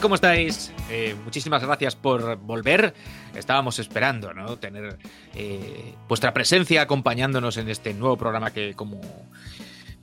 [0.00, 0.72] ¿Cómo estáis?
[0.90, 2.94] Eh, muchísimas gracias por volver.
[3.34, 4.56] Estábamos esperando, ¿no?
[4.56, 4.98] Tener
[5.34, 9.00] eh, vuestra presencia acompañándonos en este nuevo programa que, como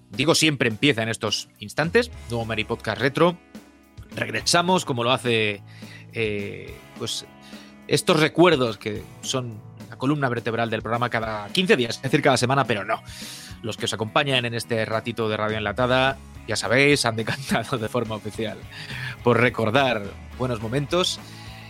[0.09, 2.09] digo, siempre empieza en estos instantes.
[2.29, 3.37] Nuevo Mary Podcast Retro.
[4.15, 5.61] Regresamos, como lo hace,
[6.13, 7.25] eh, pues,
[7.87, 12.37] estos recuerdos que son la columna vertebral del programa cada 15 días, es decir, cada
[12.37, 13.01] semana, pero no.
[13.61, 17.89] Los que os acompañan en este ratito de radio enlatada, ya sabéis, han decantado de
[17.89, 18.57] forma oficial
[19.23, 20.03] por recordar
[20.37, 21.19] buenos momentos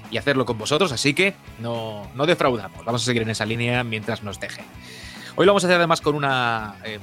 [0.10, 2.84] y hacerlo con vosotros, así que no, no defraudamos.
[2.86, 4.66] Vamos a seguir en esa línea mientras nos dejen.
[5.36, 7.00] Hoy lo vamos a hacer además con una, eh,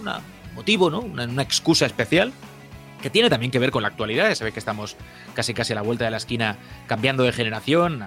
[0.00, 0.20] una
[0.54, 1.00] motivo, ¿no?
[1.00, 2.32] Una, excusa especial
[3.00, 4.34] que tiene también que ver con la actualidad.
[4.34, 4.96] Se ve que estamos
[5.34, 6.56] casi casi a la vuelta de la esquina
[6.88, 8.04] cambiando de generación.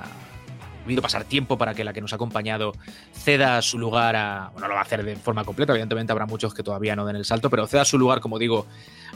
[0.89, 2.73] Debido pasar tiempo para que la que nos ha acompañado
[3.13, 4.49] ceda su lugar a.
[4.53, 7.15] Bueno, lo va a hacer de forma completa, evidentemente habrá muchos que todavía no den
[7.15, 8.65] el salto, pero ceda su lugar, como digo,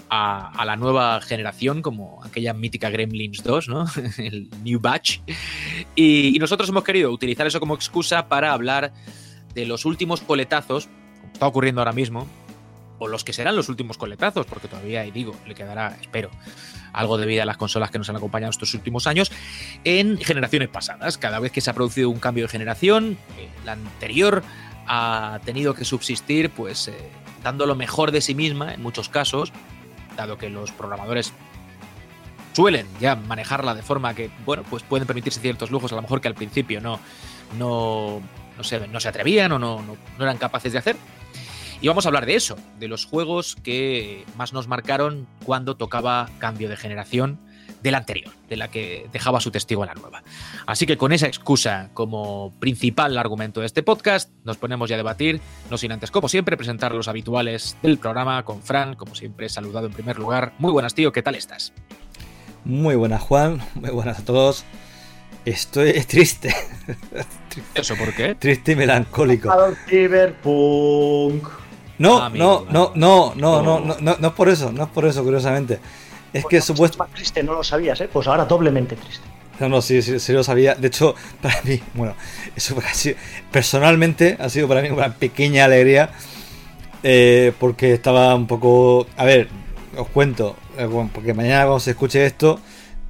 [0.09, 3.85] a, la nueva generación, como aquella mítica Gremlins 2, ¿no?
[4.19, 5.21] el New Batch.
[5.95, 8.93] Y, y nosotros hemos querido utilizar eso como excusa para hablar
[9.55, 10.87] de los últimos coletazos,
[11.21, 12.27] como está ocurriendo ahora mismo,
[12.99, 16.29] o los que serán los últimos coletazos, porque todavía, y digo, le quedará, espero,
[16.93, 19.31] algo de vida a las consolas que nos han acompañado estos últimos años,
[19.83, 21.17] en generaciones pasadas.
[21.17, 24.43] Cada vez que se ha producido un cambio de generación, eh, la anterior
[24.87, 26.93] ha tenido que subsistir, pues, eh,
[27.43, 29.51] dando lo mejor de sí misma, en muchos casos,
[30.15, 31.33] dado que los programadores
[32.53, 36.21] suelen ya manejarla de forma que, bueno, pues pueden permitirse ciertos lujos, a lo mejor
[36.21, 36.99] que al principio no,
[37.57, 38.21] no,
[38.57, 40.95] no, se, no se atrevían o no, no, no eran capaces de hacer.
[41.81, 46.29] Y vamos a hablar de eso, de los juegos que más nos marcaron cuando tocaba
[46.39, 47.39] cambio de generación
[47.83, 50.23] de la anterior, de la que dejaba su testigo en la nueva.
[50.65, 54.97] Así que con esa excusa como principal argumento de este podcast, nos ponemos ya a
[54.97, 59.49] debatir, no sin antes, como siempre, presentar los habituales del programa con Fran, como siempre,
[59.49, 60.53] saludado en primer lugar.
[60.59, 61.73] Muy buenas, tío, ¿qué tal estás?
[62.63, 64.63] Muy buenas, Juan, muy buenas a todos.
[65.43, 66.55] Estoy triste.
[67.75, 68.35] ¿Eso por qué?
[68.35, 69.53] Triste y melancólico.
[69.89, 71.62] Cyberpunk.
[72.03, 74.89] No, Amigo, no, no, no, no, no, no, no, no es por eso, no es
[74.89, 75.79] por eso, curiosamente.
[76.33, 76.97] Es que Pues, supuesto.
[76.97, 78.09] más triste, no lo sabías, ¿eh?
[78.11, 79.25] Pues ahora doblemente triste.
[79.59, 80.73] No, no, sí, sí, sí lo sabía.
[80.75, 82.15] De hecho, para mí, bueno,
[82.55, 83.17] eso ha sido-
[83.51, 86.09] personalmente ha sido para mí una pequeña alegría.
[87.03, 89.07] eh, porque estaba un poco.
[89.17, 89.47] A ver,
[89.97, 90.55] os cuento.
[90.77, 92.59] eh, bueno, porque mañana cuando se escuche esto.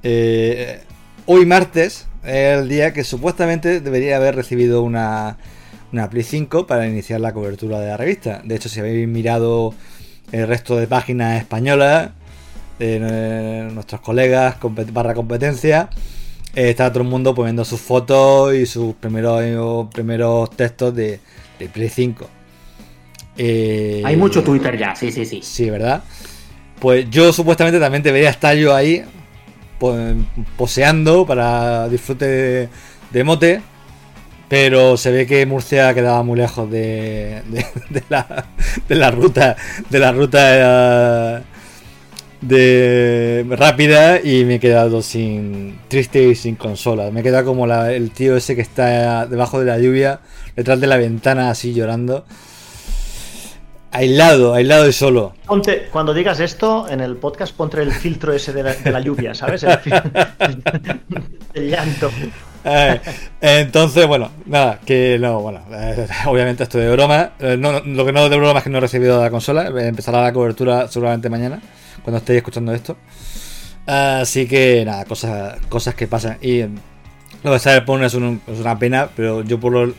[0.02, 0.82] eh,
[1.26, 5.36] hoy martes es el día que supuestamente debería haber recibido una,
[5.94, 8.40] una Play 5 para iniciar la cobertura de la revista.
[8.44, 9.72] De hecho, si habéis mirado
[10.32, 12.10] el resto de páginas españolas,
[12.80, 15.88] eh, nuestros colegas compet- barra competencia,
[16.54, 21.20] eh, está todo el mundo poniendo sus fotos y sus primeros, primeros textos de,
[21.60, 22.28] de Play 5.
[23.36, 25.40] Eh, Hay mucho Twitter ya, sí, sí, sí.
[25.42, 26.02] Sí, ¿verdad?
[26.80, 29.04] Pues yo supuestamente también debería estar yo ahí
[29.78, 29.96] po-
[30.56, 32.68] poseando para disfrute de,
[33.12, 33.60] de mote.
[34.48, 38.46] Pero se ve que Murcia quedaba muy lejos de, de- de la,
[38.88, 39.56] de la ruta
[39.88, 41.40] de la ruta eh,
[42.40, 47.10] de rápida y me he quedado sin triste y sin consola.
[47.10, 50.20] Me he quedado como la- el tío ese que está debajo de la lluvia,
[50.54, 52.26] detrás de la ventana así llorando.
[53.92, 55.34] Aislado, aislado y solo.
[55.46, 59.00] Ponte, cuando digas esto, en el podcast ponte el filtro ese de la, de la
[59.00, 59.62] lluvia, ¿sabes?
[59.62, 59.78] El,
[61.54, 62.10] el llanto.
[63.40, 65.60] Entonces, bueno, nada, que no, bueno,
[66.26, 67.32] obviamente esto de broma.
[67.38, 69.68] Eh, no, lo que no de broma es que no he recibido la consola.
[69.68, 71.60] Eh, Empezará la cobertura seguramente mañana,
[72.02, 72.96] cuando estéis escuchando esto.
[73.86, 76.38] Así que nada, cosas, cosas que pasan.
[76.40, 76.68] Y eh,
[77.42, 79.92] lo de Cyberpunk es, un- es una pena, pero yo por lo,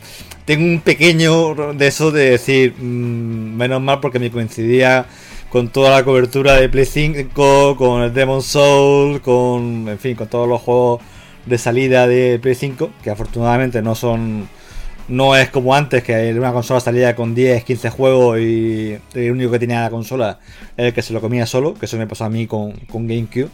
[0.44, 5.06] tengo un pequeño de eso de decir, mm, menos mal porque me coincidía
[5.50, 10.26] con toda la cobertura de Play 5, con el Demon Soul, con, en fin, con
[10.26, 11.00] todos los juegos
[11.46, 14.48] de salida de Play 5, que afortunadamente no son
[15.08, 19.52] no es como antes que una consola salía con 10, 15 juegos y el único
[19.52, 20.40] que tenía la consola
[20.76, 23.06] era el que se lo comía solo, que eso me pasó a mí con, con
[23.06, 23.48] GameCube,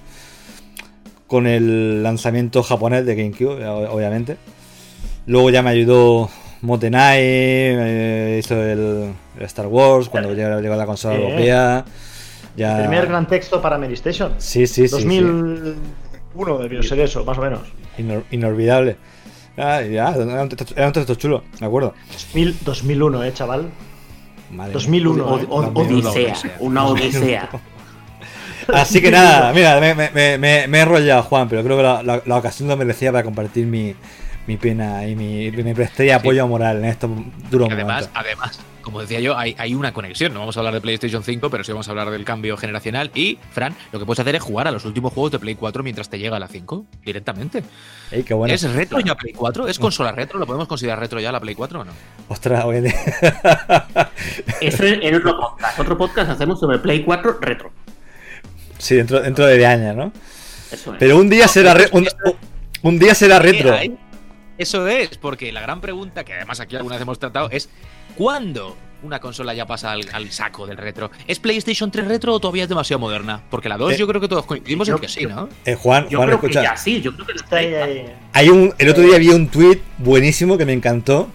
[1.26, 4.36] con el lanzamiento japonés de GameCube, obviamente.
[5.26, 6.30] Luego ya me ayudó
[6.62, 11.28] Motenai, eh, hizo el, el Star Wars cuando llegó, llegó la consola Bien.
[11.28, 11.84] europea.
[12.56, 12.76] Ya...
[12.76, 14.34] El primer gran texto para Mary Station.
[14.38, 14.94] Sí, sí, sí.
[16.34, 17.60] 2001 debió ser eso, más o menos.
[17.98, 18.96] Inor inolvidable.
[19.56, 21.94] Ah, ya, era un, texto, era un texto chulo, me acuerdo.
[22.12, 23.70] 2000, 2001, eh, chaval.
[24.50, 25.24] Madre 2001.
[25.26, 27.50] O- o- odisea, una odisea.
[28.72, 31.82] Así que nada, mira, me, me- me- me- me he enrollado, Juan, pero creo que
[31.82, 33.94] la, la- la ocasión lo merecía para compartir mi,
[34.46, 35.74] mi pena y mi, mi
[36.12, 37.10] apoyo moral en estos
[37.50, 38.10] duros además, momentos.
[38.14, 40.34] además, como decía yo, hay, hay una conexión.
[40.34, 43.12] No vamos a hablar de PlayStation 5, pero sí vamos a hablar del cambio generacional.
[43.14, 45.84] Y, Fran, lo que puedes hacer es jugar a los últimos juegos de Play 4
[45.84, 47.62] mientras te llega la 5 directamente.
[48.10, 48.52] Ey, qué bueno.
[48.52, 49.68] ¿Es retro ya Play 4?
[49.68, 50.40] ¿Es consola retro?
[50.40, 51.92] ¿Lo podemos considerar retro ya la Play 4 o no?
[52.26, 52.92] Ostras, día-
[54.60, 55.78] Eso es en otro podcast.
[55.78, 57.70] Otro podcast hacemos sobre Play 4 retro.
[58.78, 60.12] Sí, dentro, dentro de años, ¿no?
[60.72, 60.98] Eso es.
[60.98, 62.08] Pero un día será re- un,
[62.82, 63.76] un día será retro.
[64.58, 67.68] Eso es, porque la gran pregunta, que además aquí alguna vez hemos tratado, es
[68.16, 71.10] ¿cuándo una consola ya pasa al, al saco del retro?
[71.26, 73.42] ¿Es PlayStation 3 retro o todavía es demasiado moderna?
[73.50, 75.48] Porque la 2 Eh, yo creo que todos coincidimos en yo- que sí, ¿no?
[75.64, 76.62] Eh, Juan, Yo Juan, creo que escucha.
[76.62, 78.12] ya sí, yo creo que Está ahí, ahí.
[78.34, 81.28] Hay un, el otro día vi un tweet buenísimo que me encantó.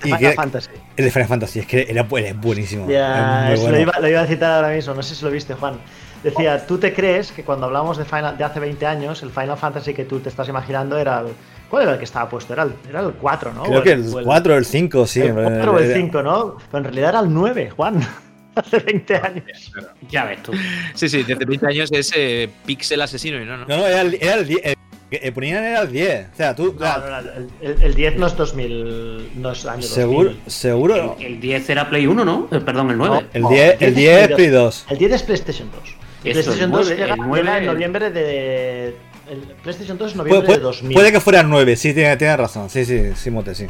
[0.00, 0.70] Y Final que, Fantasy.
[0.96, 2.88] el de Final Fantasy, es que era, era buenísimo.
[2.90, 5.30] Ya, es es- lo, iba, lo iba a citar ahora mismo, no sé si lo
[5.30, 5.78] viste, Juan.
[6.22, 9.56] Decía, ¿tú te crees que cuando hablamos de Final de hace 20 años, el Final
[9.56, 11.28] Fantasy que tú te estás imaginando era el.
[11.70, 12.52] ¿Cuál era el que estaba puesto?
[12.52, 13.62] Era el, era el 4, ¿no?
[13.64, 15.20] Creo O que el o 4 o el 5, sí.
[15.20, 16.56] el 4 o el era- 5, ¿no?
[16.70, 18.00] Pero en realidad era el 9, Juan.
[18.54, 19.72] hace 20 años.
[20.08, 20.52] Ya ves tú.
[20.94, 23.66] Sí, sí, desde 20 años es eh, Pixel asesino y no, no.
[23.66, 24.60] No, no, era el, era el 10.
[24.64, 24.76] El,
[25.10, 26.26] que eh, ponían era el 10.
[26.32, 26.74] O sea, tú.
[26.78, 30.50] No, no, no, el, el- el 10 no es 2000, no es año seguro, 2000.
[30.50, 31.16] seguro.
[31.20, 32.48] El, el 10 era Play 1, ¿no?
[32.50, 33.26] Eh, perdón, el 9.
[33.32, 34.86] El No, 10, el 10 es Play 2.
[34.90, 35.80] El 10 es PlayStation 2.
[36.24, 38.96] El Eso, PlayStation el 2 nueve- llega, el nueve- llega en noviembre de.
[39.28, 40.94] El PlayStation 2 es Puede, noviembre puede- de 2000.
[40.94, 42.70] puede que fuera el 9, sí, tiene, tiene razón.
[42.70, 43.66] Sí, sí, sí, Mote, sí.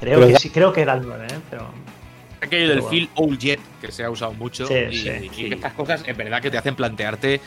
[0.00, 1.38] Creo pero que sí, creo que era el 9, ¿eh?
[1.50, 1.68] Pero.
[2.42, 2.90] Aquello del bueno.
[2.90, 5.48] Feel Old Jet que se ha usado mucho Sí, y, sí, y sí.
[5.50, 7.38] que estas cosas en verdad que te hacen plantearte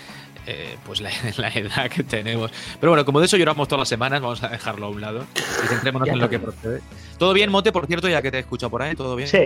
[0.46, 2.52] eh, pues la, la edad que tenemos.
[2.80, 5.26] Pero bueno, como de eso lloramos todas las semanas, vamos a dejarlo a un lado
[5.36, 6.82] y centrémonos en lo que procede.
[7.18, 7.72] ¿Todo bien, Mote?
[7.72, 9.28] Por cierto, ya que te he escuchado por ahí, ¿todo bien?
[9.30, 9.40] Sí,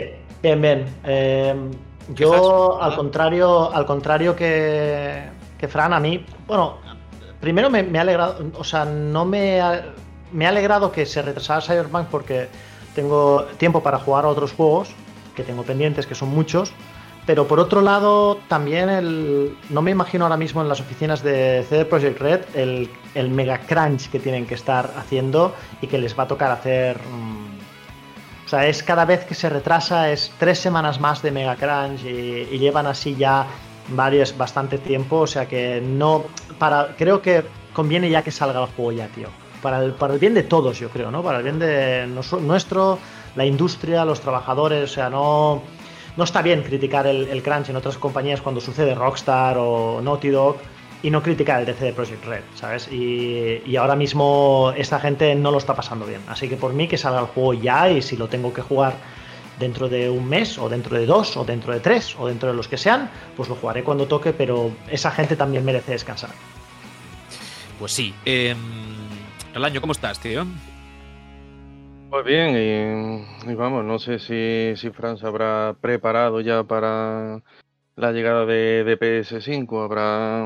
[0.43, 0.85] bien, bien.
[1.05, 1.55] Eh,
[2.13, 5.21] yo, al contrario, al contrario que,
[5.57, 6.79] que Fran, a mí, bueno,
[7.39, 9.85] primero me, ha alegrado, o sea, no me ha,
[10.31, 12.47] me ha alegrado que se retrasara Cyberpunk porque
[12.95, 14.89] tengo tiempo para jugar a otros juegos
[15.35, 16.73] que tengo pendientes, que son muchos.
[17.27, 21.65] Pero por otro lado, también el, no me imagino ahora mismo en las oficinas de
[21.67, 26.23] CD Projekt Red el, mega crunch que tienen que estar haciendo y que les va
[26.23, 27.57] a tocar hacer mm,
[28.45, 32.05] o sea, es cada vez que se retrasa, es tres semanas más de Mega Crunch
[32.05, 33.45] y llevan así ya
[33.89, 35.19] varios, bastante tiempo.
[35.19, 36.25] O sea que no.
[36.59, 37.43] para Creo que
[37.73, 39.27] conviene ya que salga el juego ya, tío.
[39.61, 41.23] Para el, para el bien de todos, yo creo, ¿no?
[41.23, 42.99] Para el bien de nuestro,
[43.35, 44.91] la industria, los trabajadores.
[44.91, 45.61] O sea, no.
[46.15, 50.29] No está bien criticar el, el crunch en otras compañías cuando sucede Rockstar o Naughty
[50.29, 50.57] Dog
[51.03, 52.91] y no criticar el DC de Project Red, ¿sabes?
[52.91, 56.21] Y, y ahora mismo esta gente no lo está pasando bien.
[56.27, 58.95] Así que por mí que salga el juego ya y si lo tengo que jugar
[59.59, 62.55] dentro de un mes o dentro de dos o dentro de tres o dentro de
[62.55, 66.29] los que sean, pues lo jugaré cuando toque, pero esa gente también merece descansar.
[67.79, 68.13] Pues sí.
[68.25, 68.55] Eh,
[69.53, 70.45] Relaño, ¿cómo estás, tío?
[72.09, 72.55] Pues bien,
[73.45, 77.41] y, y vamos, no sé si, si Fran se habrá preparado ya para
[77.95, 80.45] la llegada de, de PS5, habrá,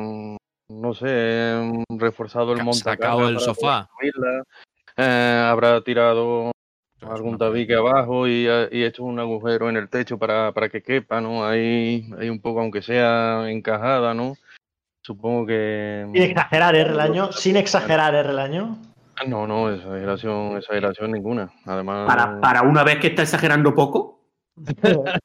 [0.69, 1.53] no sé,
[1.87, 3.89] mm, reforzado el Ca- montacargas sacado el sofá.
[4.97, 6.51] eh, habrá tirado
[7.09, 10.81] algún tabique abajo y, ha- y hecho un agujero en el techo para, para que
[10.83, 11.45] quepa, ¿no?
[11.45, 14.35] Ahí, ahí un poco, aunque sea encajada, ¿no?
[15.03, 16.05] Supongo que...
[16.13, 17.31] Sin exagerar, ¿eh, Relaño?
[17.31, 18.77] Sin exagerar, ¿eh, Relaño?
[19.17, 21.51] Ah, No, no, exageración, exageración ninguna.
[21.65, 24.21] Además, Para, para una vez que está exagerando poco,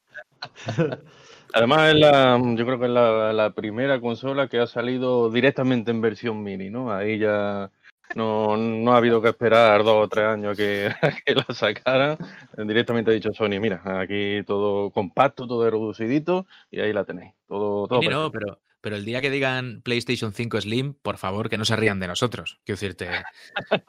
[1.53, 5.91] Además, es la, yo creo que es la, la primera consola que ha salido directamente
[5.91, 6.91] en versión mini, ¿no?
[6.91, 7.71] Ahí ya
[8.15, 10.89] no, no ha habido que esperar dos o tres años que,
[11.35, 12.17] la sacaran.
[12.57, 17.33] Directamente ha dicho Sony, mira, aquí todo compacto, todo reducidito, y ahí la tenéis.
[17.47, 18.59] Todo, todo Sí, no, perfecto.
[18.59, 21.99] pero, pero el día que digan PlayStation 5 Slim, por favor, que no se rían
[21.99, 22.59] de nosotros.
[22.63, 23.09] Quiero decirte,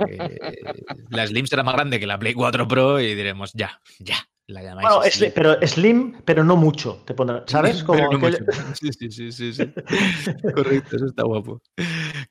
[0.08, 0.38] eh,
[1.10, 4.16] la Slim será más grande que la Play 4 Pro y diremos, ya, ya,
[4.48, 7.82] la llamáis Bueno, es- pero slim, pero no mucho, te pondrá, ¿sabes?
[7.84, 8.52] Como Pero no aquel- mucho.
[8.74, 9.72] Sí, sí, sí, sí, sí.
[10.54, 11.62] Correcto, eso está guapo.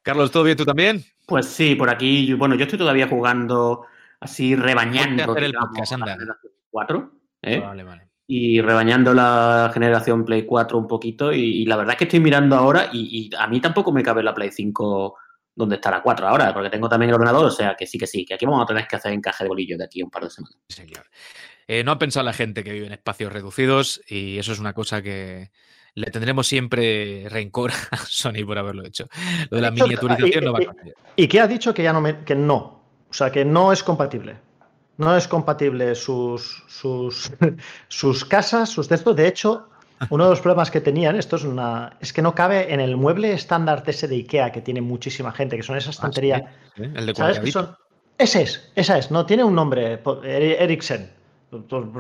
[0.02, 1.04] Carlos, ¿todo bien tú también?
[1.26, 3.86] pues sí, por aquí, bueno, yo estoy todavía jugando
[4.20, 5.32] así, rebañando.
[5.32, 6.14] Hacer el digamos, podcast, la anda.
[6.14, 7.12] generación 4,
[7.44, 7.60] ¿eh?
[7.60, 8.08] Vale, vale.
[8.30, 11.32] y rebañando la generación Play 4 un poquito.
[11.32, 14.04] Y, y la verdad es que estoy mirando ahora y, y a mí tampoco me
[14.04, 15.16] cabe la Play 5
[15.58, 17.46] donde la 4 ahora, porque tengo también el ordenador.
[17.46, 19.50] O sea que sí, que sí, que aquí vamos a tener que hacer encaje de
[19.50, 20.58] bolillo de aquí a un par de semanas.
[20.70, 21.04] Señor.
[21.68, 24.74] Eh, no ha pensado la gente que vive en espacios reducidos y eso es una
[24.74, 25.52] cosa que
[25.96, 29.08] le tendremos siempre rencor a Sony por haberlo hecho.
[29.50, 30.96] Lo de la miniaturización no va a cambiar.
[31.16, 32.84] ¿Y qué ha dicho que ya no, me, que no?
[33.10, 34.38] O sea, que no es compatible.
[34.98, 37.32] No es compatible sus, sus,
[37.88, 39.16] sus casas, sus textos.
[39.16, 39.70] De hecho,
[40.10, 41.98] uno de los problemas que tenían, esto es una.
[42.00, 45.58] Es que no cabe en el mueble estándar ese de IKEA que tiene muchísima gente,
[45.58, 46.44] que son esa estantería.
[46.46, 46.92] Ah, sí, ¿eh?
[46.96, 47.76] El de ¿Sabes qué son?
[48.18, 51.12] Ese es, esa es, no, tiene un nombre, Eriksen.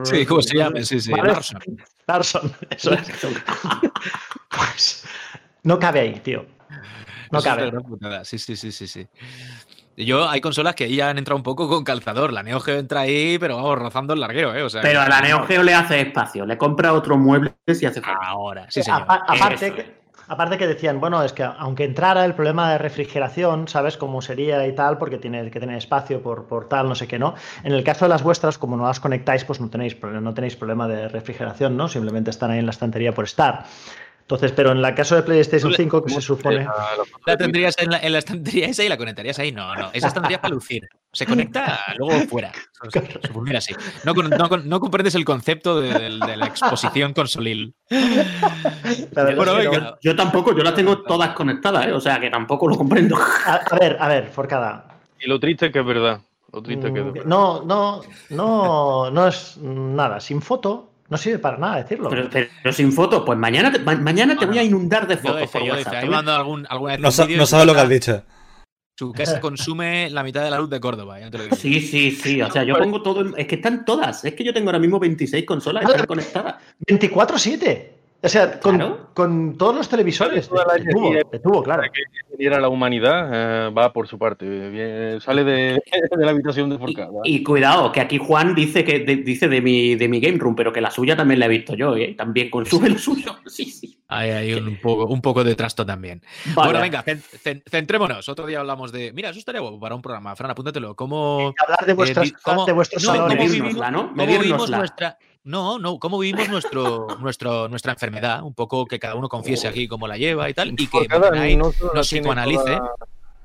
[0.03, 0.83] Sí, ¿cómo se llama?
[0.83, 1.29] Sí, sí, Vale.
[1.29, 1.61] Larson.
[2.07, 3.07] Larson, eso es.
[4.49, 5.05] Pues
[5.63, 6.45] no cabe ahí, tío.
[7.31, 8.25] No Eso es cabe.
[8.25, 9.07] Sí, sí, sí, sí, sí.
[9.97, 12.31] Yo, hay consolas que ya han entrado un poco con calzador.
[12.31, 14.61] La Neo Geo entra ahí, pero vamos, rozando el larguero, ¿eh?
[14.61, 17.85] O sea, Pero a la Neo Geo le hace espacio, le compra otros muebles si
[17.85, 18.27] hace falta.
[18.27, 19.01] Ahora, sí, señor.
[19.01, 23.67] Apa- aparte, que, aparte que decían, bueno, es que aunque entrara el problema de refrigeración,
[23.67, 24.99] ¿sabes cómo sería y tal?
[24.99, 27.33] Porque tiene que tener espacio por, por tal, no sé qué, ¿no?
[27.63, 30.55] En el caso de las vuestras, como no las conectáis, pues no tenéis, no tenéis
[30.55, 31.87] problema de refrigeración, ¿no?
[31.87, 33.65] Simplemente están ahí en la estantería por estar.
[34.27, 36.67] Entonces, pero en el caso de PlayStation 5, que se supone...
[37.25, 39.53] La tendrías en la, en la estantería esa y la conectarías ahí.
[39.53, 39.89] No, no.
[39.93, 40.85] Esa estantería es para lucir.
[41.13, 42.51] Se conecta luego fuera.
[42.91, 43.73] Se, así.
[44.03, 47.73] No, comprendes el concepto de, de- de la exposición consolil.
[49.35, 49.97] Bueno, venga.
[50.01, 51.93] Yo tampoco, yo las tengo todas conectadas, ¿eh?
[51.93, 53.15] o sea que tampoco lo comprendo.
[53.45, 54.99] A, a ver, a ver, Forcada.
[55.21, 56.19] Y lo triste es que es verdad.
[56.51, 57.25] Lo triste es que es Mm, verdad.
[57.29, 60.19] No, no, no, no es nada.
[60.19, 62.09] Sin foto no sirve para nada decirlo.
[62.09, 65.51] Pero, pero sin foto, pues mañana te, ma- mañana te voy a inundar de fotos
[65.53, 66.05] yo ¿eh?
[66.09, 68.23] mando algún, alguna vez No, sa- no sabes lo que has dicho.
[68.97, 71.55] Su casa consume la mitad de la luz de Córdoba, ya te lo digo.
[71.55, 72.41] Sí, sí, sí.
[72.41, 73.21] O sea, yo pongo todo.
[73.21, 74.25] en- Es que están todas.
[74.25, 76.55] Es que yo tengo ahora mismo 26 consolas están conectadas.
[76.87, 77.91] 24-7.
[78.19, 79.11] O sea, con, Claro.
[79.13, 80.49] con todos los televisores.
[80.49, 80.83] Toda la
[81.63, 81.83] claro.
[81.93, 83.29] Que viniera la humanidad,
[83.67, 84.45] eh, va por su parte.
[84.69, 85.79] Bien, sale de,
[86.17, 87.09] de la habitación de Y, Forcada.
[87.23, 90.55] y cuidado, que aquí Juan dice que de, dice de mi, de mi Game Room,
[90.55, 92.15] pero que la suya también la he visto yo, ¿eh?
[92.17, 93.35] También consume lo suyo.
[93.47, 93.99] Sí, sí.
[94.09, 96.21] Hay, hay un, poco, un poco de trasto también.
[96.55, 96.67] Vale.
[96.69, 98.27] Bueno, venga, cen- cen- centrémonos.
[98.29, 99.11] Otro día hablamos de.
[99.13, 100.35] Mira, eso estaría guapo para un programa.
[100.35, 100.95] Fran, apúntatelo.
[100.95, 103.13] ¿Cómo, Hablar de vuestras eh, cómo- de vuestros no.
[103.27, 104.09] ¿cómo vivimos, ¿no?
[104.09, 104.77] cómo vivimos Medírnosla.
[104.77, 105.17] nuestra.
[105.47, 109.87] No, no, cómo vivimos nuestro, nuestro, nuestra enfermedad, un poco que cada uno confiese aquí
[109.87, 112.63] cómo la lleva y tal, y que Forcada no nos psicoanalice.
[112.75, 112.91] toda-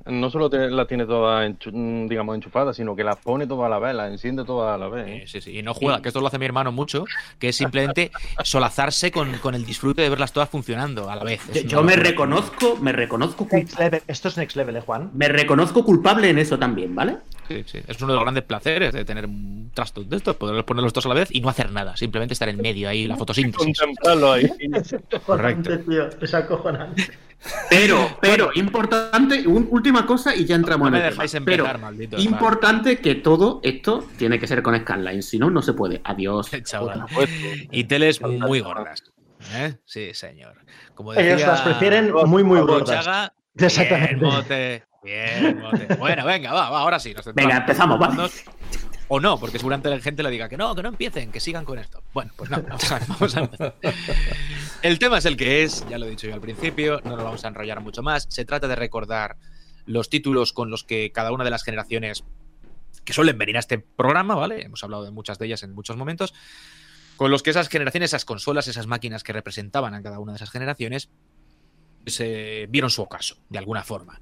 [0.06, 3.66] no solo te- la tiene toda, enchu- mm, digamos, enchufada, sino que la pone toda
[3.66, 5.06] a la vez, la enciende toda a la vez.
[5.06, 5.22] ¿eh?
[5.28, 5.58] Sí, sí, sí.
[5.60, 7.04] Y no juega, que esto lo hace mi hermano mucho,
[7.38, 8.10] que es simplemente
[8.42, 11.46] solazarse con, con el disfrute de verlas todas funcionando a la vez.
[11.46, 14.02] Yo, Es yo una me reconozco, me reconozco, cul- Next level.
[14.08, 15.10] Esto es next level, ¿eh, Juan?
[15.14, 17.18] me reconozco culpable en eso también, ¿vale?
[17.48, 17.78] Sí, sí.
[17.86, 21.06] Es uno de los grandes placeres de tener un trasto de estos, poder ponerlos todos
[21.06, 23.76] a la vez y no hacer nada, simplemente estar en medio ahí, la fotosíntesis.
[23.78, 24.50] Contemplarlo ahí.
[25.26, 25.78] Correcto.
[25.80, 27.10] Tío, es acojonante.
[27.68, 31.40] Pero, pero, importante, un- última cosa y ya entramos No me en el dejáis tema.
[31.50, 32.16] empezar, Pero, maldito.
[32.20, 36.00] importante que todo esto tiene que ser con Scanline, si no, no se puede.
[36.04, 36.50] Adiós.
[36.64, 37.04] Chaval.
[37.72, 39.02] Y teles muy gordas.
[39.54, 39.74] ¿eh?
[39.84, 40.54] Sí, señor.
[40.94, 43.04] Como Ellos las prefieren muy, muy gordas.
[43.04, 44.84] Chaga, Exactamente.
[45.02, 45.94] Bien, mote.
[45.96, 47.12] Bueno, venga, va, va, ahora sí.
[47.12, 48.28] nos Venga, empezamos, va.
[49.08, 51.64] O no, porque seguramente la gente le diga que no, que no empiecen, que sigan
[51.64, 52.02] con esto.
[52.14, 53.74] Bueno, pues no, vamos a, vamos a empezar.
[54.82, 57.24] El tema es el que es, ya lo he dicho yo al principio, no nos
[57.24, 58.26] vamos a enrollar mucho más.
[58.30, 59.36] Se trata de recordar
[59.84, 62.24] los títulos con los que cada una de las generaciones
[63.04, 64.62] que suelen venir a este programa, ¿vale?
[64.62, 66.32] Hemos hablado de muchas de ellas en muchos momentos,
[67.16, 70.36] con los que esas generaciones, esas consolas, esas máquinas que representaban a cada una de
[70.36, 71.10] esas generaciones,
[72.06, 74.20] se vieron su ocaso, de alguna forma.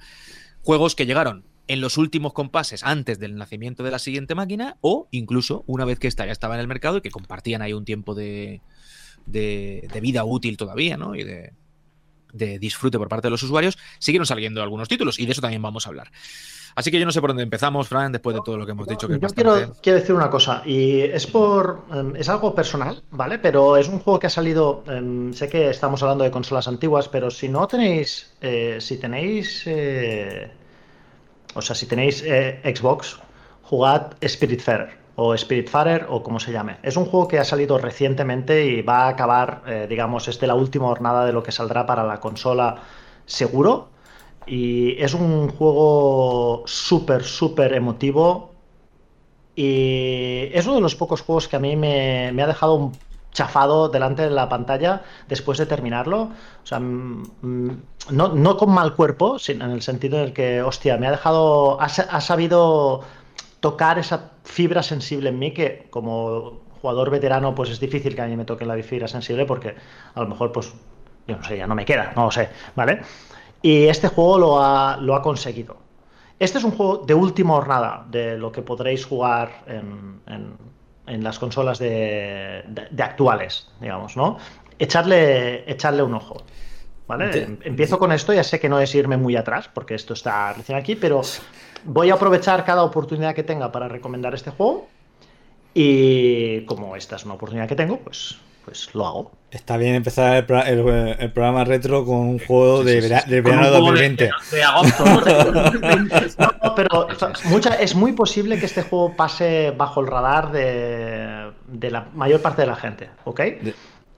[0.63, 5.09] Juegos que llegaron en los últimos compases antes del nacimiento de la siguiente máquina o
[5.11, 7.85] incluso una vez que esta ya estaba en el mercado y que compartían ahí un
[7.85, 8.61] tiempo de,
[9.27, 11.15] de, de vida útil todavía, ¿no?
[11.15, 11.53] Y de,
[12.33, 15.63] de disfrute por parte de los usuarios, siguieron saliendo algunos títulos y de eso también
[15.63, 16.11] vamos a hablar.
[16.77, 18.87] Así que yo no sé por dónde empezamos, Fran, después de todo lo que hemos
[18.87, 19.09] dicho.
[19.09, 19.51] Que Yo bastante...
[19.51, 21.85] quiero, quiero decir una cosa, y es por.
[21.93, 23.41] em, es algo personal, ¿vale?
[23.41, 24.85] Pero es un juego que ha salido.
[24.87, 28.33] em, sé que estamos hablando de consolas antiguas, pero si no tenéis.
[28.41, 29.65] eh, si tenéis.
[29.67, 30.49] eh,
[31.55, 33.19] o sea, si tenéis eh, Xbox,
[33.63, 36.79] jugad Spiritfarer o Spiritfarer o como se llame.
[36.83, 40.47] Es un juego que ha salido recientemente y va a acabar, eh, digamos, es de
[40.47, 42.77] la última jornada de lo que saldrá para la consola
[43.27, 43.91] seguro.
[44.47, 48.53] Y es un juego súper, súper emotivo.
[49.55, 52.93] Y es uno de los pocos juegos que a mí me, me ha dejado un
[53.31, 56.31] chafado delante de la pantalla después de terminarlo.
[56.63, 60.33] O sea, mm, mm, no, no con mal cuerpo, sino en el sentido en el
[60.33, 61.79] que, hostia, me ha dejado.
[61.79, 63.03] Ha, ha sabido
[63.61, 68.27] tocar esa fibra sensible en mí que, como jugador veterano, pues es difícil que a
[68.27, 69.75] mí me toque la fibra sensible porque
[70.15, 70.73] a lo mejor, pues,
[71.27, 73.03] yo no sé, ya no me queda, no lo sé, ¿vale?
[73.63, 75.77] Y este juego lo ha, lo ha conseguido.
[76.39, 80.57] Este es un juego de última jornada de lo que podréis jugar en, en-
[81.25, 84.39] las consolas de, de- de actuales, digamos, ¿no?
[84.79, 86.37] Echarle, echarle un ojo.
[87.11, 87.29] ¿Vale?
[87.29, 90.15] Te- Em- Empiezo con esto, ya sé que no es irme muy atrás, porque esto
[90.15, 91.23] está recién aquí, pero
[91.85, 94.89] voy a aprovechar cada oportunidad que tenga para recomendar este juego.
[95.75, 99.33] Y como esta es una oportunidad que tengo, pues, pues lo hago.
[99.51, 100.89] Está bien empezar el,
[101.19, 104.25] el programa retro con un juego Sí, de, vera- de verano juego de, 2020.
[104.25, 105.05] de- de agosto.
[105.05, 105.21] ¿no?
[106.39, 107.09] No, pero
[107.47, 112.41] mucha- es muy posible que este juego pase bajo el radar de, de la mayor
[112.41, 113.11] parte de la gente,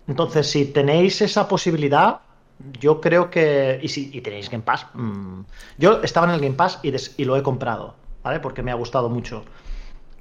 [0.09, 2.21] Entonces, si tenéis esa posibilidad,
[2.81, 3.79] yo creo que...
[3.83, 5.41] Y si y tenéis Game Pass, mm,
[5.79, 8.41] yo estaba en el Game Pass y, des- y lo he comprado, ¿vale?
[8.41, 9.45] Porque me ha gustado mucho.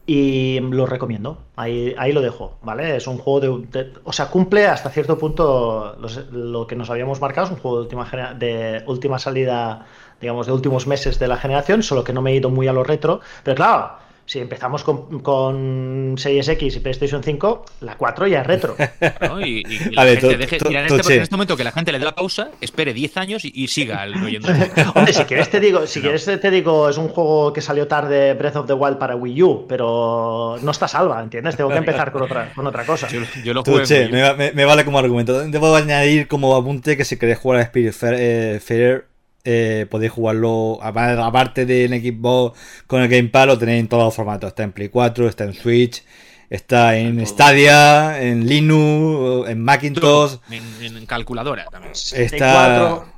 [0.07, 2.97] Y lo recomiendo, ahí, ahí lo dejo, ¿vale?
[2.97, 5.95] Es un juego de, O sea, cumple hasta cierto punto
[6.31, 9.85] lo que nos habíamos marcado, es un juego de última, de última salida,
[10.19, 12.73] digamos, de últimos meses de la generación, solo que no me he ido muy a
[12.73, 13.21] lo retro.
[13.43, 13.91] Pero claro,
[14.25, 18.75] si empezamos con, con Series X y PlayStation 5, la 4 ya es retro.
[19.21, 19.41] ¿no?
[19.41, 21.57] Y, y que la Vale, gente to- deje- to- mira, en, este, en este momento
[21.57, 24.47] que la gente le dé la pausa, espere 10 años y, y siga el- oyendo.
[24.95, 26.03] Hombre, si quieres te digo, si No.
[26.03, 29.43] quieres te digo, es un juego que salió tarde Breath of the Wild para Wii
[29.43, 31.57] U, pero no está salva, ¿entiendes?
[31.57, 33.07] Tengo que empezar con otra, con otra cosa.
[33.09, 35.47] Yo, yo lo me, va- me- me vale como argumento.
[35.47, 39.05] Debo añadir como apunte que si queréis jugar a Spirit Fair, eh, Fair,
[39.43, 44.03] eh, podéis jugarlo apa- aparte de en Xbox con el Gamepad, lo tenéis en todos
[44.05, 44.49] los formatos.
[44.49, 46.03] Está en Play 4, está en Switch,
[46.49, 47.25] está en todo.
[47.25, 50.37] Stadia, en Linux, en Macintosh.
[50.49, 51.93] En, en calculadora también.
[51.93, 52.77] Está.
[52.99, 53.11] 4.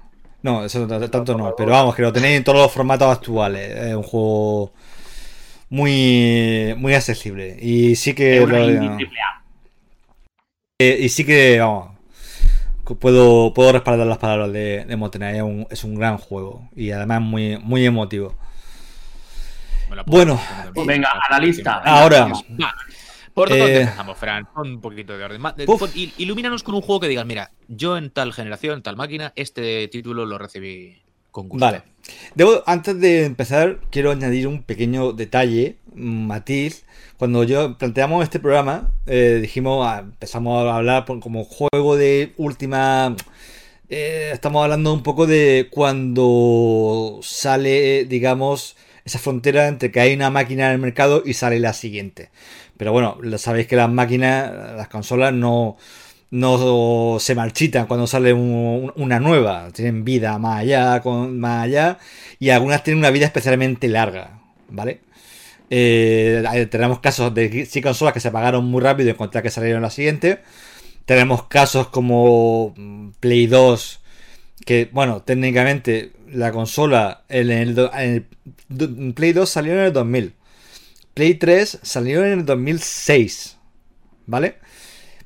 [0.44, 3.70] No, eso tanto no, pero vamos, que lo tenéis en todos los formatos actuales.
[3.88, 4.74] Es un juego
[5.70, 7.58] muy muy accesible.
[7.62, 8.46] Y sí que.
[8.46, 8.58] Lo-
[10.80, 12.03] eh, y sí que, vamos, que
[13.00, 15.36] puedo, puedo respaldar las palabras de, de Montenegro.
[15.38, 18.36] Es un, es un gran juego y además muy, muy emotivo.
[20.06, 20.40] Bueno.
[20.86, 21.82] Venga, a la lista.
[21.86, 22.32] Ahora.
[23.34, 24.48] ¿Por dónde Eh, empezamos, Fran?
[24.56, 25.42] Un poquito de orden.
[25.68, 25.96] Uf.
[25.96, 30.26] ilumínanos con un juego que digas, mira, yo en tal generación, tal máquina, este título
[30.26, 31.66] lo recibí con gusto.
[31.66, 31.82] Vale.
[32.36, 36.86] Debo, antes de empezar, quiero añadir un pequeño detalle, matiz.
[37.18, 43.16] Cuando yo planteamos este programa, eh, dijimos, ah, empezamos a hablar como juego de última.
[43.90, 48.76] eh, estamos hablando un poco de cuando sale, digamos,
[49.06, 52.30] esa frontera entre que hay una máquina en el mercado y sale la siguiente.
[52.78, 55.78] Pero bueno, sabéis que las máquinas, las consolas no,
[56.32, 59.70] no se marchitan cuando sale un- una nueva.
[59.74, 62.00] Tienen vida más allá, más allá.
[62.40, 64.40] Y algunas tienen una vida especialmente larga.
[64.70, 65.02] ¿Vale?
[65.76, 69.82] Eh, tenemos casos de sí consolas que se apagaron muy rápido y encontrar que salieron
[69.82, 70.44] la siguiente.
[71.06, 74.00] Tenemos casos como mm, Play 2,
[74.68, 77.90] que, bueno, técnicamente la consola en el,
[78.70, 80.34] en Play 2 salió en el 2000.
[81.16, 83.58] Play 3 salió en el 2006.
[84.28, 84.58] ¿Vale?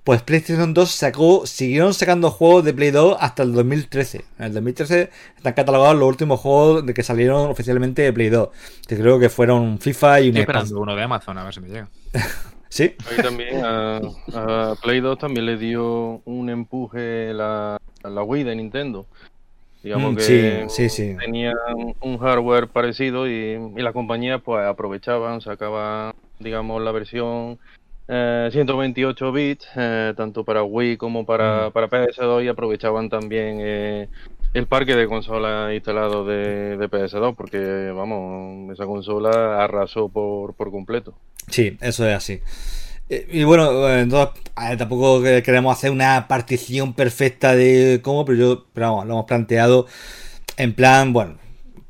[0.07, 4.23] Pues PlayStation 2 sacó, siguieron sacando juegos de Play 2 hasta el 2013.
[4.39, 8.47] En el 2013 están catalogados los últimos juegos de que salieron oficialmente de Play 2.
[8.87, 11.59] Que creo que fueron FIFA y un Estoy esperando uno de Amazon a ver si
[11.59, 11.89] me llega.
[12.69, 12.95] ¿Sí?
[13.11, 13.97] Ahí también a,
[14.33, 19.07] a Play 2 también le dio un empuje la, la Wii de Nintendo.
[19.83, 21.17] Digamos Mm, que sí, sí, sí.
[21.19, 21.53] tenían
[21.99, 27.59] un hardware parecido y, y las compañías pues aprovechaban, sacaban, digamos, la versión
[28.07, 31.71] eh, 128 bits, eh, tanto para Wii como para, Mm.
[31.73, 34.07] para PS2 y aprovechaban también eh,
[34.53, 40.71] el parque de consolas instalado de, de PS2 porque, vamos, esa consola arrasó por, por
[40.71, 41.13] completo.
[41.49, 42.41] Sí, eso es así.
[43.09, 44.33] Eh, Y bueno, eh, entonces,
[44.77, 49.25] tampoco que- queremos hacer una partición perfecta de cómo, pero yo, pero vamos, lo hemos
[49.25, 49.85] planteado
[50.57, 51.35] en plan, bueno,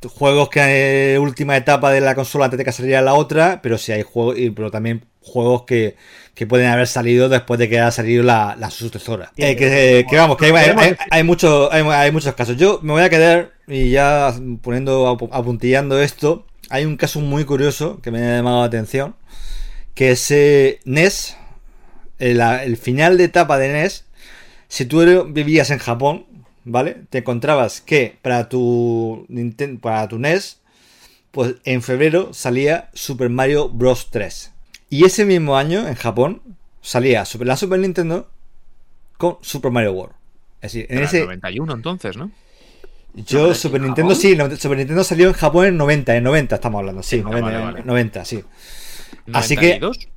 [0.07, 3.77] juegos que eh, última etapa de la consola antes de que saliera la otra, pero
[3.77, 5.95] sí hay juegos, pero también juegos que,
[6.33, 9.31] que pueden haber salido después de que haya salido la, la sucesora.
[9.37, 12.57] Eh, que, que vamos, que hay, hay- hay muchos, hay, hay muchos casos.
[12.57, 17.45] Yo me voy a quedar, y ya poniendo, apu- apuntillando esto, hay un caso muy
[17.45, 19.15] curioso que me ha llamado la atención
[19.93, 21.37] que es eh, NES,
[22.19, 24.05] el, el final de etapa de NES,
[24.67, 26.25] si tú vivías en Japón,
[26.63, 26.97] ¿vale?
[27.09, 29.25] Te encontrabas que para tu,
[29.81, 30.59] para tu NES,
[31.31, 34.09] pues en febrero salía Super Mario Bros.
[34.11, 34.51] 3.
[34.89, 36.41] Y ese mismo año, en Japón,
[36.81, 38.29] salía la Super Nintendo
[39.17, 40.13] con Super Mario World.
[40.61, 42.31] Es decir, en Era ese, 91 entonces, ¿no?
[43.13, 46.79] yo, Super Nintendo, sí, no- Super Nintendo salió en Japón en 90, en 90 estamos
[46.79, 47.83] hablando, sí, Ah, 90, vale, vale.
[47.83, 48.43] 90, sí.
[49.33, 50.07] Así que- 92.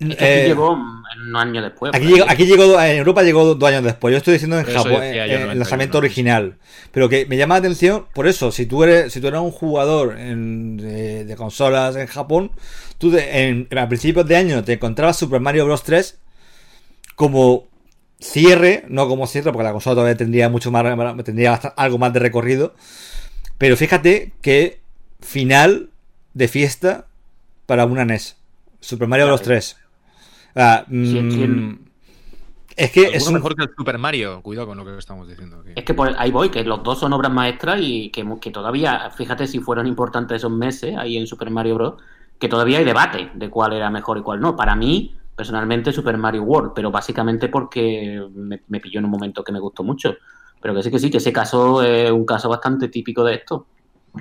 [0.00, 1.92] Es que aquí Eh, llegó un año después.
[1.94, 4.12] Aquí llegó, aquí llegó, en Europa llegó dos años después.
[4.12, 6.56] Yo estoy diciendo en Japón, en el 91, lanzamiento original.
[6.90, 9.50] Pero que me llama la atención, por eso, si tú eres, si tú eras un
[9.50, 12.50] jugador en- de, de consolas en Japón,
[12.98, 15.82] tú de- en, a principios de año te encontrabas Super Mario Bros.
[15.82, 16.18] 3
[17.14, 17.68] como
[18.18, 20.84] cierre, no como cierre, porque la consola todavía tendría mucho más,
[21.24, 22.74] tendría algo más de recorrido.
[23.58, 24.80] Pero fíjate que
[25.20, 25.90] final
[26.32, 27.06] de fiesta
[27.66, 28.36] para una NES.
[28.80, 29.42] Super Mario Bros.
[29.42, 29.76] 3.
[30.54, 31.78] Ah, Sí, es que- mm,
[32.76, 34.40] es que es Alguno un, mejor que el Super Mario.
[34.42, 35.58] Cuidado con lo que estamos diciendo.
[35.60, 35.72] aquí.
[35.76, 39.10] Es que por ahí voy, que los dos son obras maestras y que, que todavía,
[39.10, 41.94] fíjate si fueron importantes esos meses ahí en Super Mario Bros.,
[42.38, 44.56] que todavía hay debate de cuál era mejor y cuál no.
[44.56, 49.44] Para mí, personalmente, Super Mario World, pero básicamente porque me, me pilló en un momento
[49.44, 50.14] que me gustó mucho.
[50.62, 53.66] Pero que sí, que sí, que ese caso es un caso bastante típico de esto.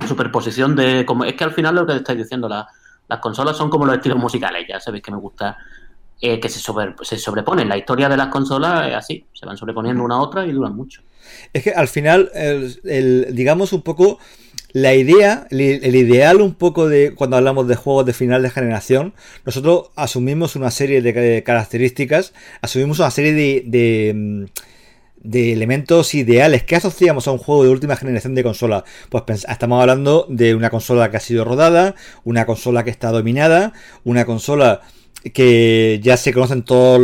[0.08, 1.06] Superposición de...
[1.06, 2.68] como Es que al final lo que estáis diciendo, la-
[3.08, 5.58] las consolas son como los estilos musicales, ya sabéis que me gusta
[6.22, 7.70] eh, que se, sobre- se sobreponen.
[7.70, 10.76] La historia de las consolas es así, se van sobreponiendo una a otra y duran
[10.76, 11.02] mucho.
[11.54, 14.20] Es que al final, el, digamos un poco,
[14.74, 19.14] la idea, el, ideal un poco de cuando hablamos de juegos de final de generación,
[19.46, 24.50] nosotros asumimos una serie de, características, asumimos una serie de, de,
[25.22, 28.84] de elementos ideales que asociamos a un juego de última generación de consola.
[29.10, 33.74] Pues estamos hablando de una consola que ha sido rodada, una consola que está dominada,
[34.04, 34.82] una consola
[35.34, 37.00] que ya se conocen todos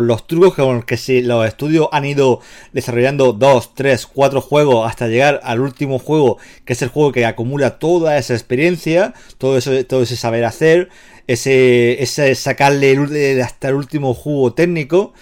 [0.00, 2.40] los, trucos con los que los estudios han ido
[2.72, 7.26] desarrollando 2, 3, 4 juegos hasta llegar al último juego, que es el juego que
[7.26, 10.90] acumula toda esa experiencia, todo, eso, todo ese saber hacer,
[11.26, 15.12] ese, ese sacarle el hasta el último juego técnico.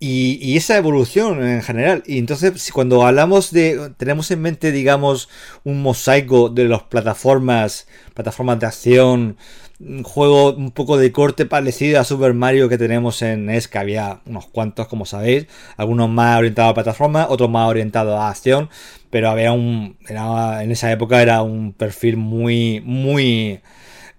[0.00, 2.02] Y, y esa evolución en general.
[2.04, 3.92] Y entonces, si cuando hablamos de.
[3.96, 5.30] Tenemos en mente, digamos,
[5.62, 9.38] un mosaico de las plataformas, plataformas de acción,
[9.80, 13.78] un juego un poco de corte parecido a Super Mario que tenemos en NES, que
[13.78, 18.70] había unos cuantos, como sabéis, algunos más orientados a plataforma, otros más orientados a acción,
[19.10, 19.96] pero había un.
[20.08, 23.60] era- en esa época era un perfil muy, muy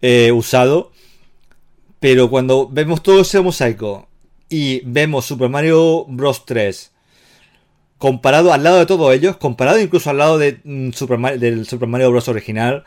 [0.01, 0.91] eh, usado.
[1.99, 4.07] Pero cuando vemos todo ese mosaico
[4.49, 6.45] y vemos Super Mario Bros.
[6.45, 6.91] 3
[7.97, 11.87] comparado al lado de todos ellos, comparado incluso al lado de, mm, Super del Super
[11.87, 12.27] Mario Bros.
[12.27, 12.83] original,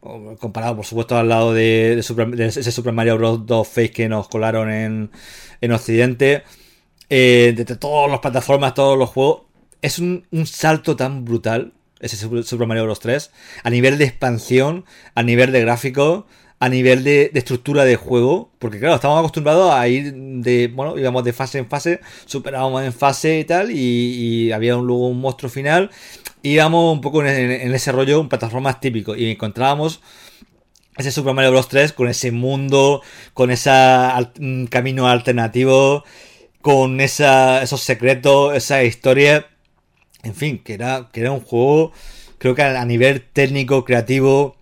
[0.00, 3.46] comparado por supuesto al lado de, ese Super Mario Bros.
[3.46, 5.10] 2 Face que nos colaron en,
[5.60, 6.44] en Occidente,
[7.08, 9.42] eh, de, de todas las plataformas, todos los juegos,
[9.82, 13.00] es un, un salto tan brutal ese Super, Mario Bros.
[13.00, 13.30] 3
[13.62, 14.84] a nivel de expansión,
[15.14, 16.26] a nivel de gráfico,
[16.58, 20.98] a nivel de, de estructura de juego, porque claro, estamos acostumbrados a ir de, bueno,
[20.98, 25.08] íbamos de fase en fase, superábamos en fase y tal, y, y había un, luego
[25.08, 25.90] un monstruo final,
[26.42, 30.00] íbamos un poco en, en- en ese rollo, un plataformas típico, y encontrábamos
[30.96, 31.68] ese Super Mario Bros.
[31.68, 33.70] 3 con ese mundo, con ese
[34.70, 36.04] camino alternativo,
[36.60, 39.46] con esa, esos secretos, esa historia,
[40.22, 41.92] en fin, que era, que era un juego,
[42.38, 44.56] creo que a, a nivel técnico, creativo,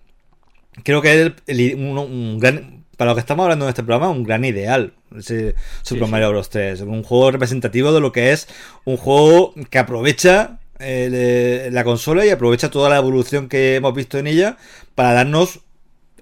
[0.84, 3.82] creo que es el- el- un, un gran, para lo que estamos hablando en este
[3.82, 4.94] programa, un gran ideal.
[5.16, 6.10] Ese Super sí.
[6.10, 6.50] Mario Bros.
[6.50, 6.82] 3.
[6.82, 8.48] Un juego representativo de lo que es
[8.84, 14.18] un juego que aprovecha eh, la consola y aprovecha toda la evolución que hemos visto
[14.18, 14.56] en ella
[14.94, 15.60] para darnos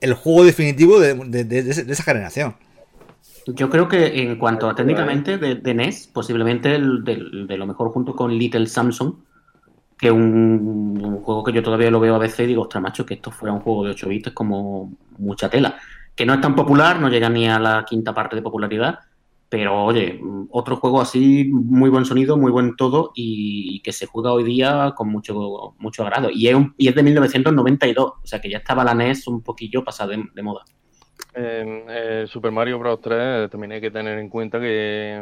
[0.01, 2.57] el juego definitivo de, esa generación.
[3.47, 8.17] Yo creo que en cuanto a técnicamente de, NES, posiblemente el, de lo mejor junto
[8.17, 9.15] con Little Samsung,
[9.99, 13.07] que un, un juego que yo todavía lo veo a veces y digo, ostras, macho,
[13.07, 15.77] que esto fuera un juego de 8 bits es como mucha tela.
[16.15, 19.01] Que no es tan popular, no llega ni a la quinta parte de popularidad,
[19.49, 24.33] pero oye, otro juego así, muy buen sonido, muy buen todo y, que se juega
[24.33, 26.31] hoy día con mucho, mucho agrado.
[26.33, 29.43] Y es, un- y es de 1992, o sea que ya estaba la NES un
[29.43, 30.65] poquillo pasada de- moda.
[31.35, 33.01] Eh, eh, Super Mario Bros.
[33.01, 35.21] 3 también hay que tener en cuenta que,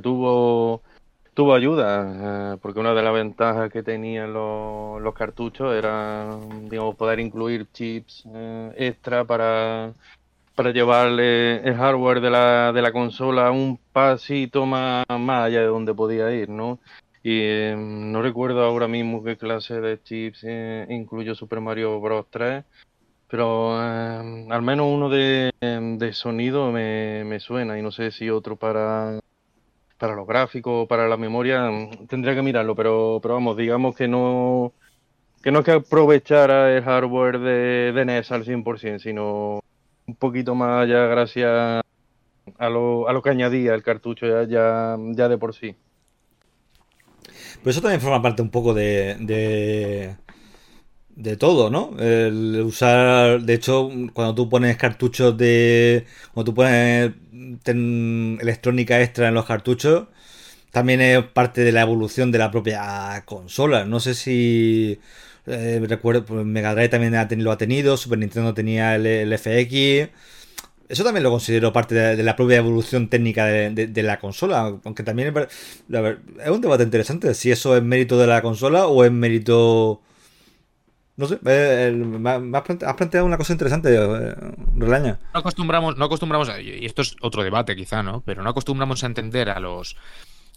[0.00, 0.82] tuvo
[1.34, 6.36] tuvo ayuda, eh, porque una de las ventajas que tenían los, cartuchos era,
[6.96, 9.92] poder incluir chips eh, extra para,
[10.58, 15.66] para llevarle el hardware de la, de la consola un pasito más, más allá de
[15.66, 16.80] donde podía ir, ¿no?
[17.22, 22.26] Y eh, no recuerdo ahora mismo qué clase de chips eh, incluyó Super Mario Bros.
[22.28, 22.64] 3.
[23.28, 28.28] Pero eh, al menos uno de, de sonido me, me suena y no sé si
[28.28, 29.20] otro para,
[29.96, 31.70] para los gráficos, para la memoria,
[32.08, 34.72] tendría que mirarlo, pero, pero vamos, digamos que no
[35.40, 39.60] que no es que aprovechara el hardware de, de NES al 100%, sino
[40.08, 41.82] un poquito más allá gracias
[42.58, 45.76] a lo, a lo que añadía el cartucho ya, ya, ya de por sí.
[47.60, 50.16] Pero eso también forma parte un poco de, de,
[51.10, 51.96] de todo, ¿no?
[51.98, 57.12] El usar, de hecho, cuando tú pones cartuchos de, cuando tú pones
[58.40, 60.08] electrónica extra en los cartuchos,
[60.72, 63.84] también es parte de la evolución de la propia consola.
[63.84, 65.00] No sé si
[65.48, 70.10] eh, recuerdo, pues Mega Drive también lo ha tenido, Super Nintendo tenía el, FX.
[70.88, 75.34] Eso también lo considero parte de, la propia evolución técnica de, la consola, aunque también
[75.36, 80.00] es un debate interesante si eso es mérito de la consola o es mérito...
[81.16, 84.34] No sé, has planteado una cosa interesante, eh,
[84.76, 85.18] Relaña.
[85.34, 88.22] No acostumbramos, no acostumbramos, y esto es otro debate quizá, ¿no?
[88.24, 89.96] Pero no acostumbramos a entender a los,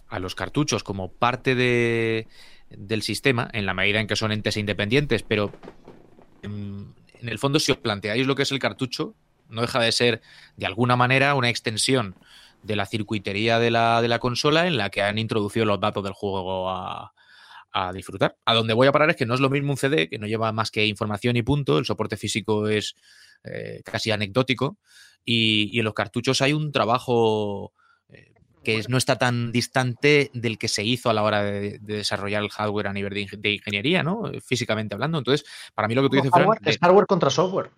[0.08, 2.28] a los cartuchos como parte de,
[2.76, 5.52] del sistema, en la medida en que son entes independientes, pero
[6.42, 9.14] en, el fondo, si os planteáis lo que es el cartucho,
[9.48, 10.22] no deja de ser,
[10.56, 12.16] de alguna manera, una extensión
[12.62, 16.04] de la circuitería de la, de la consola en la que han introducido los datos
[16.04, 17.12] del juego a,
[17.72, 18.36] a disfrutar.
[18.44, 20.26] A donde voy a parar es que no es lo mismo un CD, que no
[20.26, 22.94] lleva más que información y punto, el soporte físico es
[23.44, 24.78] eh, casi anecdótico,
[25.24, 27.72] y, en los cartuchos hay un trabajo
[28.62, 32.50] que no está tan distante del que se hizo a la hora de, desarrollar el
[32.50, 34.30] hardware a nivel de, ingeniería, ¿no?
[34.44, 35.18] Físicamente hablando.
[35.18, 37.70] Entonces, para mí lo que tú dices, Fran, Es hardware contra software.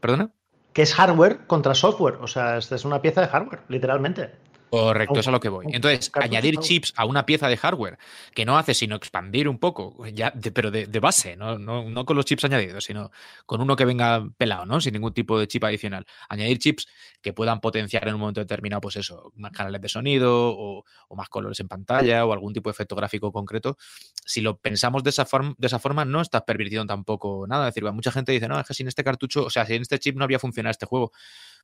[0.00, 0.30] ¿Perdona?
[0.72, 2.16] Que es hardware contra software.
[2.20, 4.30] O sea, es una pieza de hardware, literalmente.
[4.72, 5.66] Correcto, es a lo que voy.
[5.68, 7.98] Entonces, añadir chips a una pieza de hardware
[8.34, 11.58] que no hace sino expandir un poco, ya, pero de, base, ¿no?
[11.58, 13.10] No, con los chips añadidos, sino
[13.44, 14.80] con uno que venga pelado, ¿no?
[14.80, 16.06] Sin ningún tipo de chip adicional.
[16.26, 16.88] Añadir chips
[17.20, 21.28] que puedan potenciar en un momento determinado, pues eso, más canales de sonido o, más
[21.28, 23.76] colores en pantalla o algún tipo de efecto gráfico concreto.
[24.24, 27.68] Si lo pensamos de esa, forma, de esa forma, no estás pervirtiendo tampoco nada.
[27.68, 29.98] Es decir, mucha gente dice, no, es que sin este cartucho, o sea, sin este
[29.98, 31.12] chip no había funcionado este juego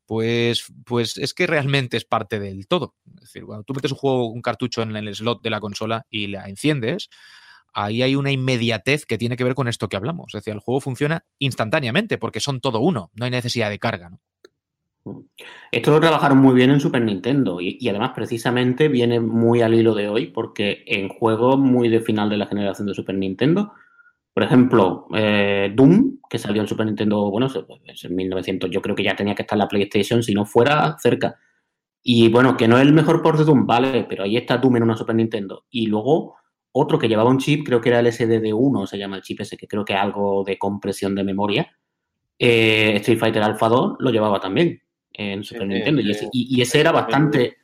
[0.08, 2.94] pues, pues es que realmente es parte del todo.
[3.16, 6.06] Es decir, cuando tú metes un juego, un cartucho en el slot de la consola
[6.08, 7.10] y la enciendes,
[7.74, 10.28] ahí hay una inmediatez que tiene que ver con esto que hablamos.
[10.28, 14.08] Es decir, el juego funciona instantáneamente porque son todo uno, no hay necesidad de carga.
[14.08, 15.26] ¿no?
[15.72, 19.74] Esto lo trabajaron muy bien en Super Nintendo y, y, además precisamente viene muy al
[19.74, 23.74] hilo de hoy porque en juegos muy de final de la generación de Super Nintendo
[24.38, 29.03] por ejemplo, eh, Doom, que salió en Super Nintendo, bueno, en 1900, yo creo que
[29.03, 31.35] ya tenía que estar en la PlayStation, si no fuera cerca.
[32.05, 34.77] Y bueno, que no es el mejor port de Doom, vale, pero ahí está Doom
[34.77, 35.64] en una Super Nintendo.
[35.70, 36.37] Y luego
[36.70, 39.57] otro que llevaba un chip, creo que era el SDD1, se llama el chip ese,
[39.57, 41.77] que creo que es algo de compresión de memoria.
[42.38, 44.81] Eh, Street Fighter Alpha 2 lo llevaba también
[45.14, 46.01] en Super Nintendo.
[46.31, 47.57] y, ese, era bastante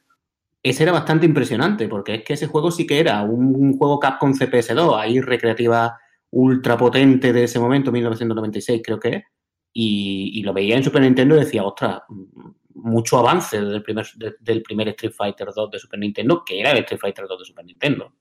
[0.65, 4.33] ese era bastante impresionante, porque es que ese juego sí que era un, juego Capcom
[4.33, 6.01] CPS2, ahí recreativa
[6.35, 9.25] ultra potente de ese momento, 1996 creo que es,
[9.73, 12.03] y, lo veía en Super Nintendo y decía, ostras,
[12.75, 14.07] mucho avance del primer,
[14.41, 17.45] del primer Street Fighter 2 de Super Nintendo, que era el Street Fighter 2 de
[17.45, 18.13] Super Nintendo.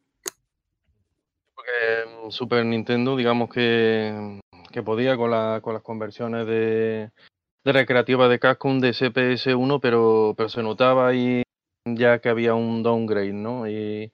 [1.54, 4.40] Porque Super Nintendo, digamos que,
[4.84, 7.12] podía con, con las conversiones de,
[7.64, 11.44] de recreativa de Capcom de CPS1, pero, pero se notaba ahí
[11.86, 13.70] ya que había un downgrade, ¿no?
[13.70, 14.12] Y,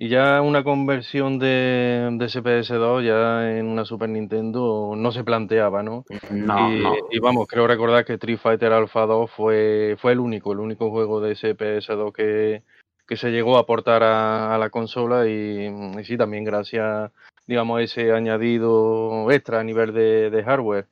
[0.00, 5.82] y ya una conversión de, de CPS2 ya en una Super Nintendo no se planteaba,
[5.82, 6.04] ¿no?
[6.30, 6.94] No, y, no.
[7.10, 10.88] y vamos, creo recordar que Street Fighter Alpha 2 fue, fue el único, el único
[10.90, 12.62] juego de CPS2 que,
[13.08, 17.10] que se llegó a aportar a, a la consola y, y, sí, también gracias,
[17.48, 20.86] digamos, a ese añadido extra a nivel de, de hardware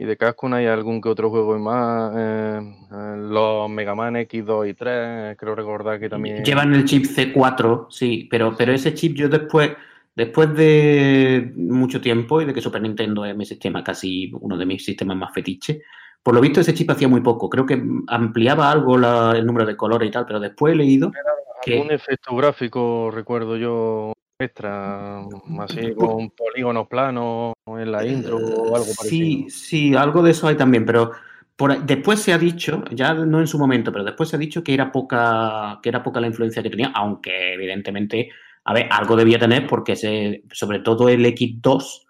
[0.00, 2.12] y de Cascon hay algún que otro juego más.
[2.16, 2.60] Eh,
[2.92, 6.44] eh, los Mega Man X2 y 3, creo recordar que también.
[6.44, 9.72] Llevan el chip C4, sí, pero, pero ese chip yo después,
[10.14, 14.66] después de mucho tiempo y de que Super Nintendo es mi sistema, casi uno de
[14.66, 15.82] mis sistemas más fetiche,
[16.22, 17.50] por lo visto ese chip hacía muy poco.
[17.50, 21.10] Creo que ampliaba algo la, el número de colores y tal, pero después he leído.
[21.10, 25.20] Era algún efecto gráfico, recuerdo yo, extra,
[25.60, 29.08] así con polígonos planos en la intro o algo parecido.
[29.08, 31.12] Sí, sí, algo de eso hay también, pero
[31.56, 34.62] por, después se ha dicho, ya no en su momento, pero después se ha dicho
[34.62, 38.30] que era poca, que era poca la influencia que tenía, aunque evidentemente,
[38.64, 42.06] a ver, algo debía tener porque se, sobre todo el X2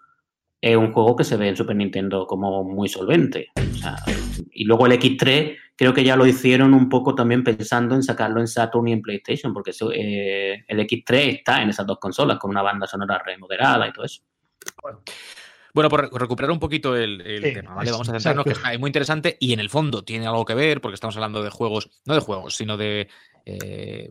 [0.61, 3.47] es un juego que se ve en Super Nintendo como muy solvente.
[3.55, 3.95] O sea,
[4.51, 8.41] y luego el X3 creo que ya lo hicieron un poco también pensando en sacarlo
[8.41, 12.37] en Saturn y en PlayStation, porque eso, eh, el X3 está en esas dos consolas
[12.37, 14.21] con una banda sonora remodelada y todo eso.
[15.73, 17.91] Bueno, por recuperar un poquito el, el sí, tema, ¿vale?
[17.91, 20.81] Vamos a centrarnos, que es muy interesante y en el fondo tiene algo que ver,
[20.81, 23.07] porque estamos hablando de juegos, no de juegos, sino de
[23.45, 24.09] eh,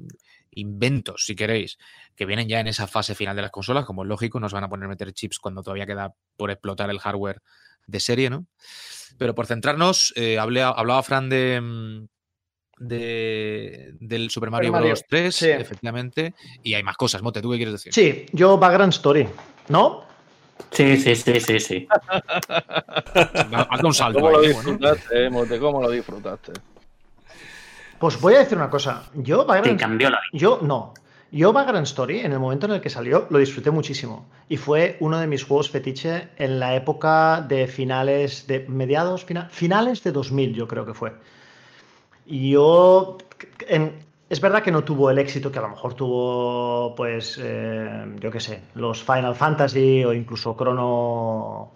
[0.52, 1.76] inventos, si queréis,
[2.16, 4.64] que vienen ya en esa fase final de las consolas, como es lógico, nos van
[4.64, 7.42] a poner a meter chips cuando todavía queda por explotar el hardware
[7.88, 8.46] de serie, ¿no?
[9.18, 12.06] Pero por centrarnos, eh, hablé, hablaba Fran de, mm,
[12.78, 14.90] de, del Super Mario, Mario.
[14.90, 15.04] Bros.
[15.08, 15.48] 3, sí.
[15.48, 17.22] efectivamente, y hay más cosas.
[17.22, 17.92] Mote, ¿tú qué quieres decir?
[17.92, 19.28] Sí, yo background story,
[19.68, 20.06] ¿no?
[20.70, 21.88] Sí, sí, sí, sí, sí.
[22.50, 24.20] Haz un salto.
[24.20, 24.58] ¿Cómo lo ahí, bueno.
[24.58, 25.58] disfrutaste, eh, Mote?
[25.58, 26.52] ¿Cómo lo disfrutaste?
[27.98, 29.04] Pues voy a decir una cosa.
[29.14, 30.38] Yo, Te Vagrant, cambió la vida.
[30.38, 30.94] yo no.
[31.30, 34.26] Yo Vagrant Story, en el momento en el que salió, lo disfruté muchísimo.
[34.48, 39.48] Y fue uno de mis juegos fetiche en la época de finales, de mediados, fina-
[39.50, 41.12] finales de 2000, yo creo que fue.
[42.26, 43.18] Y yo,
[43.68, 43.92] en-
[44.30, 48.30] es verdad que no tuvo el éxito que a lo mejor tuvo, pues, eh, yo
[48.30, 51.70] qué sé, los Final Fantasy o incluso Chrono,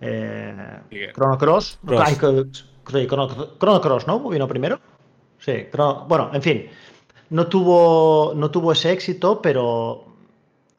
[0.00, 1.10] eh.
[1.14, 1.78] Chrono Cross.
[1.86, 2.02] Cross.
[2.08, 2.46] Ay, Chrono,
[3.28, 4.18] Chrono- Chrono Cross, ¿no?
[4.28, 4.80] ¿Vino primero?
[5.38, 6.66] Sí, Chrono- bueno, en fin,
[7.30, 10.04] no tuvo, no tuvo ese éxito, pero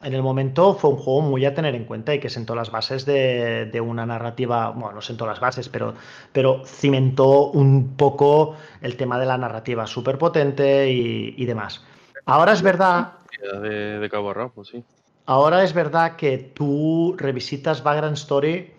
[0.01, 2.69] en el momento fue un juego muy a tener en cuenta y que sentó las
[2.71, 5.95] bases de, de una narrativa, bueno, no sentó las bases, pero,
[6.31, 11.83] pero cimentó un poco el tema de la narrativa súper potente y, y demás.
[12.25, 13.13] Ahora es verdad
[13.61, 14.83] De, de Cabo Rapo, sí.
[15.25, 18.71] Ahora es verdad que tú revisitas Vagrant Story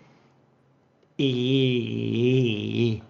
[1.17, 3.01] y,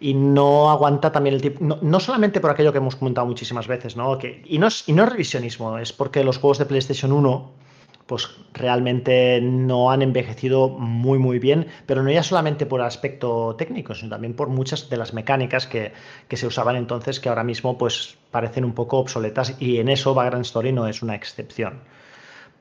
[0.00, 1.64] y no aguanta también el tipo.
[1.64, 4.18] No, no solamente por aquello que hemos comentado muchísimas veces, ¿no?
[4.44, 7.58] Y, no es, y no es revisionismo, es porque los juegos de PlayStation 1
[8.06, 13.94] pues realmente no han envejecido muy muy bien, pero no ya solamente por aspecto técnico,
[13.94, 15.92] sino también por muchas de las mecánicas que,
[16.26, 20.14] que se usaban entonces que ahora mismo pues parecen un poco obsoletas y en eso
[20.14, 21.80] Vagrant Story no es una excepción.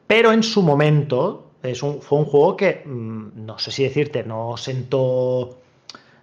[0.05, 4.23] Pero en su momento es un, fue un juego que, mm, no sé si decirte,
[4.23, 5.57] no sentó,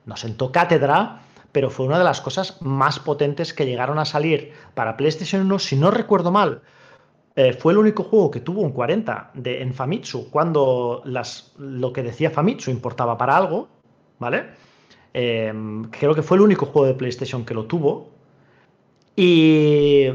[0.06, 4.52] no sentó cátedra, pero fue una de las cosas más potentes que llegaron a salir
[4.74, 6.62] para PlayStation 1, si no recuerdo mal.
[7.36, 11.92] eh, fue el único juego que tuvo un 40 de, en Famitsu cuando las, lo
[11.92, 13.68] que decía Famitsu importaba para algo,
[14.18, 14.46] ¿vale?
[15.12, 15.52] Eh,
[15.90, 18.10] creo que fue el único juego de PlayStation que lo tuvo.
[19.16, 20.06] Y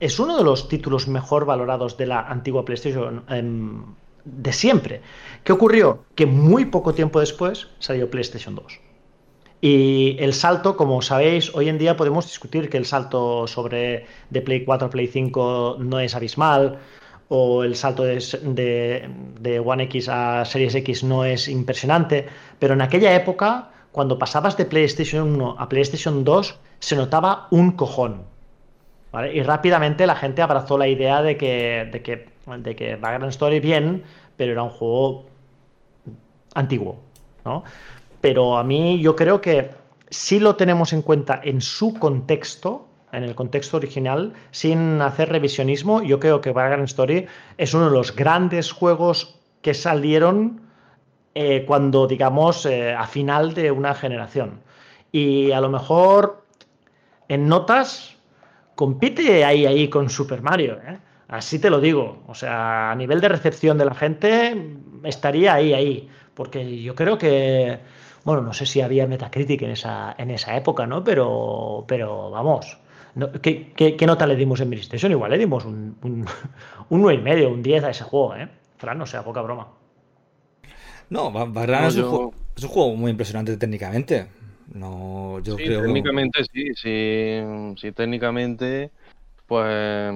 [0.00, 3.84] es uno de los títulos mejor valorados de la antigua PlayStation em,
[4.24, 5.02] de siempre.
[5.44, 6.04] ¿Qué ocurrió?
[6.14, 8.80] Que muy poco tiempo después salió PlayStation 2.
[9.60, 14.40] Y el salto, como sabéis, hoy en día podemos discutir que el salto sobre de
[14.40, 16.78] Play 4 a Play 5 no es abismal,
[17.28, 22.26] o el salto de, de, One X a Series X no es impresionante,
[22.58, 27.72] pero en aquella época, cuando pasabas de PlayStation 1 a PlayStation 2, se notaba un
[27.72, 28.22] cojón.
[29.12, 29.34] ¿vale?
[29.34, 33.60] Y rápidamente la gente abrazó la idea de que, de que, de que Vagrant Story
[33.60, 34.04] bien,
[34.36, 35.26] pero era un juego
[36.54, 37.00] antiguo,
[37.44, 37.64] ¿no?
[38.20, 39.70] Pero a mí yo creo que
[40.10, 46.02] si lo tenemos en cuenta en su contexto, en el contexto original, sin hacer revisionismo,
[46.02, 47.26] yo creo que Vagrant Story
[47.56, 50.60] es uno de los grandes juegos que salieron
[51.34, 54.60] eh, cuando, digamos, eh, a final de una generación.
[55.12, 56.44] Y a lo mejor
[57.28, 58.16] en notas
[58.74, 60.98] compite ahí, ahí con Super Mario, ¿eh?
[61.28, 62.22] Así te lo digo.
[62.26, 64.56] O sea, a nivel de recepción de la gente,
[65.04, 66.08] estaría ahí, ahí.
[66.34, 67.78] Porque yo creo que,
[68.28, 71.02] bueno, no sé si había Metacritic en esa, en esa época, ¿no?
[71.04, 72.78] Pero, pero vamos.
[73.14, 75.12] No, ¿qué, qué, qué nota le dimos en PlayStation?
[75.12, 76.26] Igual le dimos un, un,
[76.90, 78.48] un 9,5, un 10 a ese juego, ¿eh?
[78.78, 79.66] Fran, o sea, poca broma.
[81.10, 84.28] No, Vagrant No, es, un yo- juego, es un juego muy impresionante técnicamente.
[84.66, 87.40] No, yo Sí, creo técnicamente sí, sí,
[87.80, 88.92] sí, técnicamente,
[89.46, 89.66] pues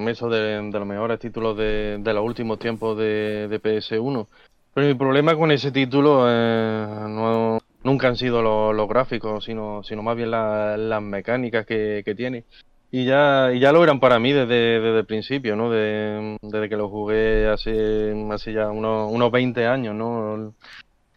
[0.09, 4.29] eso de, de los mejores títulos de, de los últimos tiempos de, de PS1.
[4.75, 9.83] Pero mi problema con ese título eh, no, nunca han sido los, los gráficos, sino,
[9.83, 12.45] sino más bien la- las mecánicas que, que tiene.
[12.91, 15.71] Y ya, y ya lo eran para mí desde, desde el principio, ¿no?
[15.71, 20.55] De- desde que lo jugué hace, hace ya unos, unos 20 años, ¿no?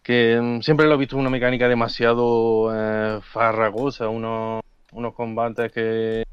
[0.04, 6.24] que siempre lo he visto una mecánica demasiado eh, farragosa, unos, unos combates que,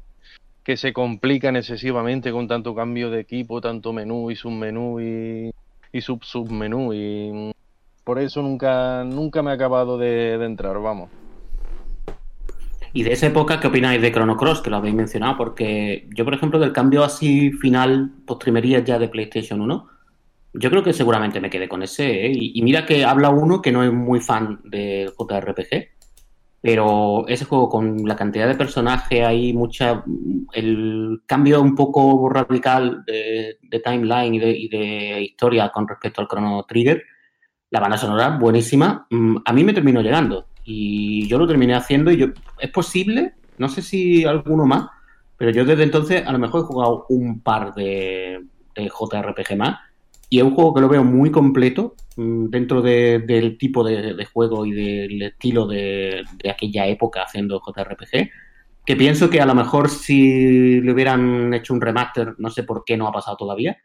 [0.63, 5.51] que se complican excesivamente con tanto cambio de equipo, tanto menú y submenú y,
[5.91, 7.51] y sub submenú y
[8.03, 11.09] por eso nunca nunca me ha acabado de, entrar, vamos.
[12.91, 14.61] Y de esa época, ¿qué opináis de Chrono Cross?
[14.61, 19.07] Que lo habéis mencionado, porque yo, por ejemplo, del cambio así final, postrimería ya de
[19.07, 19.87] PlayStation 1,
[20.53, 22.27] yo creo que seguramente me quedé con ese.
[22.27, 22.31] ¿eh?
[22.35, 25.87] Y, mira que habla uno que no es muy fan de JRPG,
[26.61, 30.03] pero ese juego con la cantidad de personajes, hay mucha.
[30.53, 37.01] El cambio un poco radical de, timeline y de historia con respecto al Chrono Trigger,
[37.73, 40.45] la banda sonora buenísima, mm, a mí me terminó llegando.
[40.63, 42.27] Y yo lo terminé haciendo y yo,
[42.59, 44.85] es posible, no sé si alguno más,
[45.37, 48.45] pero yo desde entonces a lo mejor he jugado un par de,
[48.75, 49.79] de JRPG más
[50.29, 54.13] y es un juego que lo veo muy completo mm, dentro de- del tipo de,
[54.13, 58.29] de juego y del estilo de, de aquella época haciendo JRPG,
[58.85, 62.83] que pienso que a lo mejor si le hubieran hecho un remaster, no sé por
[62.85, 63.77] qué no ha pasado todavía,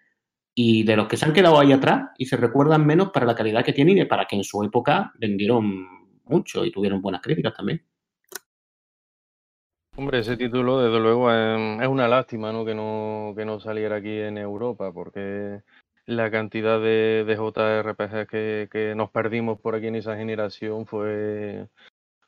[0.61, 3.36] y de los que se han quedado ahí atrás y se recuerdan menos para la
[3.36, 5.86] calidad que tienen y para que en su época vendieron
[6.24, 7.80] mucho y tuvieron buenas críticas también.
[9.96, 12.64] Hombre, ese título, desde luego, es, una lástima ¿no?
[12.64, 15.62] Que, no, que no saliera aquí en Europa, porque
[16.06, 21.68] la cantidad de, de JRPGs que, nos perdimos por aquí en esa generación fue,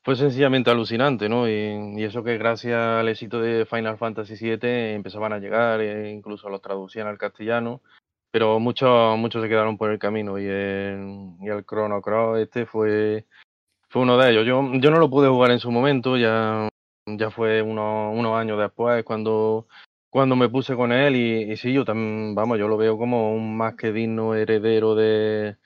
[0.04, 1.48] fue sencillamente alucinante, ¿no?
[1.48, 6.48] Y, eso que gracias al éxito de Final Fantasy VII empezaban a llegar, e incluso
[6.48, 7.82] los traducían al castellano,
[8.30, 12.66] pero muchos muchos se quedaron por el camino y el, y el Chrono Cross este
[12.66, 13.26] fue,
[13.88, 14.46] fue uno de ellos.
[14.46, 16.68] Yo, yo no lo pude jugar en su momento, ya
[17.06, 19.66] ya fue unos, unos años después cuando,
[20.10, 23.56] cuando me puse con él y, sí, yo también, vamos, yo lo veo como un
[23.56, 25.56] más que digno heredero de,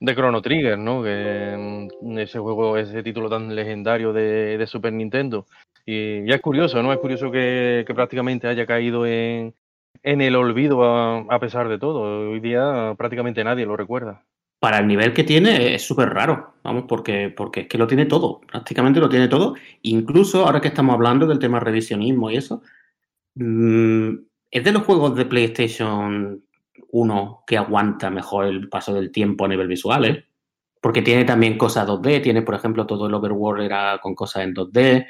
[0.00, 1.02] de Chrono Trigger, ¿no?
[1.02, 5.46] Que mm, ese juego, ese título tan legendario de, de Super Nintendo.
[5.86, 6.92] Y ya es curioso, ¿no?
[6.92, 9.54] Es curioso que, que prácticamente haya caído en,
[10.02, 12.30] en el olvido a, pesar de todo.
[12.30, 14.24] Hoy día prácticamente nadie lo recuerda
[14.60, 18.04] para el nivel que tiene es súper raro, vamos, porque, porque es que lo tiene
[18.04, 19.54] todo, prácticamente lo tiene todo.
[19.82, 22.62] Incluso ahora que estamos hablando del tema revisionismo y eso,
[23.36, 24.10] mmm,
[24.50, 26.44] es de los juegos de PlayStation
[26.90, 30.26] 1 que aguanta mejor el paso del tiempo a nivel visual, ¿eh?
[30.82, 34.54] Porque tiene también cosas 2D, tiene, por ejemplo, todo el Overworld era con cosas en
[34.54, 35.06] 2D,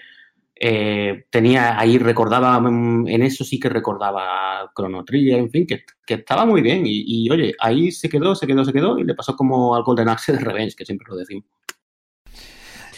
[0.61, 5.85] eh, tenía ahí, recordaba, mm, en eso sí que recordaba Chrono Trigger, en fin, que,
[6.07, 6.83] que estaba muy bien.
[6.87, 10.11] Y, oye, ahí se quedó, se quedó, se quedó, y le pasó como al Golden
[10.11, 11.45] Axe de Revenge, que siempre lo decimos.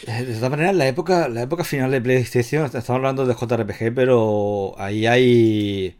[0.07, 3.95] Eh, De todas maneras, la época, la época final de PlayStation, estamos hablando de JRPG,
[3.95, 5.97] pero ahí hay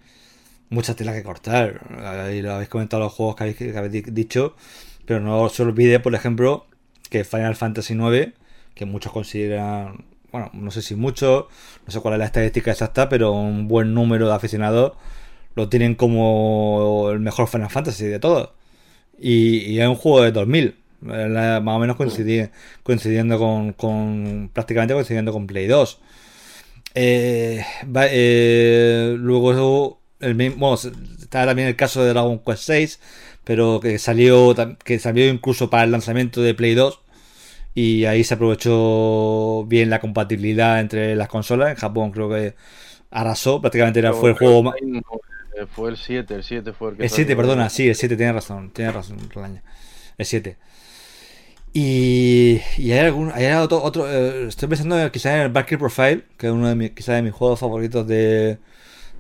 [0.71, 1.83] mucha tela que cortar.
[2.05, 4.57] Ahí lo habéis comentado los juegos que habéis, que habéis dicho,
[5.07, 6.67] pero no se olvide, por ejemplo,
[7.11, 8.35] que Final Fantasy IX,
[8.75, 11.49] que muchos consideran bueno, no sé si mucho,
[11.87, 14.93] no sé cuál es la estadística exacta, pero un buen número de aficionados
[15.55, 18.51] lo tienen como el mejor Final Fantasy de todos.
[19.19, 23.39] Y, es un juego de 2000, más o menos coincidiendo,
[23.77, 26.01] con, prácticamente coincidiendo con Play 2.
[26.95, 27.65] Eh,
[27.95, 30.75] eh, luego el mismo, bueno,
[31.21, 33.01] está también el caso de Dragon Quest 6,
[33.45, 34.55] pero que salió
[34.85, 37.01] que salió incluso para el lanzamiento de Play 2
[37.75, 41.71] y ahí se aprovechó bien la compatibilidad entre las consolas.
[41.71, 42.55] En Japón creo que
[43.11, 44.75] arrasó, prácticamente era, fue el juego más...
[45.71, 47.03] Fue el 7, el 7 fue el que...
[47.05, 49.19] El 7, perdona, sí, el 7, tiene razón, tiene razón,
[50.19, 50.57] el 7.
[51.75, 56.25] Y, y, hay algún hay otro, otro eh, estoy pensando quizás en el Valkyrie Profile,
[56.37, 58.59] que es uno de mis, quizás de mis juegos favoritos de,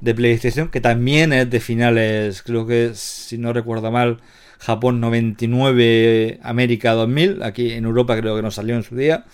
[0.02, 4.20] de PlayStation, que también es de finales, creo que si no recuerdo mal,
[4.62, 7.42] Japón 99, América 2000.
[7.42, 9.24] Aquí en Europa creo que no salió en su día.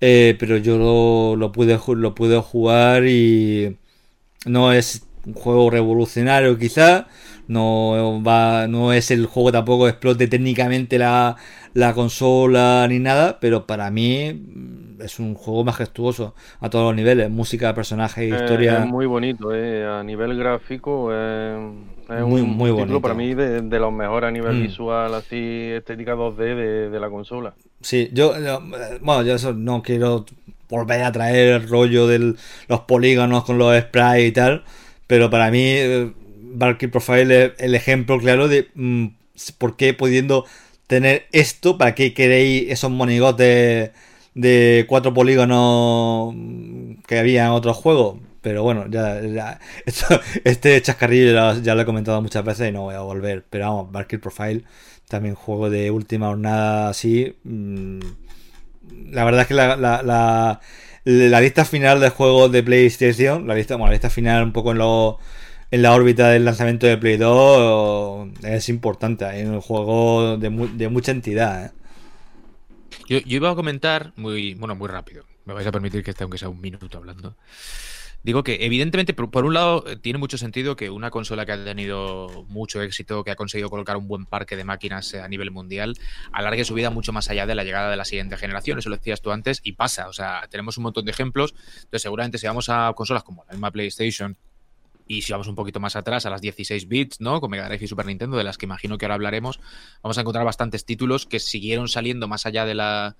[0.00, 3.78] Eh, pero yo lo, lo, pude, lo pude jugar y
[4.44, 7.06] no es un juego revolucionario quizá.
[7.48, 11.36] No, va, no es el juego tampoco explote técnicamente la,
[11.72, 14.42] la consola ni nada, pero para mí
[15.00, 18.78] es un juego majestuoso a todos los niveles, música, personaje, historia.
[18.78, 19.84] Eh, es muy bonito, eh.
[19.84, 21.72] a nivel gráfico eh,
[22.18, 23.00] es muy, un muy título bonito.
[23.00, 24.62] para mí de, de, los mejores a nivel Mm.
[24.62, 27.54] visual, así estética 2D de, de la consola.
[27.80, 28.60] Sí, yo, yo-
[29.00, 30.24] bueno, yo eso no quiero
[30.68, 32.34] volver a traer el rollo de
[32.68, 34.64] los polígonos con los sprites y tal,
[35.06, 36.12] pero para mí eh,
[36.54, 39.06] Valkyrie Profile es el ejemplo claro de mm,
[39.58, 40.44] por qué pudiendo
[40.86, 43.90] tener esto, para qué queréis esos monigotes
[44.34, 46.34] de cuatro polígonos
[47.06, 48.18] que había en otros juegos.
[48.42, 49.60] Pero bueno, ya, ya-
[50.44, 53.44] este chascarrillo ya, ya lo he comentado muchas veces y no voy a volver.
[53.50, 54.64] Pero vamos, Valkyrie Profile,
[55.08, 57.36] también juego de última jornada así.
[57.44, 58.00] mm,
[59.10, 60.02] la verdad es que la, la,
[61.04, 64.72] la, lista final de juegos de PlayStation, la lista, bueno, la lista final un poco
[64.72, 65.18] en, lo,
[65.70, 69.24] en la órbita del lanzamiento de Play 2 es importante.
[69.40, 71.66] Es un juego de, de mucha entidad.
[71.66, 71.70] ¿eh?
[73.08, 75.24] Yo, yo iba a comentar muy, bueno, muy rápido.
[75.44, 77.36] Me vais a permitir que esté aunque sea un minuto hablando.
[78.22, 81.64] Digo que evidentemente, por, un lado, eh, tiene mucho sentido que una consola que ha
[81.64, 85.50] tenido mucho éxito, que ha conseguido colocar un buen parque de máquinas eh, a nivel
[85.50, 85.96] mundial,
[86.30, 88.78] alargue su vida mucho más allá de la llegada de la siguiente generación.
[88.78, 90.08] Eso lo decías tú antes y pasa.
[90.08, 91.54] O sea, tenemos un montón de ejemplos.
[91.74, 94.36] Entonces, seguramente si vamos a consolas como la misma PlayStation
[95.08, 97.40] y si vamos un poquito más atrás a las 16 bits, ¿no?
[97.40, 99.58] Con Mega Drive y Super Nintendo, de las que imagino que ahora hablaremos,
[100.00, 103.16] vamos a encontrar bastantes títulos que siguieron saliendo más allá de la,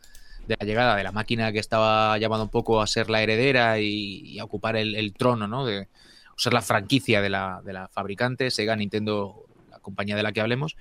[0.47, 3.79] de la llegada de la máquina que estaba llamando un poco a ser la heredera
[3.79, 5.65] y, a ocupar el, trono, ¿no?
[5.65, 5.89] De
[6.37, 10.41] ser la franquicia de la, de la fabricante, Sega, Nintendo, la compañía de la que
[10.41, 10.77] hablemos.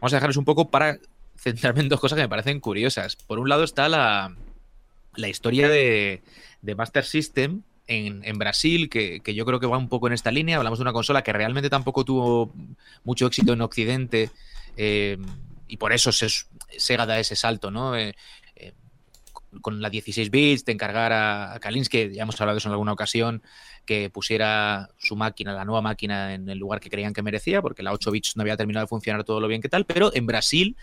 [0.00, 0.98] Vamos a dejarles un poco para
[1.36, 3.16] centrarme en dos cosas que me parecen curiosas.
[3.16, 4.34] Por un lado está la,
[5.16, 6.22] la historia de,
[6.62, 10.14] de Master System, en, en Brasil, que, que, yo creo que va un poco en
[10.14, 10.56] esta línea.
[10.56, 12.52] Hablamos de una consola que realmente tampoco tuvo
[13.04, 14.30] mucho éxito en Occidente
[14.76, 15.18] eh,
[15.68, 16.28] y por eso se,
[16.78, 17.96] Sega da ese salto, ¿no?
[17.96, 18.14] Eh,
[19.60, 22.72] con la 16 bits, de encargar a, a Kalinsky, ya hemos hablado de eso en
[22.72, 23.42] alguna ocasión,
[23.84, 27.82] que pusiera su máquina, la nueva máquina, en el lugar que creían que merecía, porque
[27.82, 30.26] la 8 bits no había terminado de funcionar todo lo bien que tal, pero en
[30.26, 30.76] Brasil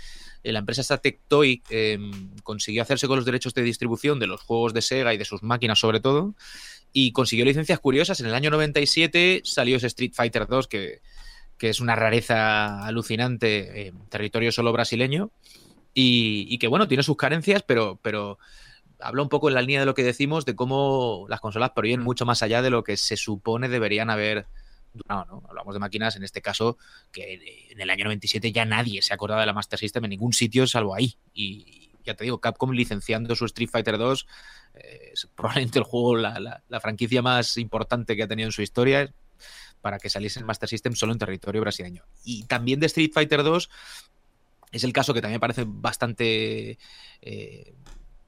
[0.43, 1.99] la empresa esta eh,
[2.43, 5.43] consiguió hacerse con los derechos de distribución de los juegos de Sega y de sus
[5.43, 6.35] máquinas sobre todo,
[6.91, 8.19] y consiguió licencias curiosas.
[8.19, 11.01] En el año 97 salió ese Street Fighter 2 que,
[11.59, 15.29] es una rareza alucinante en territorio solo brasileño
[15.93, 18.37] y, y, que bueno, tiene sus carencias, pero, pero
[18.99, 22.01] habla un poco en la línea de lo que decimos de cómo las consolas prohíben
[22.01, 24.47] mucho más allá de lo que se supone deberían haber
[24.93, 25.43] durado, ¿no?
[25.49, 26.77] Hablamos de máquinas, en este caso,
[27.11, 30.33] que en el año 97 ya nadie se acordaba de la Master System en ningún
[30.33, 31.15] sitio salvo ahí.
[31.33, 34.27] Y ya te digo, Capcom licenciando su Street Fighter 2
[34.75, 38.53] eh, es probablemente el juego, la, la, la franquicia más importante que ha tenido en
[38.53, 39.13] su historia
[39.81, 42.03] para que saliese en Master System solo en territorio brasileño.
[42.23, 43.69] Y también de Street Fighter 2
[44.71, 46.77] es el caso que también parece bastante
[47.21, 47.73] eh,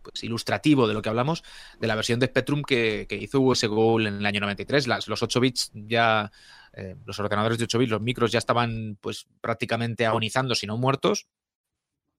[0.04, 1.44] pues, ilustrativo de lo que hablamos,
[1.80, 4.88] de la versión de Spectrum que, que hizo US Gold en el año 93.
[4.88, 6.32] Las, los 8 bits ya,
[6.74, 10.78] eh, los ordenadores de 8 bits, los micros ya estaban pues prácticamente agonizando, si no
[10.78, 11.28] muertos.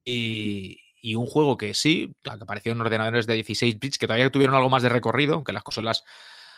[0.05, 0.81] Y,
[1.17, 4.71] un juego que sí, que apareció en ordenadores de 16 bits, que todavía tuvieron algo
[4.71, 6.03] más de recorrido, aunque las consolas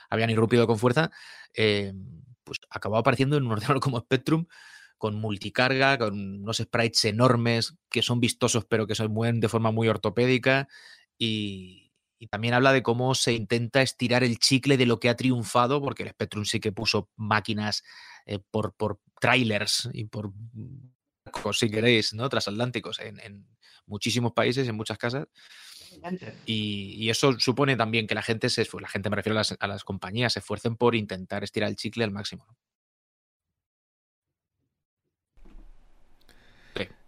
[0.08, 1.10] habían irrumpido con fuerza,
[1.52, 1.92] eh,
[2.44, 4.46] pues acabó apareciendo en un ordenador como Spectrum
[4.98, 9.70] con multicarga, con unos sprites enormes que son vistosos pero que se mueven de forma
[9.70, 10.68] muy ortopédica
[11.18, 15.16] y, y, también habla de cómo se intenta estirar el chicle de lo que ha
[15.16, 17.82] triunfado, porque el Spectrum sí que puso máquinas
[18.26, 20.32] eh, por, por trailers y por
[21.52, 22.28] si queréis, ¿no?
[22.28, 23.46] Transatlánticos en, en
[23.86, 25.26] muchísimos países, en muchas casas.
[26.44, 29.56] Y, y, eso supone también que la gente, se, la gente me refiero a las,
[29.58, 32.46] a las, compañías, se esfuercen por intentar estirar el chicle al máximo.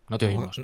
[0.08, 0.18] ¿No?
[0.18, 0.58] Te oímos.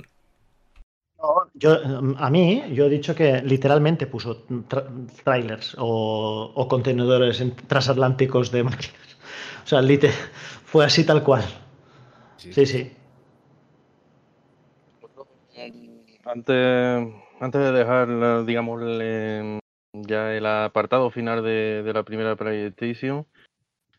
[1.17, 1.77] No, yo,
[2.17, 4.85] a mí, yo he dicho que literalmente puso tra
[5.23, 9.17] trailers o, o, contenedores transatlánticos de máquinas.
[9.63, 10.11] O sea, liter
[10.65, 11.43] fue así tal cual.
[12.37, 12.65] Sí, sí.
[12.65, 12.91] sí.
[16.25, 17.07] Antes
[17.39, 19.59] antes de dejar, digamos, el,
[19.93, 23.25] ya el apartado final de, de la primera PlayStation,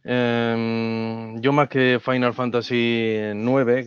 [0.08, 3.84] eh, yo más que Final Fantasy 9,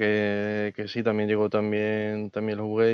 [0.76, 2.93] que, sí también llegó también, también lo jugué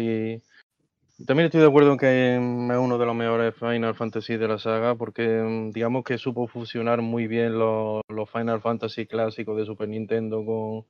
[1.17, 4.47] y también estoy de acuerdo en que es uno de los mejores Final Fantasy de
[4.47, 9.65] la saga porque digamos que supo fusionar muy bien los, los Final Fantasy clásicos de
[9.65, 10.86] Super Nintendo con,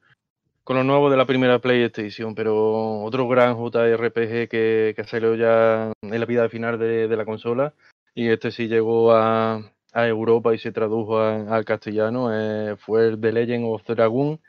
[0.66, 5.94] con lo nuevo de la primera PlayStation, pero otro gran JRPG que, que salió ya
[6.02, 7.74] en la vida final de, de, la consola
[8.14, 13.22] y este sí llegó a, a Europa y se tradujo al castellano, eh, fue el
[13.22, 14.42] The Legend of Dragoon,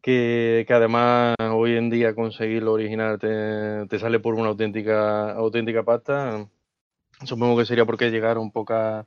[0.00, 5.32] que, que, además hoy en día conseguir lo original te, te, sale por una auténtica,
[5.32, 6.48] auténtica pasta.
[7.24, 9.04] Supongo que sería porque llegaron pocas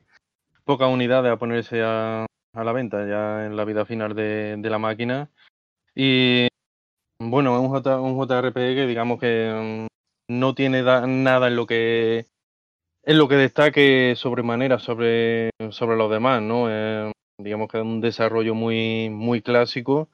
[0.65, 4.69] pocas unidades a ponerse a, a la venta ya en la vida final de, de
[4.69, 5.29] la máquina
[5.95, 6.47] y
[7.19, 9.87] bueno, es un, J, un JRPG que digamos que
[10.29, 12.27] mm, no tiene da, nada en lo que
[13.03, 16.65] en lo que destaque sobremanera sobre, sobre los demás, ¿no?
[16.69, 20.09] Eh, digamos que es un desarrollo muy, muy clásico.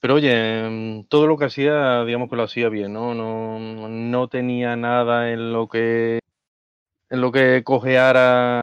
[0.00, 3.14] Pero oye, mm, todo lo que hacía, digamos que lo hacía bien, ¿no?
[3.14, 3.58] No,
[3.88, 6.20] no tenía nada en lo que
[7.10, 8.60] en lo que cojeara,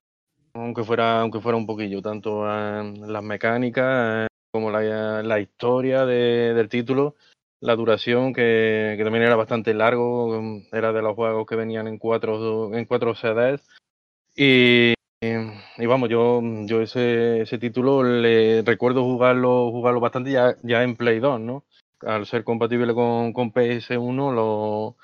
[0.53, 6.53] aunque fuera, aunque fuera un poquillo, tanto en las mecánicas, como la, la historia de,
[6.53, 7.16] del título,
[7.62, 11.97] la duración, que, que, también era bastante largo, era de los juegos que venían en
[11.97, 13.68] cuatro, en cuatro CDs.
[14.36, 20.84] Y, y vamos, yo, yo ese, ese título le recuerdo jugarlo, jugarlo bastante ya, ya
[20.84, 21.64] en Play 2, ¿no?
[22.01, 24.97] Al ser compatible con, con PS1, lo,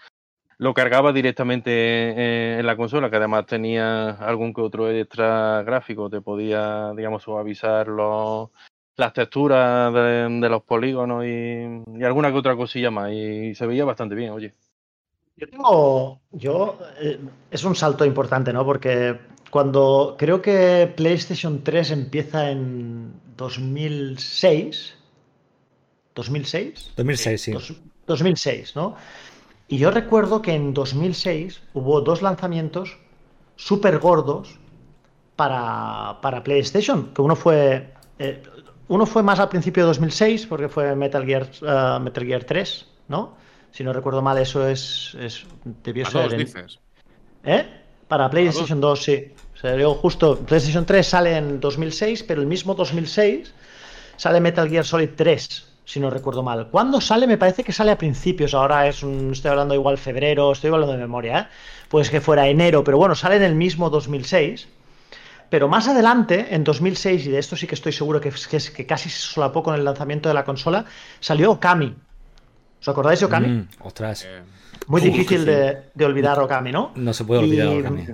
[0.57, 6.21] lo cargaba directamente en la consola, que además tenía algún que otro extra gráfico, te
[6.21, 8.49] podía, digamos, suavizar los,
[8.97, 13.11] las texturas de, de los polígonos y, y, alguna que otra cosilla más.
[13.11, 14.53] Y se veía bastante bien, oye.
[15.37, 16.21] Yo tengo.
[16.31, 16.77] Yo.
[16.99, 17.19] Eh,
[17.49, 18.65] es un salto importante, ¿no?
[18.65, 19.19] Porque
[19.49, 20.15] cuando.
[20.17, 24.97] Creo que PlayStation 3 empieza en 2006.
[26.15, 26.91] ¿2006?
[26.95, 27.51] 2006, sí.
[27.53, 27.73] Dos,
[28.05, 28.95] 2006, ¿no?
[29.67, 32.97] Y yo recuerdo que en 2006 hubo dos lanzamientos
[33.55, 34.59] súper gordos
[35.35, 37.13] para, para PlayStation.
[37.13, 37.93] Que uno fue.
[38.19, 38.43] Eh,
[38.91, 42.85] uno fue más al principio de 2006, porque fue Metal Gear, uh, Metal Gear 3,
[43.07, 43.37] ¿no?
[43.71, 45.15] Si no recuerdo mal, eso es.
[45.17, 46.23] es debió ¿A ser.
[46.23, 46.39] Dos, en...
[46.39, 46.79] dices?
[47.45, 47.65] ¿Eh?
[48.09, 49.31] Para PlayStation 2, sí.
[49.53, 50.37] Salió justo.
[50.39, 53.53] PlayStation 3 sale en 2006, pero el mismo 2006
[54.17, 56.67] sale Metal Gear Solid 3, si no recuerdo mal.
[56.67, 57.27] ¿Cuándo sale?
[57.27, 58.53] Me parece que sale a principios.
[58.53, 59.31] Ahora es un.
[59.31, 61.47] Estoy hablando igual febrero, estoy hablando de memoria, ¿eh?
[61.87, 64.67] Pues que fuera enero, pero bueno, sale en el mismo 2006.
[65.51, 68.85] Pero más adelante, en 2006, y de esto sí que estoy seguro que, que, que
[68.85, 70.85] casi se solapó con el lanzamiento de la consola,
[71.19, 71.93] salió Okami.
[72.79, 73.47] ¿Os acordáis de Okami?
[73.49, 74.23] Mm, ostras.
[74.23, 74.43] Eh,
[74.87, 75.45] Muy Uf, difícil sí.
[75.47, 76.93] de, de olvidar Okami, ¿no?
[76.95, 78.07] No se puede olvidar Y- Okami.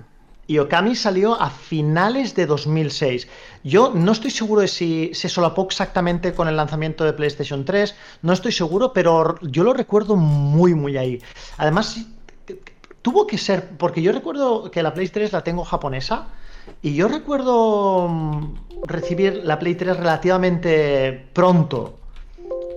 [0.47, 3.27] Y Okami salió a finales de 2006.
[3.63, 7.95] Yo no estoy seguro de si se solapó exactamente con el lanzamiento de PlayStation 3,
[8.23, 11.21] no estoy seguro, pero yo lo recuerdo muy, muy ahí.
[11.57, 11.99] Además,
[13.03, 16.29] tuvo que ser, porque yo recuerdo que la Play 3 la tengo japonesa
[16.81, 21.97] y yo recuerdo mm, recibir la Play 3 relativamente pronto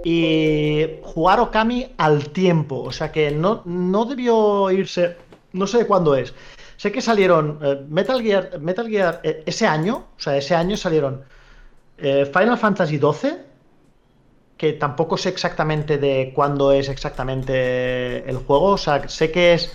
[0.05, 2.83] y jugar Okami al tiempo.
[2.83, 5.17] O sea que no, no debió irse.
[5.53, 6.35] No sé de cuándo es.
[6.77, 10.07] Sé que salieron eh, Metal Gear, Metal Gear eh, ese año.
[10.17, 11.25] O sea, ese año salieron
[11.99, 13.33] eh, Final Fantasy XII.
[14.57, 18.73] Que tampoco sé exactamente de cuándo es exactamente el juego.
[18.73, 19.75] O sea, sé que es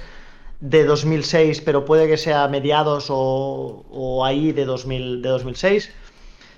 [0.66, 5.92] de 2006, pero puede que sea mediados o, o ahí de, 2000, de 2006.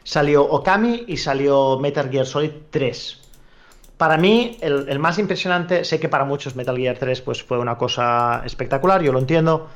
[0.04, 3.22] Salió Okami y salió Metal Gear Solid 3.
[3.98, 7.58] Para mí, el, el, más impresionante, sé que para muchos Metal Gear 3 pues, fue
[7.60, 9.68] una cosa espectacular, yo lo entiendo.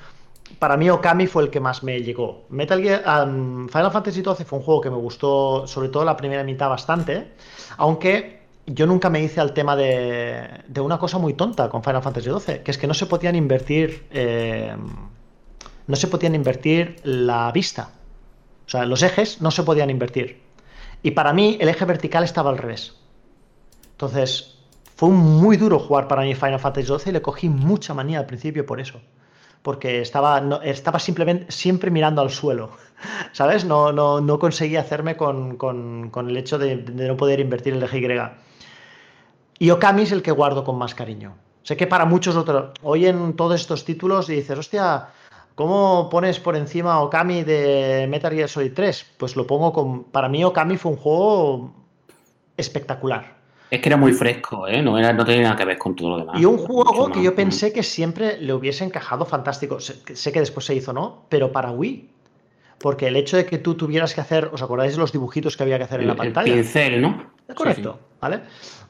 [0.60, 2.46] Para mí, Okami fue el que más me llegó.
[2.50, 6.44] Metal Gear, Final Fantasy XII fue un juego que me gustó, sobre todo la primera
[6.46, 7.34] mitad, bastante.
[7.76, 12.02] Aunque yo nunca me hice al tema de, de una cosa muy tonta con Final
[12.02, 14.06] Fantasy XII, que es que no se podían invertir.
[14.12, 14.76] Eh,
[15.88, 17.90] no se podían invertir la vista.
[18.66, 20.42] O sea, los ejes no se podían invertir.
[21.04, 22.96] Y para mí, el eje vertical estaba al revés.
[23.92, 24.58] Entonces,
[24.96, 28.26] fue muy duro jugar para mí Final Fantasy XII y le cogí mucha manía al
[28.26, 29.02] principio por eso.
[29.64, 32.72] Porque estaba, estaba simplemente siempre mirando al suelo.
[33.32, 33.66] ¿Sabes?
[33.66, 37.74] No, no, no conseguía hacerme con, con, con el hecho de, de, no poder invertir
[37.74, 38.51] el eje Y.
[39.62, 41.36] Y Okami es el que guardo con más cariño.
[41.62, 42.72] Sé que para muchos otros.
[42.82, 45.10] Oyen todos estos títulos y dices, hostia,
[45.54, 49.12] ¿cómo pones por encima Okami de Metal Gear Solid 3?
[49.18, 50.06] Pues lo pongo con.
[50.06, 51.76] Para mí, Okami fue un juego
[52.58, 53.36] espectacular.
[53.70, 54.82] Es que era muy fresco, ¿eh?
[54.82, 56.42] No, era, no tenía nada que ver con todo lo demás.
[56.42, 59.80] Y un juego que yo pensé que siempre le hubiese encajado fantástico.
[59.80, 61.26] Sé, sé, que después se hizo, ¿no?
[61.30, 62.10] Pero para Wii.
[62.80, 65.62] Porque el hecho de que tú tuvieras que hacer, ¿os acordáis de los dibujitos que
[65.62, 66.52] había que hacer el, en la pantalla?
[66.52, 67.30] El pincel, ¿no?
[67.54, 68.18] Correcto, sí, sí.
[68.20, 68.42] ¿vale?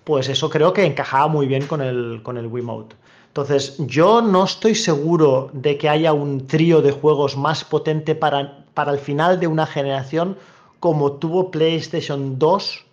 [0.04, 2.95] Pues eso creo que encajaba muy bien con el, con el Wiimote.
[3.28, 8.66] Entonces, yo no estoy seguro de que haya un trío de juegos más potente para,
[8.74, 10.38] para el final de una generación
[10.82, 12.86] como tuvo PlayStation 2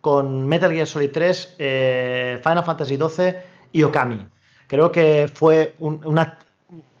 [0.00, 3.34] con Metal Gear Solid 3, eh, Final Fantasy XII
[3.72, 4.24] y Okami.
[4.68, 6.38] Creo que fue un, una,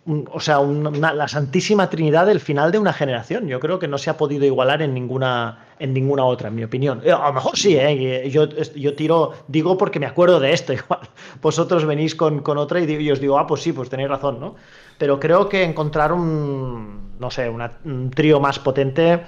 [0.06, 3.48] o sea, la santísima trinidad del final de una generación.
[3.48, 6.62] Yo creo que no se ha podido igualar en ninguna, en ninguna otra, en mi
[6.62, 7.00] opinión.
[7.04, 8.30] Eh, A lo mejor sí, ¿eh?
[8.30, 10.74] yo, yo tiro, digo porque me acuerdo de esto.
[11.42, 14.38] Vosotros venís con, con otra y, y, os digo, ah, pues sí, pues tenéis razón,
[14.38, 14.54] ¿no?
[14.96, 19.22] Pero creo que encontrar un, no sé, una, un trío más potente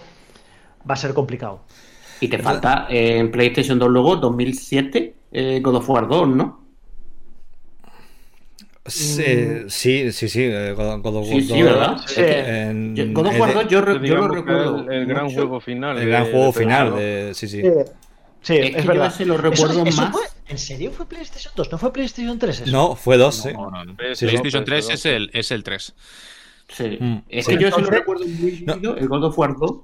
[0.88, 1.60] va a ser complicado.
[2.20, 6.67] Y te falta eh, en PlayStation 2 luego, 2007, eh, God of War 2, ¿no?
[8.88, 11.96] Sí, sí, sí, sí, God, God of War sí, sí, ¿verdad?
[12.06, 12.20] Sí.
[12.24, 14.90] En, yo, God of War 2 yo, yo, lo recuerdo.
[14.90, 15.36] El, el gran mucho.
[15.36, 15.96] juego final.
[15.96, 17.62] El de, gran juego de final, de, sí, sí.
[18.40, 19.12] Sí, es, es verdad.
[19.12, 20.12] se lo recuerdo eso, eso más.
[20.12, 21.72] Fue, ¿En serio fue PlayStation 2?
[21.72, 22.70] ¿No fue PlayStation 3 eso?
[22.70, 23.52] No, fue 2, sí.
[23.52, 23.96] No, no, no.
[23.96, 25.94] PlayStation 3 es el, es el 3.
[26.68, 26.98] Sí.
[27.00, 27.56] Mm, es sí.
[27.56, 29.76] que yo se lo recuerdo muy vívido, el God of War 2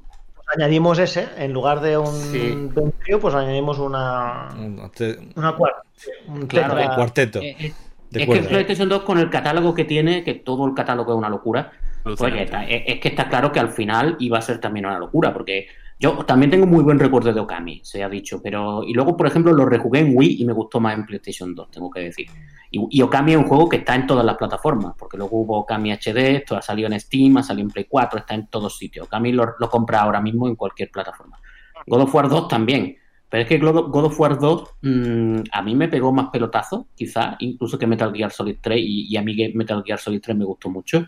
[0.57, 2.39] añadimos ese, en lugar de un, sí.
[2.39, 4.49] de un trío, pues añadimos una.
[4.55, 5.83] Una cuarta.
[6.29, 6.95] Un claro, tetra...
[6.97, 7.41] cuarteto.
[7.41, 7.73] Eh, eh,
[8.21, 8.43] es cuerda.
[8.43, 11.73] que PlayStation 2 con el catálogo que tiene, que todo el catálogo es una locura,
[12.03, 14.99] pues está, es, es, que está claro que al final iba a ser también una
[14.99, 18.93] locura, porque yo también tengo muy buen recuerdo de Okami, se ha dicho, pero y
[18.93, 21.91] luego, por ejemplo, lo rejugué en Wii y me gustó más en PlayStation 2, tengo
[21.91, 22.27] que decir.
[22.71, 25.59] Y, y Okami es un juego que está en todas las plataformas, porque luego hubo
[25.61, 28.77] Okami HD, esto ha salido en Steam, ha salido en Play 4, está en todos
[28.77, 29.07] sitios.
[29.07, 31.39] Okami lo, lo compra ahora mismo en cualquier plataforma.
[31.87, 32.97] God of War 2 también.
[33.35, 37.35] Pero es que God of War 2 mmm, a mí me pegó más pelotazo, quizá,
[37.41, 40.71] incluso que Metal Gear Solid 3, y, a mí Metal Gear Solid 3 me gustó
[40.71, 41.05] mucho,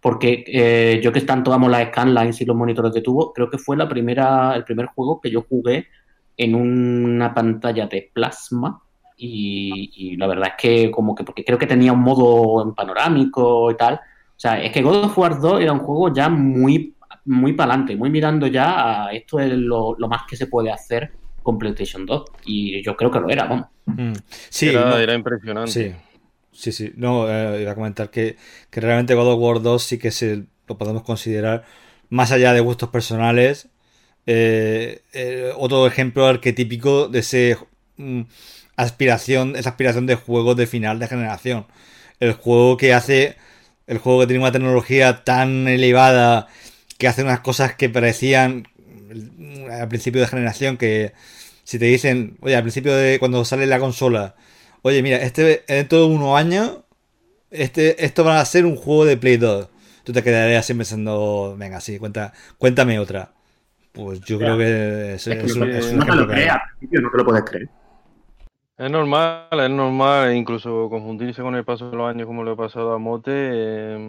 [0.00, 3.58] porque eh, yo que tanto amo las scanlines y los monitores que tuvo, creo que
[3.58, 5.88] fue el primer juego que yo jugué
[6.36, 8.80] en una pantalla de plasma,
[9.16, 13.68] y, la verdad es que como que, porque creo que tenía un modo en panorámico
[13.72, 16.94] y tal, o sea, es que God of War 2 era un juego ya muy,
[17.24, 21.23] muy para adelante, muy mirando ya a esto es lo más que se puede hacer
[21.44, 23.68] con PlayStation 2 y yo creo que lo era, vamos.
[23.84, 24.14] Mm.
[24.48, 25.70] Sí, era, no, era, impresionante.
[25.70, 25.92] Sí,
[26.50, 26.92] sí, sí.
[26.96, 28.36] No, eh, iba a comentar que,
[28.70, 31.64] que, realmente God of War 2 sí que se lo podemos considerar
[32.08, 33.68] más allá de gustos personales,
[34.26, 37.58] eh, eh, otro ejemplo arquetípico de ese
[37.98, 38.22] mm,
[38.76, 41.66] aspiración, esa aspiración de juego de final de generación.
[42.20, 43.36] El juego que hace,
[43.86, 46.48] el juego que tiene una tecnología tan elevada,
[46.96, 48.66] que hace unas cosas que parecían
[49.70, 51.12] al principio de generación que
[51.64, 54.34] si te dicen, oye, al principio de cuando sale la consola,
[54.82, 56.78] oye, mira, este dentro de unos años,
[57.50, 59.68] este, esto va a ser un juego de Play 2.
[60.04, 63.32] Tú te quedarías así pensando, venga, sí, cuenta, cuéntame otra.
[63.92, 66.26] Pues yo creo que es, Es que es no, un- es un no te lo
[66.26, 66.26] claro.
[66.28, 67.68] crees, al principio no te lo puedes creer.
[68.76, 72.56] Es normal, es normal, incluso confundirse con el paso de los años como le ha
[72.56, 73.30] pasado a Mote.
[73.32, 74.08] eh,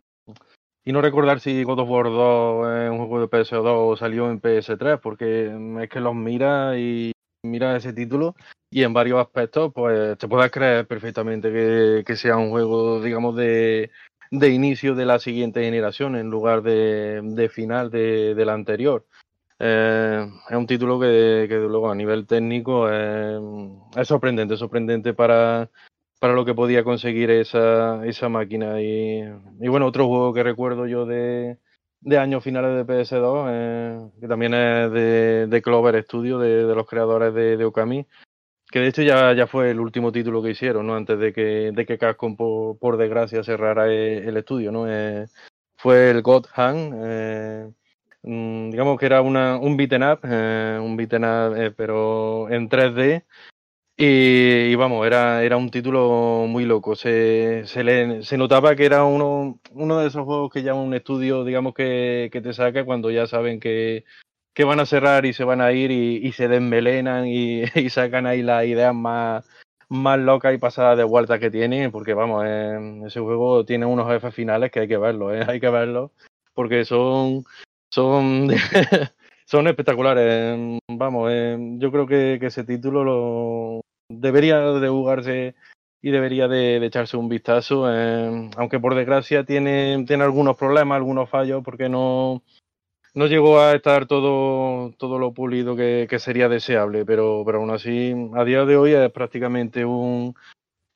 [0.86, 4.30] y no recordar si God of War 2 es un juego de PS2 o salió
[4.30, 7.12] en PS3, porque es que los mira y
[7.44, 8.36] mira ese título
[8.70, 13.36] y en varios aspectos, pues te puedes creer perfectamente que, que sea un juego, digamos,
[13.36, 13.90] de,
[14.30, 19.06] de inicio de la siguiente generación en lugar de, de final de, de la anterior.
[19.58, 25.70] Eh, es un título que, que, luego a nivel técnico es sorprendente, sorprendente para,
[26.20, 28.82] para lo que podía conseguir esa, esa máquina.
[28.82, 29.22] Y,
[29.60, 31.58] y bueno, otro juego que recuerdo yo de,
[32.06, 36.88] de años finales de PS2, eh, que también es de, Clover Studio, de, de los
[36.88, 38.06] creadores de, Okami,
[38.70, 40.96] que de hecho ya, ya fue el último título que hicieron, ¿no?
[40.96, 44.88] Antes de que, de que Capcom, por, por desgracia, cerrara el, el estudio, ¿no?
[44.88, 45.28] Eh,
[45.78, 47.72] fue el God Hand, eh,
[48.24, 53.24] mm, digamos que era una, un beaten up, eh, un beaten up, pero en 3D.
[53.98, 56.96] Y, y vamos, era, era un título muy loco.
[56.96, 60.94] Se, se, le, se notaba que era uno, uno de esos juegos que llama un
[60.94, 64.04] estudio, digamos, que, que te saca cuando ya saben que,
[64.56, 67.90] que van a cerrar y se van a ir y, y se desmelenan y, y,
[67.90, 69.46] sacan ahí las ideas más,
[69.90, 74.08] más locas y pasadas de vuelta que tienen, porque vamos, eh, ese juego tiene unos
[74.08, 76.12] jefes finales que hay que verlos, eh, hay que verlos,
[76.54, 77.44] porque son,
[77.90, 78.48] son,
[79.46, 80.80] son espectaculares.
[80.90, 85.56] Vamos, eh, yo creo que, que, ese título lo debería de jugarse
[86.02, 91.30] y debería de, echarse un vistazo, eh, aunque por desgracia tiene, tiene algunos problemas, algunos
[91.30, 92.44] fallos, porque no
[93.16, 97.72] no llegó a estar todo, todo lo pulido que, que, sería deseable, pero, pero aún
[97.72, 100.36] así, a día de hoy es prácticamente un,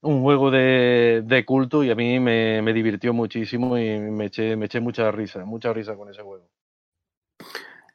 [0.02, 4.58] un juego de, de, culto y a mí me, me, divirtió muchísimo y me eché,
[4.58, 6.46] me eché mucha risa, mucha risa con ese juego.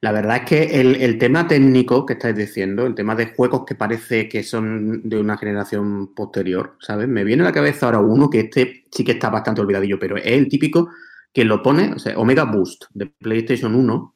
[0.04, 3.74] La verdad es que el, tema técnico que estáis diciendo, el tema de juegos que
[3.74, 7.08] parece que son de una generación posterior, ¿sabes?
[7.08, 10.18] Me viene a la cabeza ahora uno que este sí que está bastante olvidadillo, pero
[10.18, 10.90] es el típico
[11.32, 14.14] que lo pone, o sea, Omega Boost de PlayStation 1,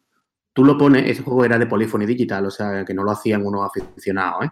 [0.53, 3.47] tú lo pones, ese juego era de Polyphony Digital, o sea, que no lo hacían
[3.47, 4.51] unos aficionados, ¿eh?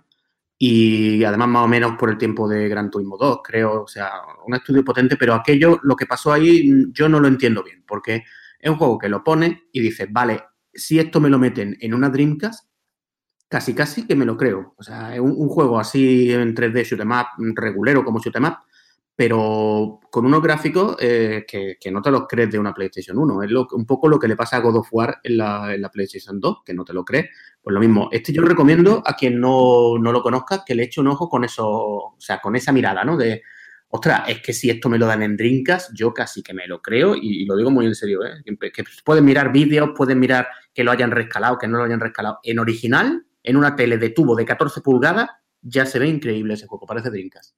[0.56, 4.10] Y además más o menos por el tiempo de Gran Turismo 2, creo, o sea,
[4.46, 8.24] un estudio potente, pero aquello, lo que pasó ahí, yo no lo entiendo bien, porque
[8.58, 10.40] es un juego que lo pone y dices, vale,
[10.76, 12.68] si esto me lo meten en una Dreamcast,
[13.48, 14.74] casi casi que me lo creo.
[14.76, 18.44] O sea, es un, juego así en 3D, shoot 'em up, regulero como shoot 'em
[18.44, 18.56] up,
[19.14, 23.44] pero con unos gráficos eh, que, que, no te los crees de una PlayStation 1.
[23.44, 25.80] Es lo, un poco lo que le pasa a God of War en la, en
[25.80, 27.30] la, PlayStation 2, que no te lo crees.
[27.62, 31.00] Pues lo mismo, este yo recomiendo a quien no, no lo conozca que le eche
[31.00, 33.16] un ojo con eso, o sea, con esa mirada, ¿no?
[33.16, 33.42] De,
[33.88, 36.82] ostras, es que si esto me lo dan en Drinkas, yo casi que me lo
[36.82, 38.42] creo y, lo digo muy en serio, ¿eh?
[38.44, 40.46] Que pueden mirar vídeos, pueden mirar
[40.76, 42.38] que lo hayan rescalado, que no lo hayan rescalado.
[42.42, 45.30] En original, en una tele de tubo de 14 pulgadas,
[45.62, 47.56] ya se ve increíble ese juego, parece Drinkas.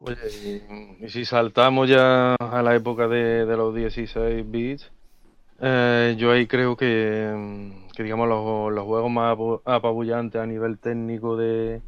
[0.00, 0.62] Oye,
[1.00, 4.92] y, si saltamos ya a la época de, los 16 bits,
[5.60, 11.38] eh, yo ahí creo que, que digamos, los, los, juegos más apabullantes a nivel técnico
[11.38, 11.80] de,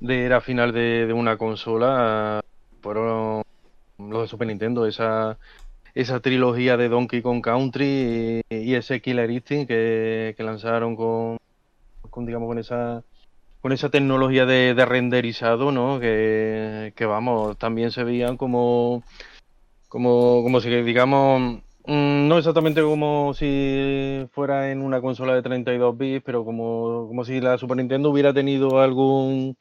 [0.00, 2.40] de era final de, de, una consola
[2.82, 3.44] fueron
[3.98, 5.38] los de Super Nintendo, esa,
[5.98, 11.38] esa trilogía de Donkey Kong Country y, ese Killer Instinct que, que lanzaron con,
[12.08, 13.02] con, digamos, con esa
[13.60, 15.98] con esa tecnología de, de renderizado, ¿no?
[15.98, 19.02] Que, que, vamos, también se veían como,
[19.88, 25.98] como, como si, digamos, mmm, no exactamente como si fuera en una consola de 32
[25.98, 29.56] bits, pero como, como si la Super Nintendo hubiera tenido algún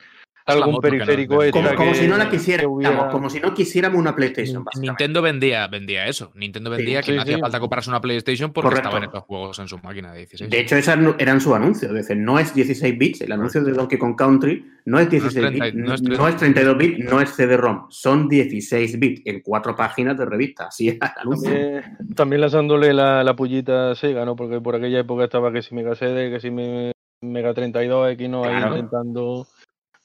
[0.48, 3.10] algún periférico no, como, si no la quisiéramos, hubiera...
[3.10, 4.66] como si no quisiéramos una PlayStation.
[4.80, 6.32] Nintendo vendía, vendía eso.
[6.36, 7.42] Nintendo vendía sí, que sí, no hacía sí.
[7.42, 8.88] falta comprarse una PlayStation porque Correcto.
[8.88, 10.50] estaban estos juegos en su máquina de 16.
[10.50, 11.90] De hecho, esas eran su anuncio.
[11.90, 13.22] Es decir, no es 16 bits.
[13.22, 16.02] El anuncio de Donkey Kong Country no es 16 no es 30, bits, no es,
[16.02, 16.22] 30.
[16.22, 17.86] no es 32 bits, no es CD-ROM.
[17.90, 20.68] Son 16 bits en cuatro páginas de revista.
[20.68, 21.52] Así es el anuncio.
[21.52, 21.84] También,
[22.16, 24.36] también lanzándole la, la pullita a Sega, ¿no?
[24.36, 28.44] Porque por aquella época estaba que si Mega CD, que si Mega 32X, ¿no?
[28.44, 28.74] Claro.
[28.74, 29.48] Ahí intentando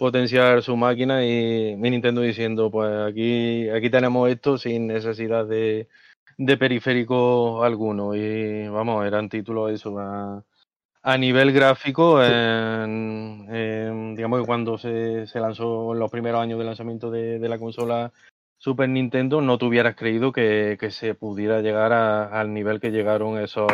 [0.07, 5.87] potenciar su máquina y mi Nintendo diciendo, pues aquí, aquí tenemos esto sin necesidad de,
[6.37, 8.13] de periférico alguno.
[8.17, 10.43] Y vamos, eran títulos eso, a,
[11.05, 16.59] a nivel gráfico, en- en, digamos que cuando se, se lanzó en los primeros años
[16.59, 18.11] de lanzamiento de, de la consola
[18.59, 22.91] Super Nintendo, no te hubieras creído que, que se pudiera llegar a- al nivel que
[22.91, 23.71] llegaron esos.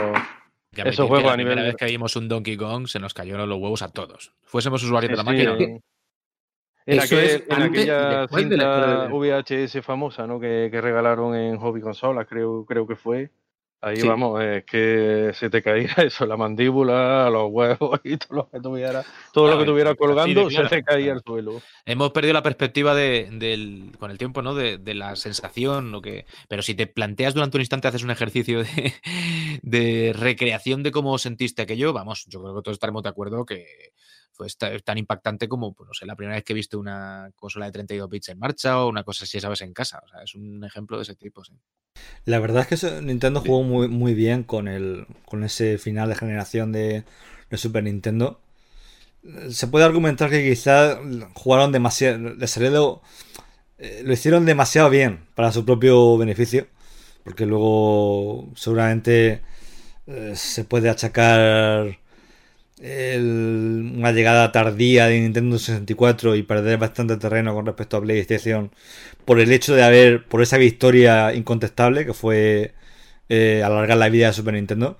[0.76, 3.48] Esos juegos la a nivel- primera vez que vimos un Donkey Kong se nos cayeron
[3.48, 4.34] los huevos a todos.
[4.44, 5.56] Fuésemos usuarios de la máquina.
[5.56, 5.80] sí,
[6.88, 10.40] en- Eso aquel- es en aquella de cinta historia VHS famosa, ¿no?
[10.40, 13.30] Que, que regalaron en Hobby Consolas, creo, creo que fue.
[13.80, 14.08] Ahí Sí.
[14.08, 18.58] vamos, es que se te caía eso, la mandíbula, los huevos y todo lo que
[18.58, 21.62] tuviera, todo lo Claro, que tuviera de colgando claro, se te caía al suelo.
[21.86, 24.56] Hemos perdido la perspectiva de, del, con el tiempo, ¿no?
[24.56, 25.94] De, de la sensación.
[25.94, 28.94] o que, pero si te planteas durante un instante, haces un ejercicio de,
[29.62, 33.64] de recreación de cómo sentiste aquello, vamos, yo creo que todos estaremos de acuerdo que
[34.46, 37.72] esta- tan impactante como, pues, no sé, la primera vez que viste una consola de
[37.72, 40.00] 32 bits en marcha o una cosa así, sabes, en casa.
[40.04, 41.52] O sea, es un ejemplo de ese tipo, sí.
[42.24, 46.14] La verdad es que Nintendo jugó muy, muy bien con el con ese final de
[46.16, 47.04] generación de,
[47.50, 48.40] de Super Nintendo.
[49.50, 50.98] Se puede argumentar que quizás
[51.34, 52.34] jugaron demasiado.
[52.46, 53.02] Salió
[53.78, 56.66] eh, lo hicieron demasiado bien para su propio beneficio.
[57.24, 59.42] Porque luego seguramente
[60.06, 61.98] eh, se puede achacar
[62.82, 68.70] el- una llegada tardía de Nintendo 64 y perder bastante terreno con respecto a PlayStation
[69.24, 72.74] por el hecho de haber, por esa victoria incontestable que fue
[73.28, 74.98] eh, alargar la vida de Super Nintendo.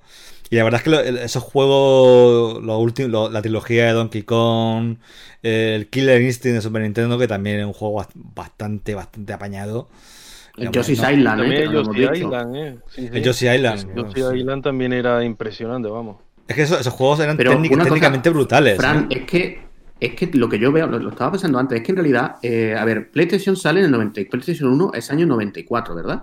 [0.51, 4.23] Y la verdad es que lo- esos juegos, los últimos, lo- la trilogía de Donkey
[4.23, 4.97] Kong,
[5.43, 9.33] eh, el Killer Instinct de Super Nintendo, que también es un juego bast- bastante, bastante
[9.33, 9.89] apañado.
[10.59, 11.63] El Yoshi's no- Island, ¿eh?
[11.63, 12.17] El.
[12.17, 12.77] Island, ¿eh?
[12.89, 13.11] Sí, sí.
[13.13, 13.95] El Yoshi Island.
[13.97, 16.17] Yoshi Island también era impresionante, vamos.
[16.49, 18.77] Es que esos, esos juegos eran técnic- cosa, técnicamente brutales.
[18.79, 19.19] Fran, ¿eh?
[19.21, 19.69] es que
[20.01, 22.37] es que lo que yo veo, lo, lo estaba pensando antes, es que en realidad,
[22.43, 26.23] eh, a ver, PlayStation sale en el 90, y PlayStation 1 es año 94, ¿verdad?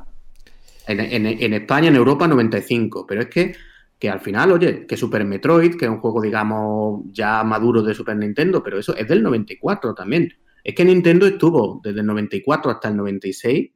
[0.88, 3.06] En, en- en España, en Europa, 95.
[3.06, 3.54] Pero es que,
[4.00, 7.94] que al final, oye, que Super Metroid, que es un juego, digamos, ya maduro de
[7.94, 10.34] Super Nintendo, pero eso es del 94 también.
[10.64, 13.70] Es que Nintendo estuvo desde el 94 hasta el 96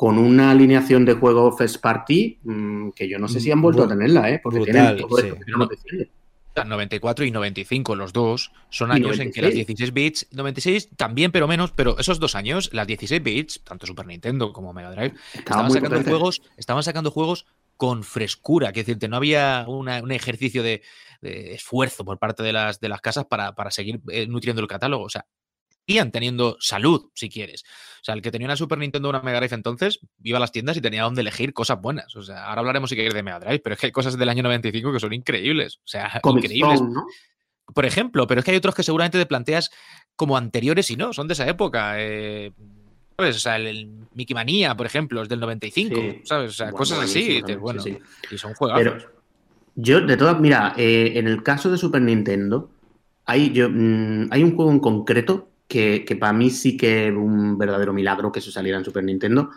[0.00, 3.84] con una alineación de juegos first party mm, que yo no sé si han vuelto
[3.84, 4.40] a tenerla, ¿eh?
[4.42, 5.26] Porque brutal, tienen todo sí.
[5.26, 6.10] esto que queremos decirle.
[6.66, 9.66] 94 y 95, los dos, son años en que las 96.
[9.66, 14.06] 16 bits, 96 también, pero menos, pero esos dos años, las 16 bits, tanto Super
[14.06, 16.10] Nintendo como Mega Drive, Estaba estaban sacando potente.
[16.10, 17.44] juegos, estaban sacando juegos
[17.76, 20.80] con frescura, que decirte, no había una- un ejercicio de,
[21.20, 24.68] de esfuerzo por parte de las, de las casas para, para seguir eh, nutriendo el
[24.68, 25.04] catálogo.
[25.04, 25.26] O sea,
[25.84, 27.64] iban teniendo salud, si quieres.
[28.00, 30.40] O sea, el que tenía una Super Nintendo o una Mega Drive entonces, iba a
[30.40, 32.16] las tiendas y tenía donde elegir cosas buenas.
[32.16, 34.28] O sea, ahora hablaremos si quieres de Mega Drive, pero es que hay cosas del
[34.28, 35.76] año 95 que son increíbles.
[35.78, 36.80] O sea, Comic increíbles
[37.72, 39.70] por ejemplo, pero es que hay otros que seguramente te planteas
[40.16, 41.94] como anteriores y no, son de esa época.
[41.98, 42.52] eh,
[43.16, 43.36] ¿Sabes?
[43.36, 46.20] O sea, el, el Mickey Manía, por ejemplo, es del 95, Sí.
[46.24, 46.50] ¿sabes?
[46.50, 47.38] O sea, Bueno, cosas así.
[47.38, 47.96] también, bueno, sí,
[48.28, 48.34] sí.
[48.34, 48.82] y son juegazos.
[48.82, 49.12] Pero
[49.76, 52.70] yo, de todas, mira, eh, en el caso de Super Nintendo,
[53.24, 57.14] hay, yo, mm, hay un juego en concreto que, que para mí sí que es
[57.14, 59.50] un verdadero milagro que eso saliera en Super Nintendo.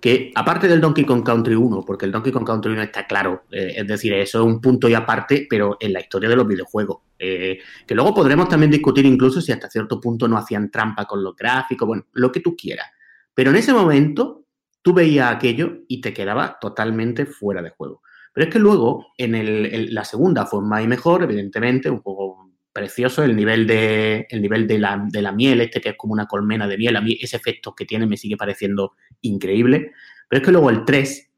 [0.00, 3.42] Que aparte del Donkey Kong Country 1, porque el Donkey Kong Country 1 está claro,
[3.50, 6.46] eh, es decir, eso es un punto y aparte, pero en la historia de los
[6.46, 6.98] videojuegos.
[7.18, 11.22] Eh, que luego podremos también discutir incluso si hasta cierto punto no hacían trampa con
[11.24, 12.86] los gráficos, bueno, lo que tú quieras.
[13.34, 14.44] Pero en ese momento
[14.82, 18.02] tú veías aquello y te quedaba totalmente fuera de juego.
[18.32, 22.47] Pero es que luego, en el- el- la segunda más y mejor, evidentemente, un juego
[22.78, 26.12] precioso, el nivel de, el nivel de la, de la miel, este que es como
[26.12, 29.92] una colmena de miel, a mí ese efecto que tiene me sigue pareciendo increíble.
[30.28, 31.30] Pero es que luego el 3,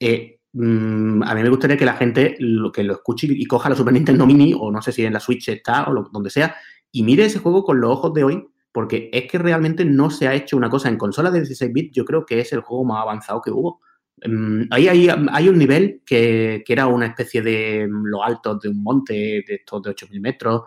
[0.00, 3.68] eh, mm, a mí me gustaría que la gente lo, que lo escuche y coja
[3.68, 6.54] la Super Nintendo Mini, o no sé si en la Switch está, o donde sea,
[6.92, 10.28] y mire ese juego con los ojos de hoy, porque es que realmente no se
[10.28, 12.84] ha hecho una cosa en consolas de 16 bits, yo creo que es el juego
[12.84, 13.80] más avanzado que hubo.
[14.26, 18.56] Mm, Ahí hay, hay un nivel que, que era una especie de mm, lo alto
[18.56, 20.62] de un monte de estos de 8.000 metros,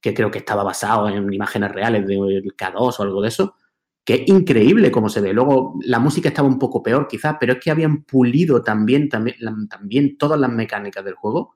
[0.00, 3.54] que creo que estaba basado en imágenes reales del K2 o algo de eso,
[4.04, 5.32] que es increíble cómo se ve.
[5.32, 9.36] Luego la música estaba un poco peor quizás, pero es que habían pulido también, también,
[9.68, 11.54] también todas las mecánicas del juego,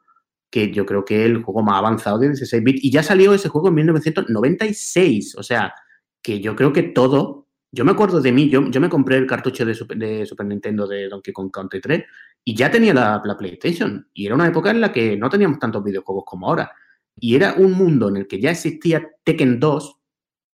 [0.50, 2.84] que yo creo que es el juego más avanzado de 16 bits.
[2.84, 5.74] Y ya salió ese juego en 1996, o sea,
[6.22, 7.45] que yo creo que todo...
[7.72, 11.08] Yo me acuerdo de mí, yo, yo me compré el cartucho de Super, Nintendo de
[11.08, 12.04] Donkey Kong Country 3
[12.44, 14.08] y ya tenía la, la PlayStation.
[14.14, 16.70] Y era una época en la que no teníamos tantos videojuegos como ahora.
[17.18, 19.96] Y era un mundo en el que ya existía Tekken 2,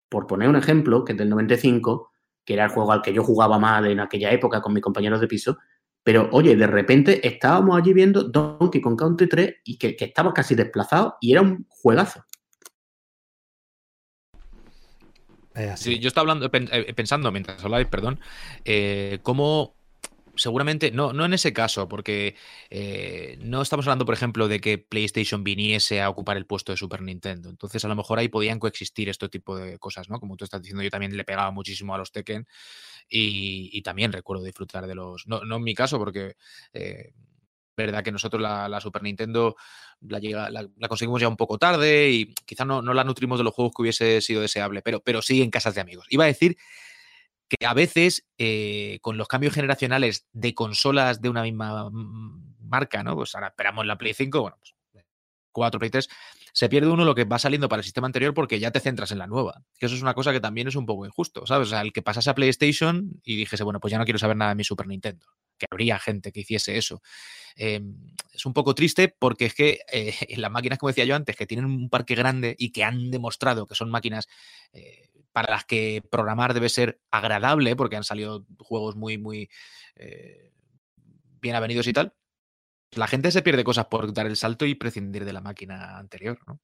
[0.09, 2.11] por poner un ejemplo, que es del 95,
[2.45, 5.21] que era el juego al que yo jugaba más en aquella época con mis compañeros
[5.21, 5.57] de piso.
[6.03, 10.33] Pero oye, de repente estábamos allí viendo Donkey Kong Country 3 y que, que estaba
[10.33, 12.23] casi desplazado y era un juegazo.
[15.67, 15.95] Así.
[15.95, 18.19] Sí, yo estaba hablando, eh, pensando mientras hablabais, perdón,
[18.65, 19.75] eh, cómo
[20.39, 22.35] seguramente, no, no en ese caso, porque
[22.69, 26.77] eh, no estamos hablando, por ejemplo, de que PlayStation viniese a ocupar el puesto de
[26.77, 27.49] Super Nintendo.
[27.49, 30.19] Entonces, a lo mejor ahí podían coexistir este tipo de cosas, ¿no?
[30.19, 32.47] Como tú estás diciendo, yo también le pegaba muchísimo a los Tekken
[33.09, 35.27] y, y también recuerdo disfrutar de los.
[35.27, 36.35] No, no en mi caso, porque.
[36.73, 37.11] Eh,
[37.85, 39.55] verdad que nosotros la, la Super Nintendo
[40.01, 43.73] la, conseguimos ya un poco tarde y quizás no, no, la nutrimos de los juegos
[43.75, 46.05] que hubiese sido deseable, pero, pero sí en casas de amigos.
[46.09, 46.57] Iba a decir
[47.49, 51.89] que a veces eh, con los cambios generacionales de consolas de una misma
[52.59, 53.15] marca, ¿no?
[53.15, 54.75] Pues ahora esperamos la Play 5, bueno, pues
[55.51, 56.09] 4, Play 3,
[56.53, 59.11] se pierde uno lo que va saliendo para el sistema anterior porque ya te centras
[59.11, 59.63] en la nueva.
[59.77, 61.67] Que eso es una cosa que también es un poco injusto, ¿sabes?
[61.67, 64.37] O sea, el que pasase a PlayStation y dijese, bueno, pues ya no quiero saber
[64.37, 65.25] nada de mi Super Nintendo.
[65.57, 67.01] Que habría gente que hiciese eso.
[67.55, 67.81] Eh,
[68.31, 71.45] es un poco triste porque es que eh, las máquinas, como decía yo antes, que
[71.45, 74.27] tienen un parque grande y que han demostrado que son máquinas
[74.73, 79.49] eh, para las que programar debe ser agradable, porque han salido juegos muy, muy
[79.95, 80.51] eh,
[81.41, 82.13] bien avenidos y tal.
[82.95, 86.39] La gente se pierde cosas por dar el salto y prescindir de la máquina anterior,
[86.47, 86.59] ¿no?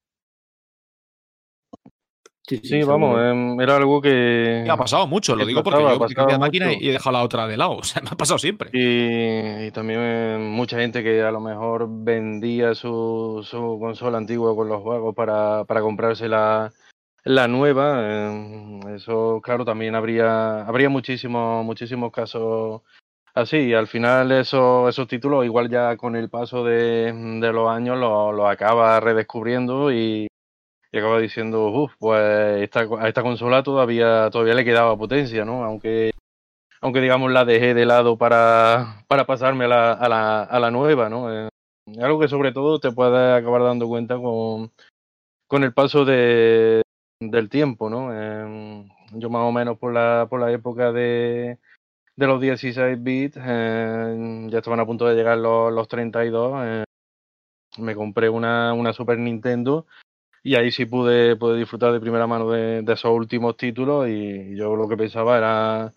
[2.47, 4.61] Sí, sí, sí vamos, eh, era algo que.
[4.63, 7.13] Me ha pasado mucho, lo digo pasaba, porque yo cambié la máquina y he dejado
[7.13, 7.77] la otra de lado.
[7.79, 8.69] O sea, me ha pasado siempre.
[8.71, 14.55] Y, y también eh, mucha gente que a lo mejor vendía su, su consola antigua
[14.55, 16.71] con los juegos para, para comprarse la,
[17.23, 22.83] la nueva, eh, eso claro, también habría, habría muchísimos, muchísimos casos
[23.35, 23.73] así.
[23.73, 28.33] Al final eso, esos títulos, igual ya con el paso de, de los años, los
[28.33, 30.27] lo acaba redescubriendo y,
[30.91, 35.63] y acaba diciendo, uff, pues esta, a esta consola todavía, todavía le quedaba potencia, ¿no?
[35.63, 36.11] Aunque,
[36.81, 40.71] aunque digamos la dejé de lado para, para pasarme a la, a la, a la
[40.71, 41.31] nueva, ¿no?
[41.31, 41.49] Eh,
[42.01, 44.71] algo que sobre todo te puedes acabar dando cuenta con,
[45.47, 46.81] con el paso de,
[47.19, 48.09] del tiempo, ¿no?
[48.11, 51.59] Eh, yo más o menos por la, por la época de,
[52.15, 56.83] de los 16 bits, eh, ya estaban a punto de llegar los, los 32, eh,
[57.79, 59.85] me compré una, una, Super Nintendo
[60.43, 64.55] y ahí sí pude, pude disfrutar de primera mano de, de esos últimos títulos y
[64.55, 65.93] yo lo que pensaba era,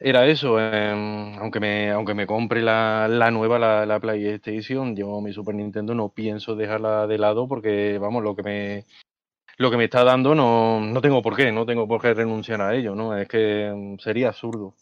[0.00, 5.20] era eso, eh, aunque, me, aunque me compre la, la nueva, la, la PlayStation, yo
[5.20, 8.86] mi Super Nintendo no pienso dejarla de lado porque, vamos, lo que me
[9.58, 12.62] lo que me está dando no, no tengo por qué, no tengo por qué renunciar
[12.62, 13.14] a ello, ¿no?
[13.14, 14.74] Es que sería absurdo.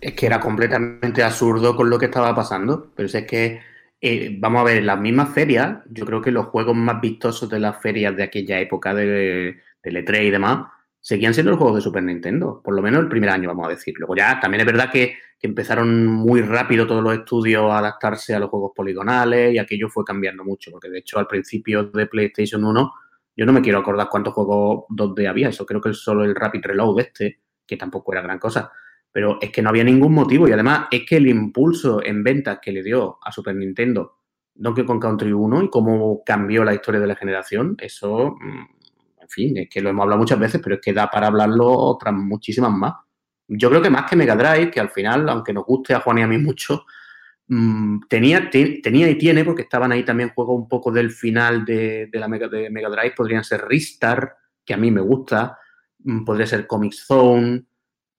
[0.00, 3.60] Es que era completamente absurdo con lo que estaba pasando, pero es que,
[4.00, 7.60] eh, vamos a ver, las mismas ferias, yo creo que los juegos más vistosos de
[7.60, 10.66] las ferias de aquella época de, de E3 y demás,
[11.04, 13.70] seguían siendo los juegos de Super Nintendo, por lo menos el primer año, vamos a
[13.70, 13.94] decir.
[13.98, 18.38] Luego ya también es verdad que, empezaron muy rápido todos los estudios a adaptarse a
[18.38, 22.64] los juegos poligonales y aquello fue cambiando mucho, porque de hecho al principio de PlayStation
[22.64, 22.92] 1
[23.36, 26.64] yo no me quiero acordar cuántos juegos 2D había, eso creo que solo el Rapid
[26.64, 28.72] Reload este, que tampoco era gran cosa.
[29.14, 32.58] Pero es que no había ningún motivo y además es que el impulso en ventas
[32.60, 34.18] que le dio a Super Nintendo
[34.52, 39.56] Donkey Kong Country 1 y cómo cambió la historia de la generación, eso, en fin,
[39.56, 42.72] es que lo hemos hablado muchas veces, pero es que da para hablarlo otras muchísimas
[42.72, 42.94] más.
[43.46, 46.18] Yo creo que más que Mega Drive, que al final, aunque nos guste a Juan
[46.18, 46.84] y a mí mucho,
[47.46, 51.64] Mm, tenía, te, tenía y tiene, porque estaban ahí también juegos un poco del final
[51.64, 55.58] de, de la Mega, Drive, podrían ser Ristar, que a mí me gusta,
[55.98, 57.64] mm, podría ser Comic Zone,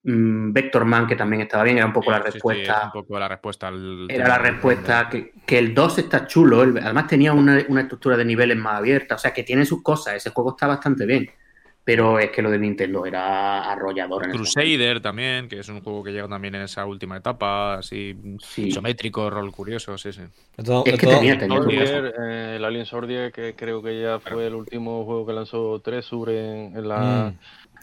[0.05, 2.79] mm, Vector Man, que también estaba bien, era un poco la respuesta.
[2.79, 6.63] Sí, un poco la respuesta al era la respuesta, que, que, el 2 está chulo,
[6.63, 9.83] el, además tenía una, una, estructura de niveles más abierta, o sea que tiene sus
[9.83, 11.29] cosas, ese juego está bastante bien
[11.85, 14.25] pero es que lo de Nintendo era arrollador.
[14.25, 18.17] En Crusader también, que es un juego que llega también en esa última etapa, así
[18.39, 18.69] sí.
[18.69, 20.23] isométrico, rol curioso, sí, sí.
[20.57, 25.05] Es que tenía, tenía eh, el Alien Sordier, que creo que ya fue el último
[25.05, 27.35] juego que lanzó Tresur en, en la,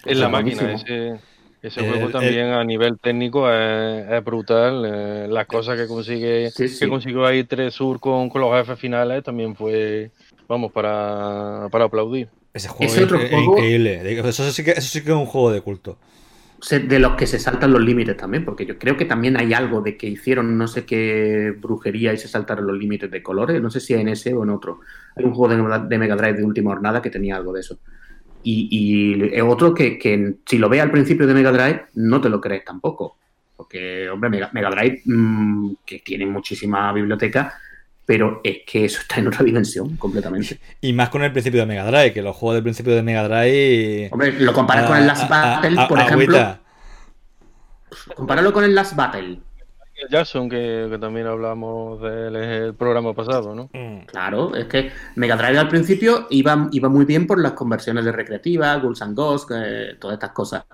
[0.05, 0.09] mm.
[0.09, 0.73] en la máquina.
[0.73, 1.20] Ese,
[1.63, 4.85] ese eh, juego también eh, a nivel técnico es, es brutal.
[4.85, 6.81] Eh, las cosas que consigue sí, sí.
[6.81, 10.11] que consiguió ahí Tresur con, con los jefes finales también fue,
[10.49, 12.29] vamos, para, para aplaudir.
[12.53, 14.19] Ese juego es, otro es, juego, increíble.
[14.29, 15.99] Eso sí, que, eso sí que es un juego de culto.
[16.71, 19.81] De los que se saltan los límites también, porque yo creo que también hay algo
[19.81, 23.61] de que hicieron no sé qué brujería y se saltaron los límites de colores.
[23.61, 24.81] No sé si en ese o en otro.
[25.17, 27.79] Hay un juego de, de Mega Drive de última jornada que tenía algo de eso.
[28.45, 32.20] Y, y es otro que, que, si lo ves al principio de Mega Drive, no
[32.20, 33.16] te lo crees tampoco.
[33.57, 37.55] Porque, hombre, Mega, Mega Drive, mmm, que tiene muchísima biblioteca,
[38.05, 40.59] pero es que eso está en otra dimensión completamente.
[40.80, 43.28] Y más con el principio de Mega Drive, que los juegos del principio de Mega
[43.28, 44.09] Drive.
[44.11, 46.59] Hombre, lo comparas a, con el Last Battle, a, por ejemplo.
[48.16, 49.38] Compáralo con el Last Battle.
[50.11, 53.71] Jackson, que, que, también hablamos del programa pasado, ¿no?
[54.07, 58.13] Claro, es que Mega Drive al principio iba, iba muy bien por las conversiones de
[58.13, 60.65] recreativa, Ghouls and Ghosts, eh, todas estas cosas.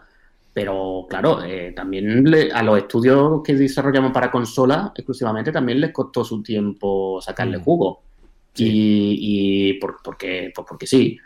[0.52, 5.92] Pero claro, eh, también le- a los estudios que desarrollamos para consola exclusivamente también les
[5.92, 7.62] costó su tiempo sacarle Mm.
[7.62, 8.02] jugo.
[8.56, 11.16] Y, y por- porque, pues porque sí.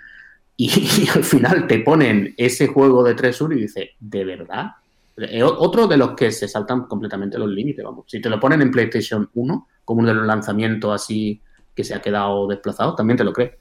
[0.57, 0.67] Y,
[1.07, 4.73] y al final te ponen ese juego de 3 sur y dices, ¿de verdad?
[5.17, 8.07] Eh, otro de los que se saltan completamente los límites, vamos.
[8.09, 11.43] Si te lo ponen en PlayStation 1, como uno de los lanzamientos así
[11.75, 13.53] que se ha quedado desplazado, también te lo crees.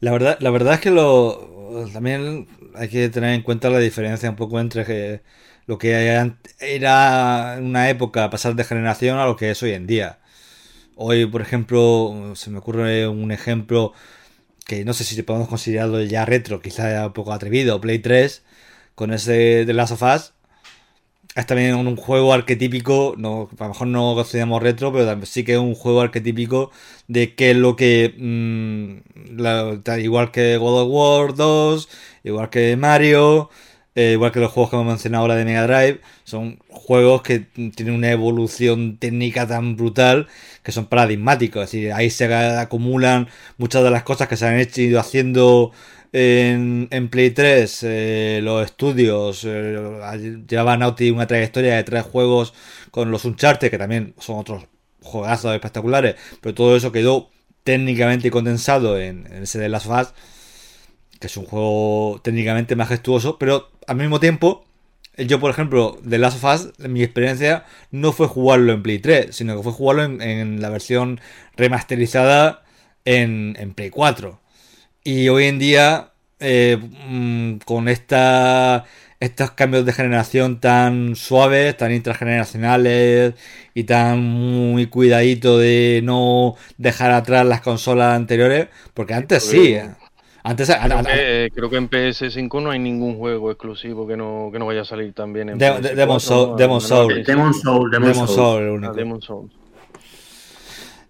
[0.00, 4.30] La verdad, la verdad es que lo también hay que tener en cuenta la diferencia
[4.30, 5.22] un poco entre que
[5.66, 5.92] lo que
[6.60, 10.20] era en una época pasar de generación a lo que es hoy en día.
[10.96, 13.92] Hoy, por ejemplo, se me ocurre un ejemplo
[14.66, 18.44] que no sé si podemos considerarlo ya retro, quizá un poco atrevido, Play 3,
[18.96, 20.32] con ese de Last of Us.
[21.34, 25.52] Es también un juego arquetípico, no, a lo mejor no consideramos retro, pero sí que
[25.52, 26.70] es un juego arquetípico
[27.08, 31.88] de qué es lo que, mm, tal- igual que God of War 2,
[32.24, 33.50] igual que Mario,
[33.94, 37.40] eh, igual que los juegos que hemos mencionado ahora de Mega Drive, son juegos que
[37.40, 40.28] tienen una evolución técnica tan brutal
[40.62, 41.64] que son paradigmáticos.
[41.64, 43.28] Es decir, ahí se acumulan
[43.58, 45.72] muchas de las cosas que se han hecho ido haciendo
[46.12, 47.80] en, Play 3.
[47.84, 52.54] eh, los estudios eh, llevaban Naughty una trayectoria de tres juegos
[52.90, 54.64] con los Uncharted, que también son otros
[55.02, 57.30] juegazos espectaculares, pero todo eso quedó
[57.64, 60.08] técnicamente condensado en, ese de Last of Us,
[61.20, 64.64] que es un juego técnicamente majestuoso, pero al mismo tiempo,
[65.16, 69.34] yo por ejemplo, de Last of Us, mi experiencia no fue jugarlo en Play 3,
[69.34, 71.20] sino que fue jugarlo en, en la versión
[71.56, 72.64] remasterizada
[73.04, 74.40] en, en Play 4.
[75.06, 76.08] Y hoy en día,
[76.40, 76.76] eh,
[77.08, 78.82] mm, con esta,
[79.20, 83.34] estos cambios de generación tan suaves, tan intrageneracionales
[83.72, 89.76] y tan muy cuidadito de no dejar atrás las consolas anteriores, porque antes sí.
[90.42, 94.16] Antes, a- Creo a- que, creo que en PS5 no hay ningún juego exclusivo que
[94.16, 96.56] no, que no vaya a salir también en De- PS4, de- Demon Soul- ¿no?
[96.56, 97.24] Demon Soul.
[97.24, 98.84] Demon Soul, Demon, Soul.
[98.84, 98.92] Ah.
[98.92, 99.50] Demon Soul.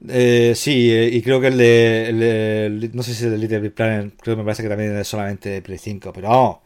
[0.09, 3.33] Eh, sí, eh, y creo que el de, el de- el- No sé si el
[3.33, 6.29] de Little Big Planet, creo que me parece que también es solamente Play 5, pero
[6.29, 6.57] vamos.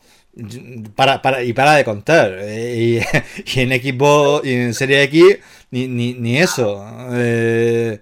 [0.95, 2.37] Para, para, y para de contar.
[2.41, 3.01] eh, y,
[3.59, 5.39] y en equipo y en Serie X,
[5.71, 6.85] ni, ni, ni eso.
[7.13, 8.01] Eh,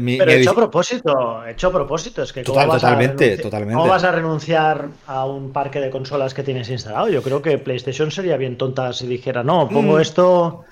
[0.00, 2.88] mi- Pero mi- hecho a propósito, hecho a propósito, es que ¿cómo Total- vas a
[2.88, 3.74] totalmente, renunci- totalmente.
[3.76, 7.08] ¿Cómo vas a renunciar a un parque de consolas que tienes instalado?
[7.08, 10.00] Yo creo que PlayStation sería bien tonta si dijera, no, pongo Mm.
[10.00, 10.64] esto,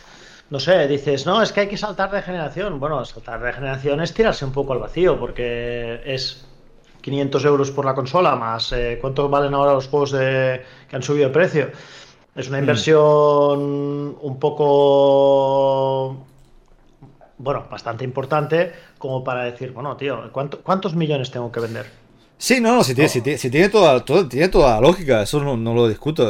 [0.51, 2.81] no sé, dices, no, es que hay que saltar de generación.
[2.81, 6.47] Bueno, saltar de generación es tirarse un poco al vacío, porque es
[7.03, 11.03] 500 euros por la consola, más eh, cuánto valen ahora los juegos de, que han
[11.03, 11.71] subido de precio.
[12.35, 13.59] Es una inversión
[14.21, 16.17] un poco
[17.39, 21.87] bueno, bastante importante como para decir, bueno, tío, ¿cuánto- ¿cuántos millones tengo que vender?
[22.41, 25.23] Sí, no, no, si tiene, si tiene, si tiene toda, todo- tiene toda la lógica,
[25.23, 26.25] eso no, no lo discuto.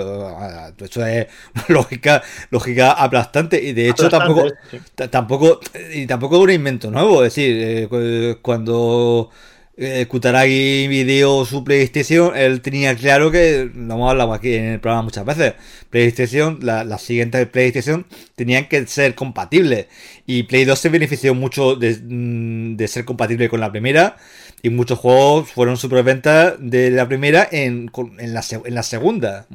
[0.81, 1.27] Eso es
[1.69, 4.79] lógica, lógica aplastante y de hecho Aplastante, tampoco, sí.
[5.11, 5.61] tampoco,
[5.95, 7.23] y tampoco es un invento nuevo.
[7.25, 9.29] Es decir, eh, cu- cuando
[9.77, 14.81] eh, Kutaragi video su PlayStation, él tenía claro que, lo hemos hablado aquí en el
[14.81, 15.55] programa muchas veces,
[15.91, 19.87] PlayStation, la, las siguientes PlayStation tenían que ser compatibles.
[20.27, 24.17] Y Play 2 se benefició mucho de, mm, de ser compatible con la primera.
[24.63, 29.47] Y muchos juegos fueron superventas de la primera en, en, la, en la segunda.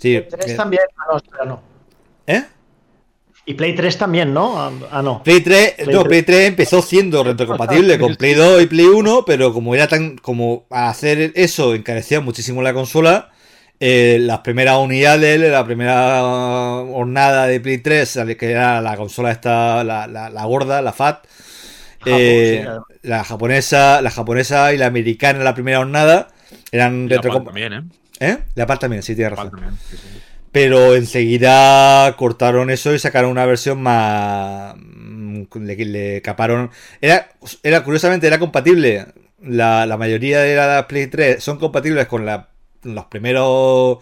[0.00, 1.62] Sí, Play 3 eh, también, ah, no, espera, no.
[2.26, 2.44] ¿eh?
[3.46, 4.60] Y Play 3 también, ¿no?
[4.60, 5.22] Ah, Ah, no.
[5.22, 6.08] Play 3, Play no, 3.
[6.08, 10.16] Play 3 empezó siendo retrocompatible con Play 2 y Play 1, pero como era tan,
[10.18, 13.30] como hacer eso encarecía muchísimo la consola,
[13.80, 19.82] eh, las primeras unidades, la primera hornada de Play 3, que era la consola esta,
[19.84, 21.24] la, la, la gorda, la FAT,
[22.06, 22.66] eh,
[23.02, 26.28] la japonesa, la japonesa y la americana, la primera hornada,
[26.72, 27.82] eran Y la Pal también, ¿eh?
[28.20, 28.38] ¿Eh?
[28.54, 29.50] La PAL también, sí, tiene razón.
[29.50, 30.08] también, sí, sí.
[30.52, 34.74] Pero enseguida cortaron eso y sacaron una versión más.
[34.76, 36.70] mm, Le, le caparon.
[37.00, 37.28] Era,
[37.62, 39.06] era curiosamente, era compatible.
[39.42, 42.48] La, la mayoría de las Play 3 son compatibles con la-
[42.82, 43.98] los primeros.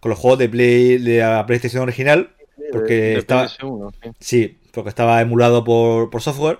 [0.00, 2.30] Con los juegos de Play de la PlayStation original.
[2.72, 3.44] Porque De estaba.
[3.46, 4.10] PS1, sí.
[4.20, 6.58] Sí, porque estaba emulado por, por software.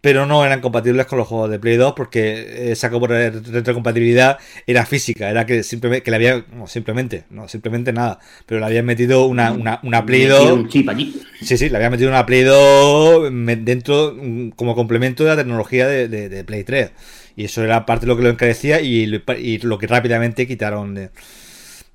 [0.00, 5.28] Pero no eran compatibles con los juegos de Play 2 porque esa retrocompatibilidad era física,
[5.28, 9.26] era que simplemente que le había, no, simplemente, no, simplemente nada, pero le habían metido
[9.26, 11.20] una, una, una Play Metido 2, un chip allí.
[11.42, 14.16] sí, sí, le habían metido una Play 2 me- dentro
[14.54, 16.92] como complemento de la tecnología de, de- de Play 3
[17.34, 20.46] y eso era parte de lo que lo encarecía y, lo- y lo que rápidamente
[20.46, 21.10] quitaron de,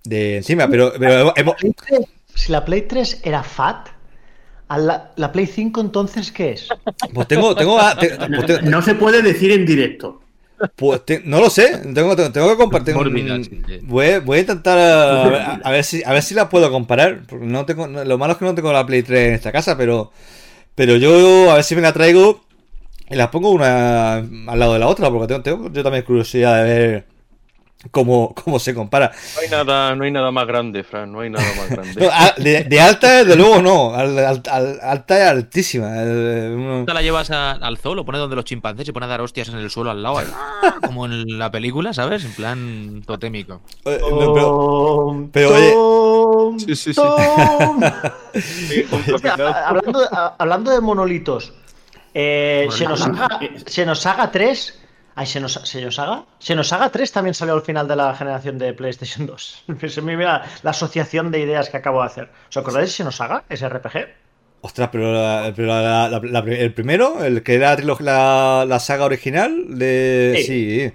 [0.03, 1.99] de encima, pero, pero hemos- Play 3,
[2.35, 3.87] si la Play 3 era FAT,
[4.73, 6.67] ¿a la, la Play 5 entonces qué es?
[7.13, 10.19] pues tengo, tengo, te- pues No, tengo- no se puede decir en directo.
[10.75, 12.95] Pues te- no lo sé, tengo, tengo, tengo que compartir.
[12.95, 16.71] un- voy, voy a intentar a, ver- a ver si a ver si la puedo
[16.71, 17.21] comparar.
[17.27, 19.51] Porque no tengo, no- lo malo es que no tengo la Play 3 en esta
[19.51, 20.11] casa, pero
[20.75, 22.45] pero yo a ver si me la traigo
[23.09, 26.63] y las pongo una al lado de la otra, porque tengo, tengo yo también curiosidad
[26.63, 27.05] de ver
[27.91, 29.11] cómo, cómo se compara.
[29.35, 32.09] No hay nada, no hay nada más grande, Fran, no hay nada más No, grande.
[32.11, 33.93] a- de, de alta, desde luego no.
[33.93, 36.01] Al- al- al- alta es altísima.
[36.01, 39.07] El- uno- Te la llevas a- al zoo, lo pones donde los chimpancés y pones
[39.07, 40.75] a dar hostias en el suelo al lado, ¡ah!
[40.85, 42.23] como en la película, ¿sabes?
[42.25, 43.61] En plan totémico.
[43.85, 47.01] eh, no, pero- oye- Tom, Sí, sí, sí.
[50.37, 51.53] Hablando, de monolitos,
[52.13, 54.79] eh, Bueno, Xenosaga, eh, Xenosaga 3.
[55.15, 56.25] Ay, Xenos- Xenosaga.
[56.39, 59.63] Xenosaga 3 también salió al final de la generación de PlayStation 2.
[59.79, 62.29] Pues mira la asociación de ideas que acabo de hacer.
[62.49, 63.43] ¿Os acordáis de Xenosaga?
[63.49, 64.07] Ese RPG.
[64.61, 69.05] Ostras, pero, la- pero la- la- la- el primero, el que era la, la saga
[69.05, 70.43] original, de Sí.
[70.45, 70.91] sí,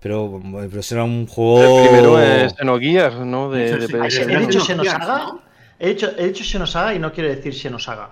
[0.00, 1.78] pero, pero ese era un juego.
[1.84, 3.48] El primero es Xenogears, ¿no?
[3.50, 4.00] De, de.
[4.02, 4.18] Ay, PS.
[4.22, 4.64] he dicho ¿no?
[4.64, 5.18] Xenosaga.
[5.18, 5.42] ¿no?
[5.78, 8.10] He dicho, he dicho Xenosaga y no quiero decir Xenosaga.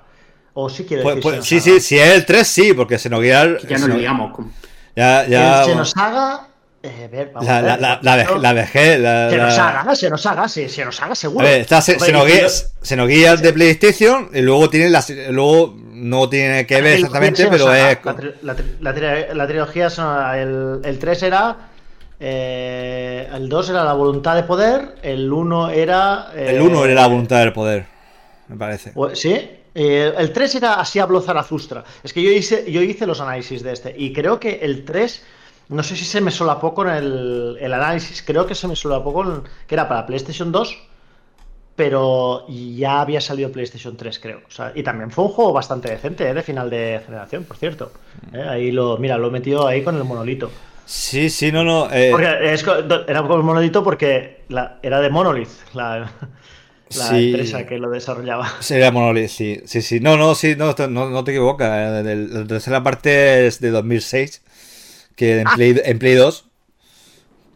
[0.55, 3.63] O sí quiero Pues- decir pues, sí, sí, si es el 3, sí, porque Xenogears.
[3.65, 4.33] Ya nos Xeno- liamos.
[4.35, 4.53] con-
[5.01, 5.61] Ya, ya.
[5.63, 6.47] El Xenosaga.
[6.83, 7.81] Eh, a ver, vamos La, a ver.
[7.81, 8.99] la, la, vej- la vejez.
[9.01, 11.45] La, la- Xenosaga, Xenosaga, sí, Xenosaga A seguro.
[11.47, 15.11] ver, está Xe- Joder, Xenogears, Xenogears de PlayStation y luego tiene las.
[15.11, 17.99] Luego no tiene que ver exactamente, pero es.
[18.03, 21.57] La, tri- la tri- la tri- la trilogía, son- el, el 3 era.
[22.23, 26.29] eh, el 2 era la voluntad de poder, el 1 era.
[26.35, 27.87] eh, El 1 era la voluntad del poder,
[28.49, 28.93] me parece.
[28.95, 29.51] o- Sí.
[29.75, 31.85] Eh, el 3 era así habló Zarathustra.
[32.03, 33.95] Es que yo hice, yo hice los análisis de este.
[33.97, 35.25] Y creo que el 3.
[35.69, 38.23] No sé si se me solapó con el, el análisis.
[38.23, 39.45] Creo que se me solapó con.
[39.67, 40.77] Que era para PlayStation 2.
[41.77, 44.43] Pero ya había salido PlayStation 3, creo.
[44.47, 46.35] O sea, y también fue un juego bastante decente, ¿eh?
[46.35, 47.93] de final de generación, por cierto.
[48.35, 48.43] ¿Eh?
[48.43, 48.99] Ahí lo.
[48.99, 50.51] Mira, lo he metido ahí con el monolito.
[50.85, 51.89] Sí, sí, no, no.
[51.91, 52.65] eh, Porque es
[53.07, 56.11] era con el monolito porque la- era de Monolith, la,
[56.93, 57.27] la Sí.
[57.27, 58.51] empresa que lo desarrollaba.
[58.61, 60.01] Sería Monolith, sí, sí, sí.
[60.01, 62.05] No, no, sí, no, no, no te equivocas.
[62.07, 64.43] eh, La tercera parte es de 2006,
[65.17, 66.47] que en Play, en Play 2,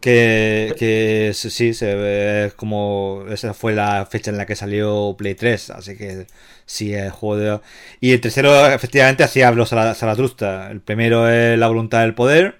[0.01, 5.15] que, que sí, sí, se ve como esa fue la fecha en la que salió
[5.17, 6.27] Play 3, así que
[6.65, 7.59] sí, el juego de...
[8.01, 10.71] Y el tercero, efectivamente, hacía los Zara- Zaratustra.
[10.71, 12.59] El primero es La Voluntad del Poder,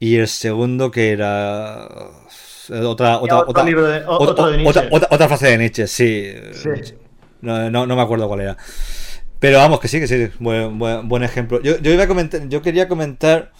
[0.00, 1.88] y el segundo que era...
[2.70, 4.88] Otra, otra, otro otra, libro de- otro Nietzsche.
[4.90, 6.32] otra- frase de Nietzsche, sí.
[6.52, 6.94] Sí.
[7.40, 8.56] No, no, no me acuerdo cuál era.
[9.38, 11.62] Pero vamos, que sí, que sí, buen, buen, buen ejemplo.
[11.62, 13.52] Yo, yo iba a comentar, yo quería comentar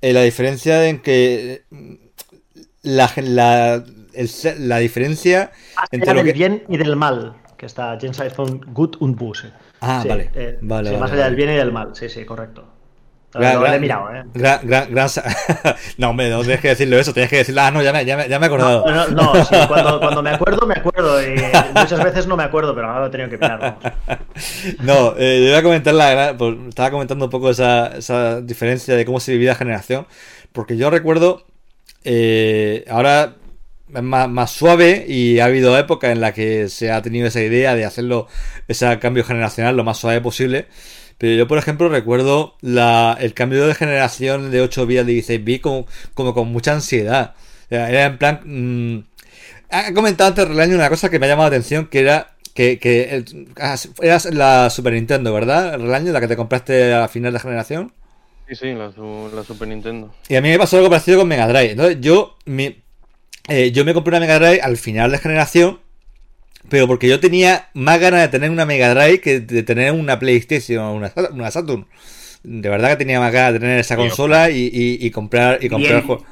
[0.00, 1.98] eh, la diferencia en que eh,
[2.82, 4.30] la, la, el
[4.68, 5.52] la diferencia
[5.90, 6.32] entre lo del que...
[6.32, 9.50] bien y del mal, que está Jensen von Gut und Böse.
[9.80, 10.30] Ah, Sí, vale.
[10.34, 12.66] eh, vale, sí, vale, más allá del bien y del mal, sí, sí, correcto.
[13.38, 14.22] Gran- lo, lo he mirado, ¿eh?
[14.34, 15.24] gran sa-
[15.98, 17.62] no, hombre, no tienes que decirlo eso, tienes que decirlo.
[17.62, 18.84] Ah, no, ya me, ya me, ya me he acordado.
[18.86, 21.22] No, no, no, sí, cuando, cuando me acuerdo, me acuerdo.
[21.22, 21.34] Y
[21.74, 23.58] muchas veces no me acuerdo, pero ahora lo he tenido que mirar.
[23.60, 24.18] vamos.
[24.82, 28.94] No, eh, yo iba a comentar la pues, estaba comentando un poco esa, esa diferencia
[28.96, 30.06] de cómo se vivía la generación,
[30.52, 31.44] porque yo recuerdo,
[32.04, 33.34] eh, ahora
[33.94, 37.40] es más, más suave y ha habido época en la que se ha tenido esa
[37.42, 38.26] idea de hacerlo,
[38.68, 40.66] ese cambio generacional lo más suave posible,
[41.18, 45.44] pero yo, por ejemplo, recuerdo la, el cambio de generación de 8 bits a 16
[45.44, 47.34] bits como, como con mucha ansiedad.
[47.70, 48.40] Era en plan...
[48.44, 49.04] mm,
[49.70, 52.78] ha comentado antes Relaño una cosa que me ha llamado la atención, que era que,
[52.78, 53.48] que el-
[54.32, 55.72] la Super Nintendo, ¿verdad?
[55.78, 57.92] Relaño, la que te compraste a final de generación.
[58.48, 60.12] Sí, sí, la, su- la Super Nintendo.
[60.28, 61.72] Y a mí me pasó algo parecido con Mega Drive.
[61.72, 62.36] Entonces yo
[63.48, 65.80] eh, yo me compré una Mega Drive al final de generación,
[66.68, 70.18] pero porque yo tenía más ganas de tener una Mega Drive que de tener una
[70.18, 71.86] PlayStation o una, una Saturn.
[72.42, 75.68] De verdad que tenía más ganas de tener esa consola y, y- y comprar y
[75.68, 76.24] comprar juegos.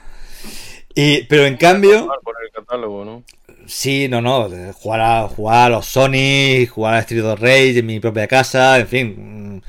[0.94, 3.22] Y, pero en cambio, Por el catálogo, ¿no?
[3.66, 4.48] Sí, no, no.
[4.74, 8.78] Jugar a, jugar a los Sony, jugar a Street of Rage en mi propia casa,
[8.78, 9.62] en fin.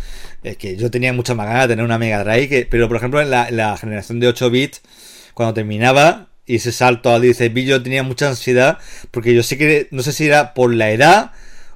[0.44, 2.48] Es que yo tenía mucha más ganas de tener una Mega Drive.
[2.48, 4.81] Que, pero por ejemplo, en la, en la generación de 8 bits,
[5.34, 8.80] cuando terminaba y ese salto a 16 bits, yo tenía mucha ansiedad.
[9.11, 11.32] Porque yo sé que, no sé si era por la edad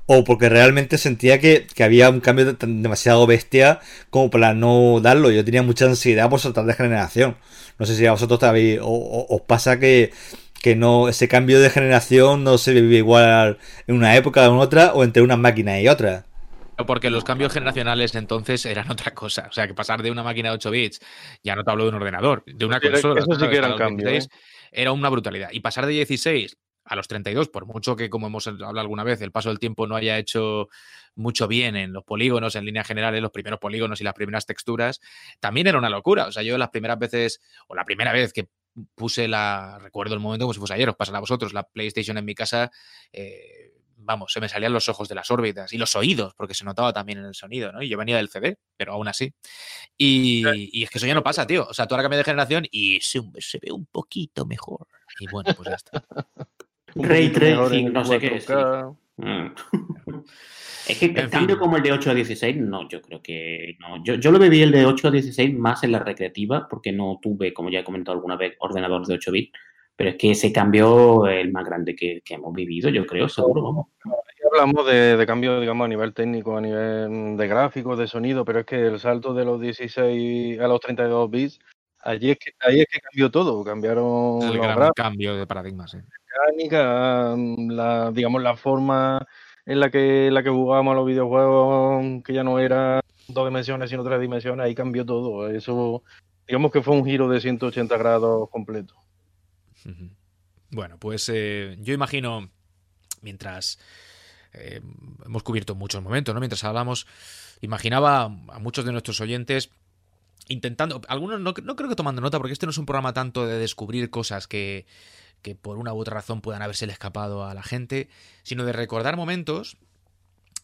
[0.07, 3.79] o porque realmente sentía que, que había un cambio de- tan- demasiado bestia
[4.09, 5.31] como para no darlo.
[5.31, 7.37] Yo tenía mucha ansiedad por saltar de generación.
[7.79, 10.11] No sé si a vosotros también o- o- os pasa que,
[10.61, 13.57] que no ese cambio de generación no se vive igual
[13.87, 16.25] en una época o en otra o entre una máquina y otra.
[16.87, 19.47] Porque los cambios generacionales entonces eran otra cosa.
[19.49, 20.99] O sea, que pasar de una máquina de 8 bits,
[21.43, 23.21] ya no te hablo de un ordenador, de una consola.
[23.21, 24.29] eso sí que eran cambios, 16,
[24.71, 25.49] Era una brutalidad.
[25.51, 29.21] Y pasar de 16 a los 32, por mucho que, como hemos hablado alguna vez,
[29.21, 30.67] el paso del tiempo no haya hecho
[31.15, 34.99] mucho bien en los polígonos, en líneas generales, los primeros polígonos y las primeras texturas,
[35.39, 36.27] también era una locura.
[36.27, 38.49] O sea, yo las primeras veces, o la primera vez que
[38.95, 42.17] puse la, recuerdo el momento como si fuese ayer, os pasará a vosotros, la PlayStation
[42.17, 42.71] en mi casa,
[43.11, 43.60] eh,
[44.03, 46.93] vamos, se me salían los ojos de las órbitas y los oídos, porque se notaba
[46.93, 47.81] también en el sonido, ¿no?
[47.81, 49.33] Y yo venía del CD, pero aún así.
[49.97, 51.67] Y, y es que eso ya no pasa, tío.
[51.69, 54.87] O sea, tú ahora cambias de generación y se, se ve un poquito mejor.
[55.19, 56.03] Y bueno, pues ya está.
[56.95, 58.41] Ray tracing, no sé qué.
[58.41, 58.47] sí.
[58.47, 58.97] 4K.
[59.17, 59.53] Mm.
[60.87, 61.59] Es que En el cambio fin.
[61.59, 64.03] como el de 8 a 16, no, yo creo que no.
[64.03, 67.19] Yo, yo lo viví el de 8 a 16 más en la recreativa, porque no
[67.21, 69.59] tuve, como ya he comentado alguna vez, ordenador de 8 bits.
[69.95, 73.29] Pero es que ese cambio es el más grande que, que hemos vivido, yo creo,
[73.29, 73.87] seguro, vamos.
[74.51, 78.59] Hablamos de, de cambio, digamos, a nivel técnico, a nivel de gráficos, de sonido, pero
[78.59, 81.59] es que el salto de los 16 a los 32 bits,
[81.99, 83.63] allí es que, ahí es que cambió todo.
[83.63, 85.97] Cambiaron El los gran gráficos, cambio de paradigma, sí.
[86.47, 87.35] mecánica,
[87.69, 89.25] la, digamos, la forma
[89.65, 93.47] en la que, en la que jugábamos a los videojuegos, que ya no era dos
[93.47, 95.49] dimensiones, sino tres dimensiones, ahí cambió todo.
[95.49, 96.03] Eso,
[96.47, 98.95] digamos que fue un giro de 180 grados completo.
[100.69, 102.49] Bueno, pues eh, yo imagino,
[103.21, 103.79] mientras
[104.53, 104.81] eh,
[105.25, 106.39] hemos cubierto muchos momentos, ¿no?
[106.39, 107.07] Mientras hablamos,
[107.61, 109.69] imaginaba a muchos de nuestros oyentes
[110.47, 113.45] intentando, algunos no, no creo que tomando nota, porque este no es un programa tanto
[113.45, 114.85] de descubrir cosas que,
[115.41, 118.09] que por una u otra razón puedan haberse escapado a la gente,
[118.43, 119.77] sino de recordar momentos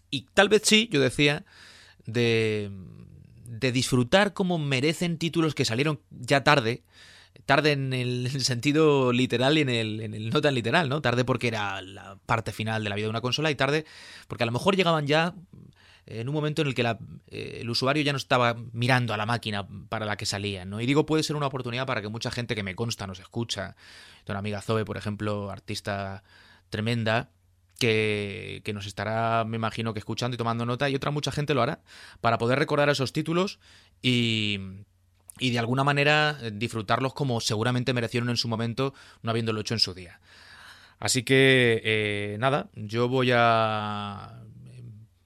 [0.09, 1.45] y tal vez sí, yo decía,
[2.05, 2.71] de,
[3.45, 6.83] de disfrutar como merecen títulos que salieron ya tarde,
[7.45, 11.01] tarde en el sentido literal y en el, en no tan literal, ¿no?
[11.01, 13.85] Tarde porque era la parte final de la vida de una consola y tarde
[14.27, 15.33] porque a lo mejor llegaban ya
[16.05, 16.83] en un momento en el que
[17.27, 20.79] eh, el usuario ya no estaba mirando a la máquina para la que salían, ¿no?
[20.79, 23.75] Y digo, puede ser una oportunidad para que mucha gente que me consta nos escucha,
[24.27, 26.23] una amiga Zoe, por ejemplo, artista
[26.69, 27.29] tremenda,
[27.77, 31.61] que nos estará, me imagino, que escuchando y tomando nota, y otra mucha gente lo
[31.61, 31.81] hará,
[32.21, 33.59] para poder recordar esos títulos
[34.01, 34.59] y,
[35.39, 39.73] y de alguna manera eh, disfrutarlos como seguramente merecieron en su momento, no habiéndolo hecho
[39.73, 40.19] en su día.
[40.99, 44.41] Así que, eh, nada, yo voy a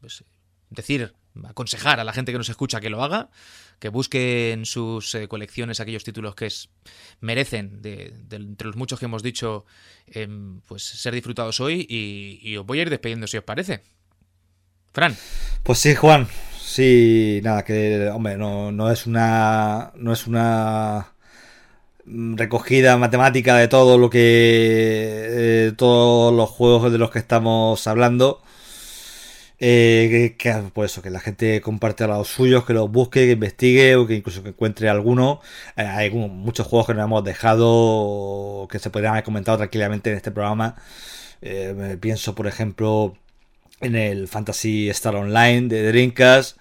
[0.01, 0.23] pues,
[0.69, 1.13] decir,
[1.47, 3.29] aconsejar a la gente que nos escucha que lo haga,
[3.79, 6.69] que busque en sus eh, colecciones aquellos títulos que es,
[7.19, 9.65] merecen, de, de entre los muchos que hemos dicho,
[10.07, 13.81] em, pues ser disfrutados hoy y, y os voy a ir despidiendo si os parece.
[14.93, 15.15] Fran,
[15.63, 16.27] Pues sí, Juan.
[16.71, 19.91] Sí, nada, que, hombre, no, no es una.
[19.95, 21.13] No es una
[22.05, 25.73] mm, recogida matemática de todo lo que.
[25.77, 28.41] todos los juegos de los que estamos hablando.
[29.59, 33.33] Eh, que, que, pues eso, que la gente comparte los suyos, que los busque, que
[33.33, 35.41] investigue o que incluso que encuentre alguno.
[35.75, 40.17] Eh, hay muchos juegos que nos hemos dejado que se podrían haber comentado tranquilamente en
[40.17, 40.75] este programa.
[41.41, 43.15] Eh, pienso, por ejemplo,
[43.81, 46.57] en el Fantasy Star Online de Dreamcast,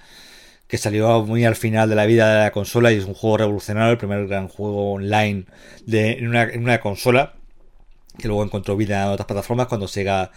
[0.67, 3.39] que salió muy al final de la vida de la consola y es un juego
[3.39, 5.47] revolucionario, el primer gran juego online
[5.87, 7.35] de, en, una, en una consola,
[8.19, 10.31] que luego encontró vida en otras plataformas cuando Sega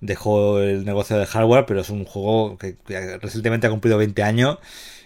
[0.00, 2.76] dejó el negocio de hardware, pero es un juego que,
[3.20, 4.58] recientemente ha cumplido 20 años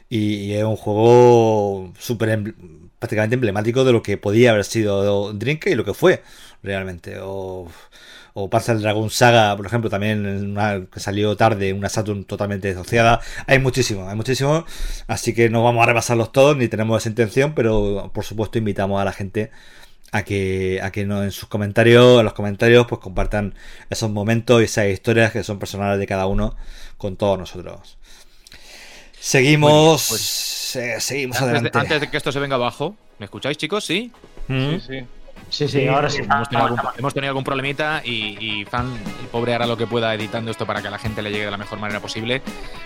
[0.09, 2.55] y, es un juego súper em-
[2.99, 6.23] prácticamente emblemático de lo que podía haber sido Dreamcast y lo que fue
[6.63, 7.19] realmente.
[8.35, 12.25] O pasa el Dragon Saga, por ejemplo, también en una, que salió tarde, una Saturn
[12.25, 13.21] totalmente desociada.
[13.47, 14.65] Hay muchísimo, hay muchísimo.
[15.07, 19.01] Así que no vamos a repasarlos todos, ni tenemos esa intención, pero por supuesto invitamos
[19.01, 19.51] a la gente
[20.13, 23.55] a que, a que no, en sus comentarios, en los comentarios, pues compartan
[23.91, 26.57] esos momentos y esas historias que son personales de cada uno
[26.97, 27.99] con todos nosotros.
[29.19, 31.79] Seguimos, pues, eh, seguimos antes de, adelante.
[31.79, 33.85] antes de que esto se venga abajo, ¿me escucháis, chicos?
[33.85, 34.11] ¿Sí?
[34.49, 34.71] Mm.
[34.71, 35.07] Sí, sí.
[35.51, 36.23] Sí, sí, ahora sí.
[36.23, 38.87] Hemos tenido algún, hemos tenido algún problemita y, y Fan,
[39.21, 41.45] el pobre, hará lo que pueda editando esto para que a la gente le llegue
[41.45, 42.41] de la mejor manera posible.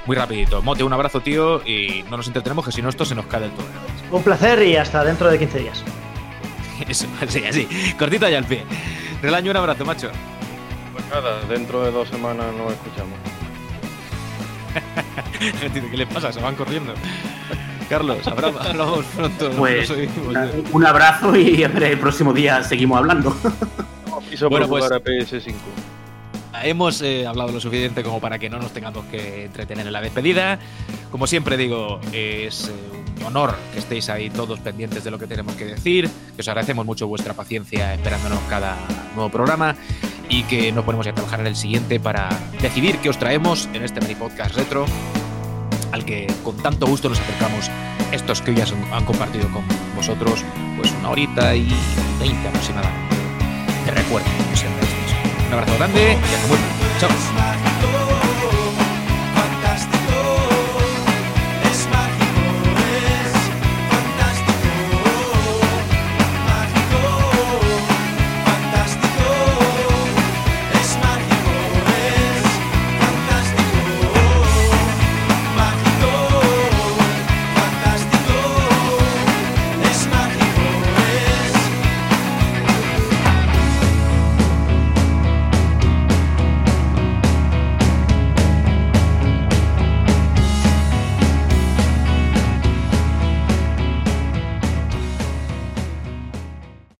[0.07, 0.63] Muy rapidito.
[0.63, 3.43] Mote, un abrazo, tío, y no nos entretenemos, que si no esto se nos cae
[3.43, 3.67] del todo.
[4.11, 5.85] Un placer y hasta dentro de 15 días.
[6.89, 7.69] Eso, así, así.
[7.99, 8.65] Cortito y al pie.
[9.23, 10.11] Relaño, un abrazo, macho.
[10.93, 13.19] Pues nada, dentro de dos semanas nos escuchamos.
[15.91, 16.33] ¿Qué les pasa?
[16.33, 16.95] Se van corriendo.
[17.89, 19.51] Carlos, hablamos, pronto.
[19.57, 19.93] Pues
[20.73, 23.35] un abrazo y a ver, el próximo día seguimos hablando.
[24.31, 25.55] Quiso Bueno, bueno, pues- a PS5.
[26.63, 30.01] Hemos eh, hablado lo suficiente como para que no nos tengamos que entretener en la
[30.01, 30.59] despedida.
[31.11, 32.73] Como siempre digo, es eh,
[33.19, 36.49] un honor que estéis ahí todos pendientes de lo que tenemos que decir, que os
[36.49, 38.77] agradecemos mucho vuestra paciencia esperándonos cada
[39.15, 39.77] nuevo programa
[40.29, 42.29] y que nos ponemos a trabajar en el siguiente para
[42.63, 44.87] decidir qué os traemos en este mini podcast retro
[45.93, 47.71] al que con tanto gusto nos acercamos
[48.13, 49.65] estos que ya han compartido con
[49.97, 50.45] vosotros
[50.77, 51.69] pues una horita y
[52.21, 53.17] veinte aproximadamente
[53.85, 54.27] de recuerdo.
[55.47, 56.65] Un abrazo grande y hasta pronto.
[56.99, 58.04] Chao.